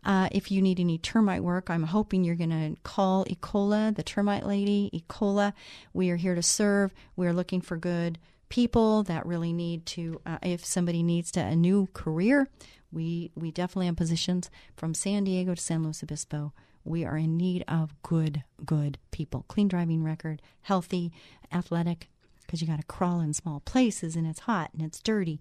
Uh, 0.04 0.28
if 0.32 0.50
you 0.50 0.62
need 0.62 0.80
any 0.80 0.98
termite 0.98 1.42
work, 1.42 1.70
I'm 1.70 1.84
hoping 1.84 2.24
you're 2.24 2.34
going 2.34 2.50
to 2.50 2.80
call 2.82 3.24
Ecola, 3.26 3.94
the 3.94 4.02
termite 4.02 4.46
lady. 4.46 4.90
Ecola, 4.92 5.52
we 5.92 6.10
are 6.10 6.16
here 6.16 6.34
to 6.34 6.42
serve. 6.42 6.92
We 7.14 7.26
are 7.26 7.32
looking 7.32 7.60
for 7.60 7.76
good 7.76 8.18
people 8.52 9.02
that 9.04 9.24
really 9.24 9.50
need 9.50 9.86
to. 9.86 10.20
Uh, 10.26 10.36
if 10.42 10.62
somebody 10.62 11.02
needs 11.02 11.32
to, 11.32 11.40
a 11.40 11.56
new 11.56 11.88
career, 11.94 12.50
we 12.92 13.32
we 13.34 13.50
definitely 13.50 13.86
have 13.86 13.96
positions 13.96 14.50
from 14.76 14.92
San 14.92 15.24
Diego 15.24 15.54
to 15.54 15.62
San 15.62 15.82
Luis 15.82 16.02
Obispo. 16.02 16.52
We 16.84 17.02
are 17.06 17.16
in 17.16 17.38
need 17.38 17.64
of 17.66 17.94
good, 18.02 18.44
good 18.66 18.98
people. 19.10 19.46
Clean 19.48 19.68
driving 19.68 20.04
record, 20.04 20.42
healthy, 20.60 21.12
athletic, 21.50 22.10
because 22.42 22.60
you 22.60 22.68
got 22.68 22.78
to 22.78 22.84
crawl 22.84 23.20
in 23.20 23.32
small 23.32 23.60
places 23.60 24.16
and 24.16 24.26
it's 24.26 24.40
hot 24.40 24.68
and 24.74 24.82
it's 24.82 25.00
dirty. 25.00 25.40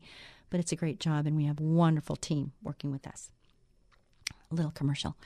But 0.50 0.62
it's 0.62 0.72
a 0.72 0.78
great 0.78 1.02
job, 1.02 1.28
and 1.28 1.36
we 1.36 1.44
have 1.46 1.60
a 1.60 1.64
wonderful 1.64 2.16
team 2.16 2.54
working 2.64 2.92
with 2.92 3.06
us. 3.06 3.30
A 4.50 4.56
little 4.56 4.72
commercial. 4.72 5.18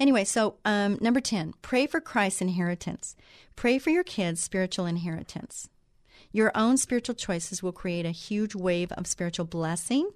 Anyway, 0.00 0.24
so 0.24 0.56
um, 0.64 0.96
number 1.02 1.20
10, 1.20 1.52
pray 1.60 1.86
for 1.86 2.00
Christ's 2.00 2.40
inheritance. 2.40 3.16
Pray 3.54 3.78
for 3.78 3.90
your 3.90 4.04
kids' 4.04 4.40
spiritual 4.40 4.86
inheritance. 4.86 5.68
Your 6.32 6.52
own 6.54 6.76
spiritual 6.76 7.14
choices 7.14 7.62
will 7.62 7.72
create 7.72 8.06
a 8.06 8.10
huge 8.10 8.54
wave 8.54 8.92
of 8.92 9.06
spiritual 9.06 9.46
blessing 9.46 10.10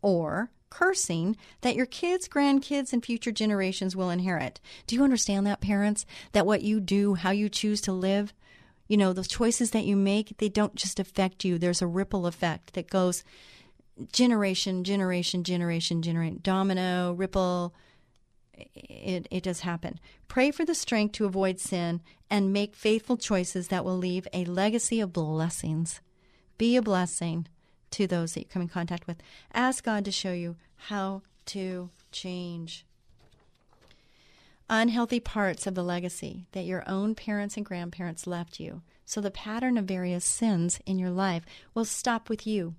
or 0.00 0.50
cursing 0.70 1.36
that 1.60 1.76
your 1.76 1.86
kids, 1.86 2.28
grandkids, 2.28 2.92
and 2.92 3.04
future 3.04 3.30
generations 3.30 3.94
will 3.94 4.10
inherit. 4.10 4.60
Do 4.86 4.96
you 4.96 5.04
understand 5.04 5.46
that, 5.46 5.60
parents? 5.60 6.06
That 6.32 6.46
what 6.46 6.62
you 6.62 6.80
do, 6.80 7.14
how 7.14 7.30
you 7.30 7.48
choose 7.48 7.80
to 7.82 7.92
live, 7.92 8.32
you 8.88 8.96
know, 8.96 9.12
those 9.12 9.28
choices 9.28 9.70
that 9.72 9.84
you 9.84 9.96
make, 9.96 10.38
they 10.38 10.48
don't 10.48 10.74
just 10.74 10.98
affect 10.98 11.44
you. 11.44 11.58
There's 11.58 11.82
a 11.82 11.86
ripple 11.86 12.26
effect 12.26 12.72
that 12.74 12.90
goes 12.90 13.22
generation, 14.12 14.84
generation, 14.84 15.44
generation, 15.44 16.02
generation, 16.02 16.40
domino, 16.42 17.12
ripple. 17.12 17.74
It, 18.74 19.26
it 19.30 19.42
does 19.42 19.60
happen. 19.60 19.98
Pray 20.28 20.50
for 20.50 20.64
the 20.64 20.74
strength 20.74 21.12
to 21.12 21.24
avoid 21.24 21.58
sin 21.58 22.00
and 22.30 22.52
make 22.52 22.74
faithful 22.74 23.16
choices 23.16 23.68
that 23.68 23.84
will 23.84 23.96
leave 23.96 24.26
a 24.32 24.44
legacy 24.44 25.00
of 25.00 25.12
blessings. 25.12 26.00
Be 26.58 26.76
a 26.76 26.82
blessing 26.82 27.46
to 27.92 28.06
those 28.06 28.34
that 28.34 28.40
you 28.40 28.46
come 28.46 28.62
in 28.62 28.68
contact 28.68 29.06
with. 29.06 29.18
Ask 29.52 29.84
God 29.84 30.04
to 30.04 30.10
show 30.10 30.32
you 30.32 30.56
how 30.76 31.22
to 31.46 31.90
change 32.10 32.84
unhealthy 34.70 35.20
parts 35.20 35.66
of 35.66 35.74
the 35.74 35.84
legacy 35.84 36.46
that 36.52 36.64
your 36.64 36.82
own 36.88 37.14
parents 37.14 37.58
and 37.58 37.66
grandparents 37.66 38.26
left 38.26 38.58
you. 38.58 38.80
So 39.04 39.20
the 39.20 39.30
pattern 39.30 39.76
of 39.76 39.84
various 39.84 40.24
sins 40.24 40.80
in 40.86 40.98
your 40.98 41.10
life 41.10 41.44
will 41.74 41.84
stop 41.84 42.30
with 42.30 42.46
you. 42.46 42.74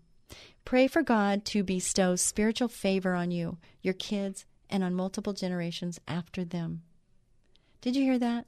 Pray 0.66 0.88
for 0.88 1.04
God 1.04 1.46
to 1.46 1.64
bestow 1.64 2.16
spiritual 2.16 2.68
favor 2.68 3.14
on 3.14 3.30
you, 3.30 3.58
your 3.84 3.94
kids, 3.94 4.46
and 4.74 4.84
on 4.84 4.96
multiple 4.96 5.34
generations 5.34 6.00
after 6.08 6.44
them. 6.44 6.82
Did 7.80 7.96
you 7.96 8.04
hear 8.04 8.18
that? 8.18 8.48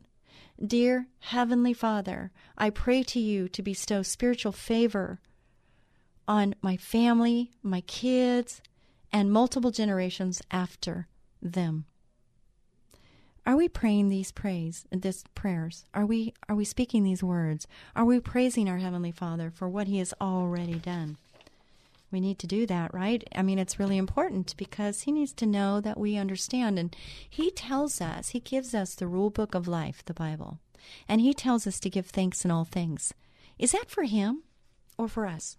Dear 0.66 1.08
Heavenly 1.20 1.74
Father, 1.74 2.32
I 2.58 2.72
pray 2.72 3.04
to 3.04 3.20
you 3.20 3.48
to 3.50 3.62
bestow 3.62 4.02
spiritual 4.02 4.52
favor 4.52 5.20
on 6.28 6.56
my 6.62 6.78
family, 6.78 7.52
my 7.62 7.82
kids, 7.82 8.62
and 9.14 9.32
multiple 9.32 9.70
generations 9.70 10.42
after 10.50 11.08
them. 11.42 11.86
Are 13.46 13.56
we 13.56 13.70
praying 13.70 14.10
these 14.10 14.32
praise, 14.32 14.88
this 14.92 15.24
prayers? 15.36 15.86
Are 15.94 16.08
we 16.08 16.34
are 16.50 16.56
we 16.56 16.66
speaking 16.66 17.04
these 17.04 17.22
words? 17.22 17.68
Are 17.96 18.04
we 18.06 18.20
praising 18.20 18.68
our 18.68 18.80
heavenly 18.80 19.12
Father 19.12 19.52
for 19.52 19.70
what 19.70 19.86
he 19.88 20.00
has 20.00 20.16
already 20.20 20.80
done? 20.80 21.18
We 22.12 22.22
need 22.22 22.40
to 22.40 22.48
do 22.48 22.66
that, 22.68 22.94
right? 22.94 23.24
I 23.36 23.42
mean, 23.42 23.60
it's 23.60 23.80
really 23.80 23.98
important 23.98 24.56
because 24.58 25.02
he 25.02 25.12
needs 25.12 25.34
to 25.34 25.46
know 25.46 25.82
that 25.82 26.00
we 26.00 26.18
understand 26.18 26.80
and 26.80 26.96
he 27.30 27.52
tells 27.52 28.00
us, 28.00 28.30
he 28.30 28.40
gives 28.40 28.74
us 28.74 28.96
the 28.96 29.08
rule 29.08 29.30
book 29.30 29.56
of 29.56 29.68
life, 29.68 30.04
the 30.06 30.14
Bible. 30.14 30.60
And 31.08 31.20
he 31.20 31.34
tells 31.34 31.66
us 31.66 31.80
to 31.82 31.90
give 31.90 32.08
thanks 32.08 32.46
in 32.46 32.52
all 32.52 32.66
things. 32.66 33.14
Is 33.58 33.72
that 33.72 33.90
for 33.90 34.04
him 34.04 34.44
or 34.98 35.08
for 35.08 35.26
us? 35.26 35.58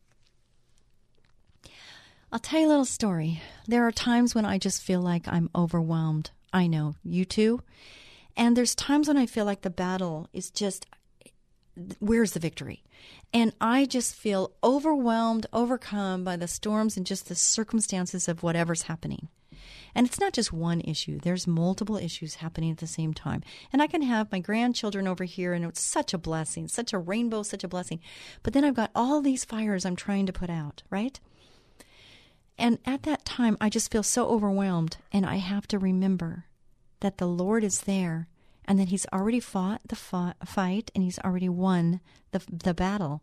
I'll 2.33 2.39
tell 2.39 2.61
you 2.61 2.67
a 2.67 2.69
little 2.69 2.85
story. 2.85 3.43
There 3.67 3.87
are 3.87 3.93
times 3.93 4.35
when 4.35 4.45
I 4.45 4.59
just 4.59 4.83
feel 4.83 5.01
like 5.01 5.27
I'm 5.29 5.51
overwhelmed 5.55 6.31
I 6.57 6.67
know, 6.69 6.95
you 7.05 7.27
too. 7.27 7.61
And 8.35 8.57
there's 8.57 8.75
times 8.75 9.09
when 9.09 9.19
I 9.19 9.27
feel 9.27 9.45
like 9.45 9.61
the 9.61 9.71
battle 9.71 10.29
is 10.33 10.51
just 10.51 10.87
where's 11.99 12.33
the 12.33 12.41
victory? 12.41 12.83
And 13.33 13.53
I 13.61 13.85
just 13.85 14.15
feel 14.15 14.53
overwhelmed, 14.65 15.47
overcome 15.53 16.25
by 16.25 16.37
the 16.37 16.49
storms 16.49 16.97
and 16.97 17.07
just 17.07 17.29
the 17.29 17.35
circumstances 17.35 18.29
of 18.29 18.43
whatever's 18.43 18.83
happening. 18.83 19.29
And 19.95 20.07
it's 20.07 20.21
not 20.21 20.35
just 20.35 20.53
one 20.53 20.83
issue, 20.83 21.19
there's 21.19 21.47
multiple 21.47 21.97
issues 21.97 22.37
happening 22.37 22.71
at 22.71 22.79
the 22.79 22.87
same 22.87 23.15
time. 23.15 23.43
And 23.73 23.81
I 23.81 23.87
can 23.87 24.03
have 24.03 24.31
my 24.31 24.41
grandchildren 24.41 25.09
over 25.09 25.25
here, 25.25 25.55
and 25.55 25.65
it's 25.65 25.81
such 25.81 26.13
a 26.13 26.19
blessing, 26.19 26.69
such 26.69 26.93
a 26.93 26.99
rainbow, 26.99 27.43
such 27.43 27.65
a 27.65 27.69
blessing. 27.69 28.01
But 28.43 28.53
then 28.53 28.63
I've 28.63 28.75
got 28.75 28.91
all 28.95 29.23
these 29.23 29.47
fires 29.47 29.87
I'm 29.87 29.97
trying 29.97 30.27
to 30.27 30.35
put 30.35 30.51
out, 30.51 30.83
right? 30.91 31.19
And 32.59 32.79
at 32.85 33.05
that 33.05 33.25
time, 33.25 33.57
I 33.59 33.71
just 33.71 33.91
feel 33.91 34.03
so 34.03 34.29
overwhelmed, 34.29 34.99
and 35.13 35.25
I 35.25 35.37
have 35.37 35.67
to 35.69 35.79
remember 35.79 36.45
that 37.01 37.17
the 37.17 37.27
Lord 37.27 37.65
is 37.65 37.83
there 37.83 38.29
and 38.67 38.79
that 38.79 38.89
He's 38.89 39.07
already 39.13 39.41
fought 39.41 39.83
the 39.89 39.97
fight 39.97 40.91
and 40.95 41.05
He's 41.05 41.19
already 41.21 41.49
won 41.49 42.01
the, 42.33 42.43
the 42.51 42.75
battle, 42.75 43.23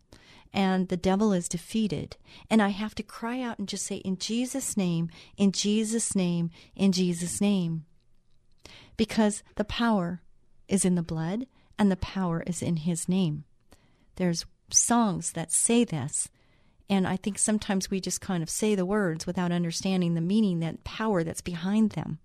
and 0.53 0.87
the 0.87 0.97
devil 0.97 1.33
is 1.33 1.49
defeated. 1.49 2.17
And 2.49 2.61
I 2.61 2.69
have 2.69 2.95
to 2.95 3.03
cry 3.03 3.41
out 3.41 3.59
and 3.59 3.67
just 3.67 3.85
say, 3.85 3.97
In 3.97 4.17
Jesus' 4.17 4.77
name, 4.77 5.09
in 5.37 5.51
Jesus' 5.51 6.15
name, 6.15 6.51
in 6.75 6.91
Jesus' 6.91 7.41
name. 7.41 7.85
Because 8.95 9.43
the 9.55 9.63
power 9.63 10.21
is 10.67 10.85
in 10.85 10.95
the 10.95 11.03
blood 11.03 11.47
and 11.77 11.91
the 11.91 11.95
power 11.95 12.43
is 12.45 12.61
in 12.61 12.77
his 12.77 13.09
name. 13.09 13.43
There's 14.15 14.45
songs 14.71 15.31
that 15.31 15.51
say 15.51 15.83
this. 15.83 16.29
And 16.89 17.07
I 17.07 17.17
think 17.17 17.39
sometimes 17.39 17.89
we 17.89 17.99
just 17.99 18.21
kind 18.21 18.43
of 18.43 18.49
say 18.49 18.75
the 18.75 18.85
words 18.85 19.25
without 19.25 19.51
understanding 19.51 20.13
the 20.13 20.21
meaning, 20.21 20.59
that 20.59 20.83
power 20.83 21.23
that's 21.23 21.41
behind 21.41 21.91
them. 21.91 22.19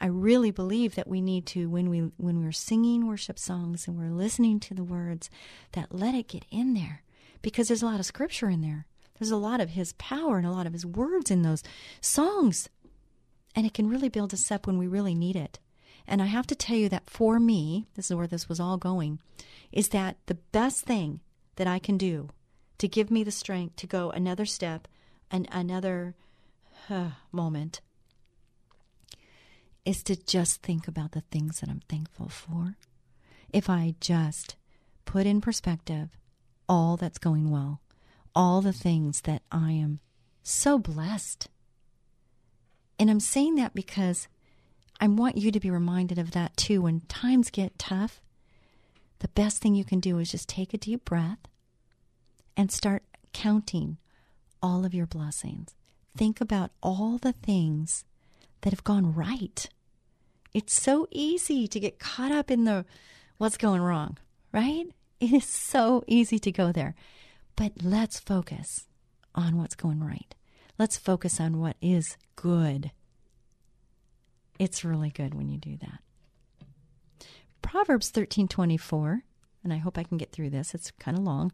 I 0.00 0.06
really 0.06 0.50
believe 0.50 0.94
that 0.94 1.08
we 1.08 1.20
need 1.20 1.46
to 1.46 1.68
when 1.68 1.88
we 1.88 2.10
when 2.16 2.42
we're 2.42 2.52
singing 2.52 3.06
worship 3.06 3.38
songs 3.38 3.88
and 3.88 3.96
we're 3.96 4.10
listening 4.10 4.60
to 4.60 4.74
the 4.74 4.84
words 4.84 5.30
that 5.72 5.94
let 5.94 6.14
it 6.14 6.28
get 6.28 6.44
in 6.50 6.74
there 6.74 7.02
because 7.42 7.68
there's 7.68 7.82
a 7.82 7.86
lot 7.86 8.00
of 8.00 8.06
scripture 8.06 8.48
in 8.48 8.60
there. 8.60 8.86
There's 9.18 9.30
a 9.30 9.36
lot 9.36 9.60
of 9.60 9.70
his 9.70 9.94
power 9.94 10.36
and 10.36 10.46
a 10.46 10.50
lot 10.50 10.66
of 10.66 10.72
his 10.72 10.84
words 10.84 11.30
in 11.30 11.42
those 11.42 11.62
songs. 12.00 12.68
And 13.54 13.64
it 13.64 13.72
can 13.72 13.88
really 13.88 14.10
build 14.10 14.34
us 14.34 14.50
up 14.50 14.66
when 14.66 14.76
we 14.76 14.86
really 14.86 15.14
need 15.14 15.36
it. 15.36 15.58
And 16.06 16.20
I 16.20 16.26
have 16.26 16.46
to 16.48 16.54
tell 16.54 16.76
you 16.76 16.88
that 16.90 17.08
for 17.08 17.40
me, 17.40 17.86
this 17.94 18.10
is 18.10 18.16
where 18.16 18.26
this 18.26 18.48
was 18.48 18.60
all 18.60 18.76
going, 18.76 19.18
is 19.72 19.88
that 19.88 20.16
the 20.26 20.34
best 20.34 20.84
thing 20.84 21.20
that 21.56 21.66
I 21.66 21.78
can 21.78 21.96
do 21.96 22.28
to 22.78 22.86
give 22.86 23.10
me 23.10 23.24
the 23.24 23.30
strength 23.30 23.76
to 23.76 23.86
go 23.86 24.10
another 24.10 24.44
step 24.44 24.86
and 25.30 25.48
another 25.50 26.14
uh, 26.90 27.10
moment 27.32 27.80
is 29.86 30.02
to 30.02 30.16
just 30.16 30.62
think 30.62 30.88
about 30.88 31.12
the 31.12 31.22
things 31.30 31.60
that 31.60 31.70
I'm 31.70 31.82
thankful 31.88 32.28
for. 32.28 32.76
If 33.52 33.70
I 33.70 33.94
just 34.00 34.56
put 35.04 35.24
in 35.24 35.40
perspective 35.40 36.10
all 36.68 36.96
that's 36.96 37.18
going 37.18 37.50
well, 37.50 37.80
all 38.34 38.60
the 38.60 38.72
things 38.72 39.22
that 39.22 39.42
I 39.50 39.70
am 39.70 40.00
so 40.42 40.78
blessed. 40.78 41.48
And 42.98 43.08
I'm 43.08 43.20
saying 43.20 43.54
that 43.54 43.74
because 43.74 44.26
I 45.00 45.06
want 45.06 45.36
you 45.36 45.52
to 45.52 45.60
be 45.60 45.70
reminded 45.70 46.18
of 46.18 46.32
that 46.32 46.56
too. 46.56 46.82
When 46.82 47.00
times 47.02 47.50
get 47.50 47.78
tough, 47.78 48.20
the 49.20 49.28
best 49.28 49.62
thing 49.62 49.76
you 49.76 49.84
can 49.84 50.00
do 50.00 50.18
is 50.18 50.32
just 50.32 50.48
take 50.48 50.74
a 50.74 50.78
deep 50.78 51.04
breath 51.04 51.38
and 52.56 52.72
start 52.72 53.04
counting 53.32 53.98
all 54.60 54.84
of 54.84 54.94
your 54.94 55.06
blessings. 55.06 55.74
Think 56.16 56.40
about 56.40 56.72
all 56.82 57.18
the 57.18 57.32
things 57.32 58.04
that 58.62 58.72
have 58.72 58.84
gone 58.84 59.14
right. 59.14 59.68
It's 60.56 60.72
so 60.72 61.06
easy 61.10 61.68
to 61.68 61.78
get 61.78 61.98
caught 61.98 62.32
up 62.32 62.50
in 62.50 62.64
the 62.64 62.86
what's 63.36 63.58
going 63.58 63.82
wrong, 63.82 64.16
right? 64.52 64.86
It 65.20 65.30
is 65.30 65.44
so 65.44 66.02
easy 66.06 66.38
to 66.38 66.50
go 66.50 66.72
there. 66.72 66.94
But 67.56 67.72
let's 67.82 68.18
focus 68.18 68.86
on 69.34 69.58
what's 69.58 69.74
going 69.74 70.02
right. 70.02 70.34
Let's 70.78 70.96
focus 70.96 71.40
on 71.40 71.60
what 71.60 71.76
is 71.82 72.16
good. 72.36 72.90
It's 74.58 74.82
really 74.82 75.10
good 75.10 75.34
when 75.34 75.50
you 75.50 75.58
do 75.58 75.76
that. 75.76 76.00
Proverbs 77.60 78.10
13:24, 78.10 79.24
and 79.62 79.74
I 79.74 79.76
hope 79.76 79.98
I 79.98 80.04
can 80.04 80.16
get 80.16 80.32
through 80.32 80.48
this. 80.48 80.74
It's 80.74 80.90
kind 80.92 81.18
of 81.18 81.22
long. 81.22 81.52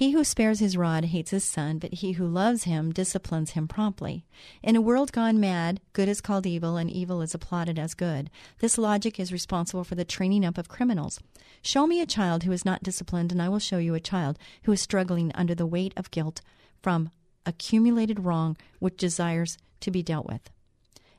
He 0.00 0.12
who 0.12 0.24
spares 0.24 0.60
his 0.60 0.78
rod 0.78 1.04
hates 1.04 1.30
his 1.30 1.44
son, 1.44 1.76
but 1.78 1.92
he 1.92 2.12
who 2.12 2.26
loves 2.26 2.64
him 2.64 2.90
disciplines 2.90 3.50
him 3.50 3.68
promptly. 3.68 4.24
In 4.62 4.74
a 4.74 4.80
world 4.80 5.12
gone 5.12 5.38
mad, 5.38 5.78
good 5.92 6.08
is 6.08 6.22
called 6.22 6.46
evil, 6.46 6.78
and 6.78 6.90
evil 6.90 7.20
is 7.20 7.34
applauded 7.34 7.78
as 7.78 7.92
good. 7.92 8.30
This 8.60 8.78
logic 8.78 9.20
is 9.20 9.30
responsible 9.30 9.84
for 9.84 9.96
the 9.96 10.06
training 10.06 10.42
up 10.42 10.56
of 10.56 10.70
criminals. 10.70 11.20
Show 11.60 11.86
me 11.86 12.00
a 12.00 12.06
child 12.06 12.44
who 12.44 12.52
is 12.52 12.64
not 12.64 12.82
disciplined, 12.82 13.30
and 13.30 13.42
I 13.42 13.50
will 13.50 13.58
show 13.58 13.76
you 13.76 13.94
a 13.94 14.00
child 14.00 14.38
who 14.62 14.72
is 14.72 14.80
struggling 14.80 15.32
under 15.34 15.54
the 15.54 15.66
weight 15.66 15.92
of 15.98 16.10
guilt 16.10 16.40
from 16.80 17.10
accumulated 17.44 18.24
wrong 18.24 18.56
which 18.78 18.96
desires 18.96 19.58
to 19.80 19.90
be 19.90 20.02
dealt 20.02 20.24
with. 20.24 20.48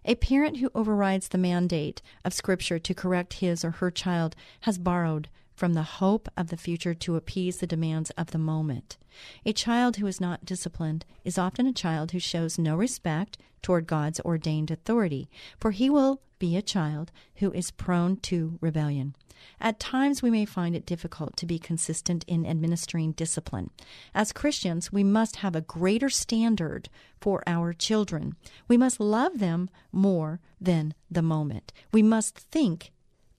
A 0.06 0.16
parent 0.16 0.58
who 0.58 0.72
overrides 0.74 1.28
the 1.28 1.38
mandate 1.38 2.02
of 2.26 2.34
Scripture 2.34 2.80
to 2.80 2.96
correct 2.96 3.34
his 3.34 3.64
or 3.64 3.70
her 3.70 3.92
child 3.92 4.36
has 4.62 4.80
borrowed 4.80 5.30
from 5.62 5.74
the 5.76 5.84
hope 5.84 6.28
of 6.36 6.48
the 6.48 6.58
future 6.58 6.96
to 6.96 7.16
appease 7.16 7.58
the 7.58 7.68
demands 7.68 8.10
of 8.18 8.32
the 8.32 8.38
moment. 8.40 8.98
A 9.46 9.54
child 9.54 9.98
who 9.98 10.08
is 10.08 10.20
not 10.20 10.44
disciplined 10.44 11.06
is 11.24 11.38
often 11.38 11.68
a 11.68 11.72
child 11.72 12.10
who 12.10 12.20
shows 12.20 12.58
no 12.58 12.76
respect 12.76 13.38
toward 13.62 13.86
God's 13.86 14.20
ordained 14.22 14.72
authority, 14.72 15.30
for 15.60 15.70
he 15.70 15.88
will 15.88 16.20
be 16.40 16.58
a 16.58 16.64
child 16.64 17.12
who 17.36 17.52
is 17.52 17.70
prone 17.70 18.18
to 18.22 18.58
rebellion. 18.60 19.16
At 19.60 19.80
times, 19.80 20.24
we 20.24 20.32
may 20.32 20.46
find 20.46 20.76
it 20.76 20.88
difficult 20.88 21.38
to 21.38 21.46
be 21.46 21.60
consistent 21.60 22.26
in 22.28 22.44
administering 22.44 23.12
discipline. 23.12 23.70
As 24.16 24.34
Christians, 24.34 24.92
we 24.92 25.04
must 25.04 25.36
have 25.36 25.56
a 25.56 25.62
greater 25.62 26.10
standard 26.10 26.90
for 27.20 27.44
our 27.46 27.72
children. 27.72 28.36
We 28.68 28.78
must 28.78 29.00
love 29.00 29.38
them 29.38 29.70
more 29.92 30.40
than 30.60 30.96
the 31.12 31.22
moment. 31.22 31.72
We 31.92 32.02
must 32.02 32.40
think 32.40 32.92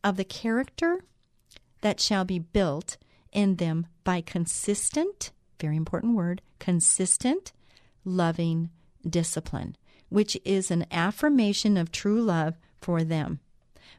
of 0.05 0.17
the 0.17 0.25
character 0.25 1.01
that 1.83 2.01
shall 2.01 2.25
be 2.25 2.39
built 2.39 2.97
in 3.33 3.57
them 3.57 3.87
by 4.05 4.21
consistent, 4.21 5.31
very 5.61 5.77
important 5.77 6.17
word, 6.17 6.43
consistent, 6.59 7.53
loving 8.05 8.71
discipline, 9.09 9.77
which 10.09 10.37
is 10.45 10.71
an 10.71 10.87
affirmation 10.91 11.77
of 11.77 11.93
true 11.93 12.21
love 12.21 12.55
for 12.81 13.05
them. 13.05 13.41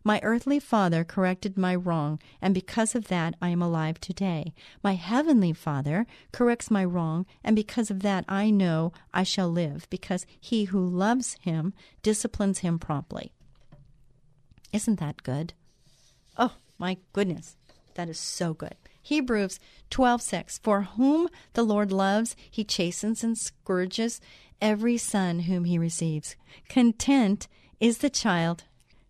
My 0.06 0.20
earthly 0.22 0.60
father 0.60 1.06
corrected 1.06 1.58
my 1.58 1.74
wrong, 1.76 2.20
and 2.42 2.54
because 2.54 2.94
of 2.94 3.08
that 3.08 3.36
I 3.42 3.50
am 3.50 3.62
alive 3.62 4.02
today. 4.02 4.54
My 4.84 4.96
heavenly 4.96 5.54
father 5.54 6.06
corrects 6.34 6.70
my 6.70 6.84
wrong, 6.84 7.26
and 7.42 7.56
because 7.56 7.90
of 7.90 8.02
that 8.02 8.26
I 8.28 8.50
know 8.50 8.92
I 9.14 9.24
shall 9.24 9.50
live, 9.50 9.88
because 9.90 10.26
he 10.40 10.66
who 10.66 10.86
loves 10.86 11.38
him 11.42 11.74
disciplines 12.02 12.60
him 12.60 12.80
promptly. 12.80 13.32
Isn't 14.74 15.00
that 15.00 15.24
good? 15.24 15.54
Oh, 16.38 16.56
my 16.78 16.98
goodness. 17.14 17.56
That 17.96 18.10
is 18.10 18.20
so 18.20 18.54
good. 18.54 18.76
Hebrews 19.02 19.60
12:6 19.92 20.60
For 20.60 20.84
whom 20.84 21.28
the 21.54 21.64
Lord 21.64 21.92
loves, 21.92 22.36
he 22.50 22.64
chastens 22.64 23.24
and 23.24 23.38
scourges 23.38 24.22
every 24.62 24.98
son 24.98 25.40
whom 25.40 25.66
he 25.66 25.78
receives. 25.78 26.36
Content 26.70 27.48
is 27.80 27.98
the 27.98 28.10
child 28.10 28.64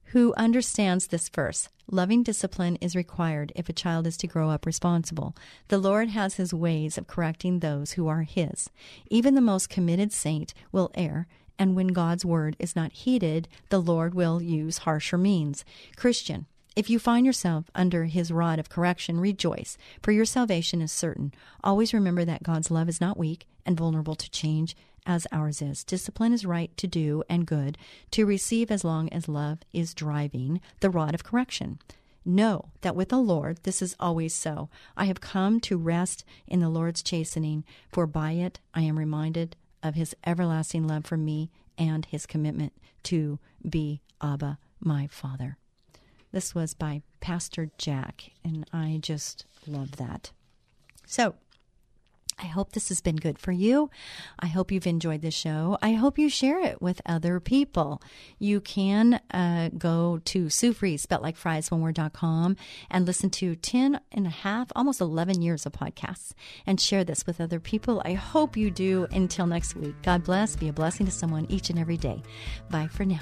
who 0.05 0.34
understands 0.36 1.07
this 1.07 1.29
verse. 1.29 1.69
Loving 1.91 2.23
discipline 2.23 2.77
is 2.77 2.95
required 2.95 3.51
if 3.55 3.67
a 3.67 3.73
child 3.73 4.07
is 4.07 4.17
to 4.17 4.27
grow 4.27 4.49
up 4.49 4.65
responsible. 4.65 5.36
The 5.67 5.77
Lord 5.77 6.09
has 6.09 6.36
his 6.36 6.53
ways 6.53 6.97
of 6.97 7.07
correcting 7.07 7.59
those 7.59 7.93
who 7.93 8.07
are 8.07 8.23
his. 8.23 8.69
Even 9.09 9.36
the 9.36 9.41
most 9.41 9.69
committed 9.69 10.11
saint 10.13 10.53
will 10.71 10.91
err, 10.95 11.27
and 11.59 11.75
when 11.75 11.88
God's 11.88 12.25
word 12.25 12.55
is 12.57 12.75
not 12.75 12.93
heeded, 12.93 13.47
the 13.69 13.81
Lord 13.81 14.15
will 14.15 14.41
use 14.41 14.79
harsher 14.79 15.17
means. 15.17 15.65
Christian, 15.95 16.47
if 16.76 16.89
you 16.89 16.99
find 16.99 17.26
yourself 17.26 17.65
under 17.76 18.05
his 18.05 18.32
rod 18.32 18.59
of 18.59 18.69
correction, 18.69 19.19
rejoice, 19.19 19.78
for 20.01 20.11
your 20.11 20.26
salvation 20.26 20.82
is 20.82 20.91
certain. 20.91 21.34
Always 21.63 21.93
remember 21.93 22.26
that 22.26 22.43
God's 22.43 22.71
love 22.71 22.89
is 22.89 23.01
not 23.01 23.17
weak 23.17 23.47
and 23.65 23.78
vulnerable 23.78 24.15
to 24.15 24.30
change 24.32 24.76
as 25.05 25.28
ours 25.32 25.61
is. 25.61 25.84
Discipline 25.84 26.34
is 26.34 26.45
right 26.45 26.76
to 26.78 26.88
do 26.88 27.24
and 27.30 27.45
good, 27.45 27.78
to 28.11 28.26
receive 28.26 28.71
as 28.71 28.84
long 28.84 29.09
as 29.09 29.28
love 29.28 29.59
is 29.71 29.93
driving 29.93 30.61
the 30.80 30.89
rod 30.89 31.13
of 31.13 31.24
correction. 31.24 31.80
Know 32.26 32.69
that 32.82 32.95
with 32.95 33.09
the 33.09 33.17
Lord 33.17 33.59
this 33.63 33.82
is 33.82 33.95
always 33.99 34.34
so. 34.34 34.69
I 34.95 35.05
have 35.05 35.19
come 35.21 35.59
to 35.61 35.78
rest 35.78 36.24
in 36.47 36.61
the 36.61 36.69
Lord's 36.69 37.03
chastening, 37.03 37.65
for 37.91 38.07
by 38.07 38.32
it 38.32 38.59
I 38.74 38.82
am 38.82 38.97
reminded 38.97 39.57
of 39.82 39.95
his 39.95 40.15
everlasting 40.26 40.88
love 40.88 41.05
for 41.05 41.17
me 41.17 41.51
and 41.78 42.05
his 42.05 42.26
commitment 42.26 42.74
to 43.03 43.39
be 43.67 44.01
Abba, 44.21 44.57
my 44.80 45.07
Father. 45.07 45.57
This 46.34 46.55
was 46.55 46.73
by 46.73 47.03
Pastor 47.21 47.69
Jack, 47.77 48.31
and 48.43 48.65
I 48.73 48.97
just 48.99 49.45
love 49.67 49.97
that. 49.97 50.31
So, 51.05 51.36
I 52.39 52.47
hope 52.47 52.71
this 52.71 52.89
has 52.89 53.01
been 53.01 53.17
good 53.17 53.38
for 53.38 53.51
you. 53.51 53.91
I 54.39 54.47
hope 54.47 54.71
you've 54.71 54.88
enjoyed 54.88 55.21
the 55.21 55.29
show. 55.29 55.77
I 55.79 55.93
hope 55.93 56.17
you 56.17 56.29
share 56.29 56.59
it 56.59 56.81
with 56.81 57.01
other 57.05 57.39
people. 57.39 58.01
You 58.39 58.59
can 58.61 59.21
uh, 59.29 59.69
go 59.77 60.19
to 60.25 60.49
Sue 60.49 60.73
spelled 60.97 61.21
like 61.21 61.38
fries, 61.38 61.69
one 61.69 61.81
word.com, 61.81 62.57
and 62.89 63.05
listen 63.05 63.29
to 63.29 63.55
10 63.55 63.99
and 64.11 64.25
a 64.25 64.31
half, 64.31 64.71
almost 64.75 65.01
11 65.01 65.43
years 65.43 65.67
of 65.67 65.73
podcasts 65.73 66.34
and 66.65 66.81
share 66.81 67.03
this 67.03 67.27
with 67.27 67.39
other 67.39 67.59
people. 67.59 68.01
I 68.03 68.13
hope 68.13 68.57
you 68.57 68.71
do. 68.71 69.07
Until 69.11 69.45
next 69.45 69.75
week, 69.75 69.93
God 70.01 70.23
bless. 70.23 70.55
Be 70.55 70.69
a 70.69 70.73
blessing 70.73 71.05
to 71.05 71.11
someone 71.11 71.45
each 71.47 71.69
and 71.69 71.77
every 71.77 71.97
day. 71.97 72.23
Bye 72.71 72.88
for 72.88 73.05
now. 73.05 73.21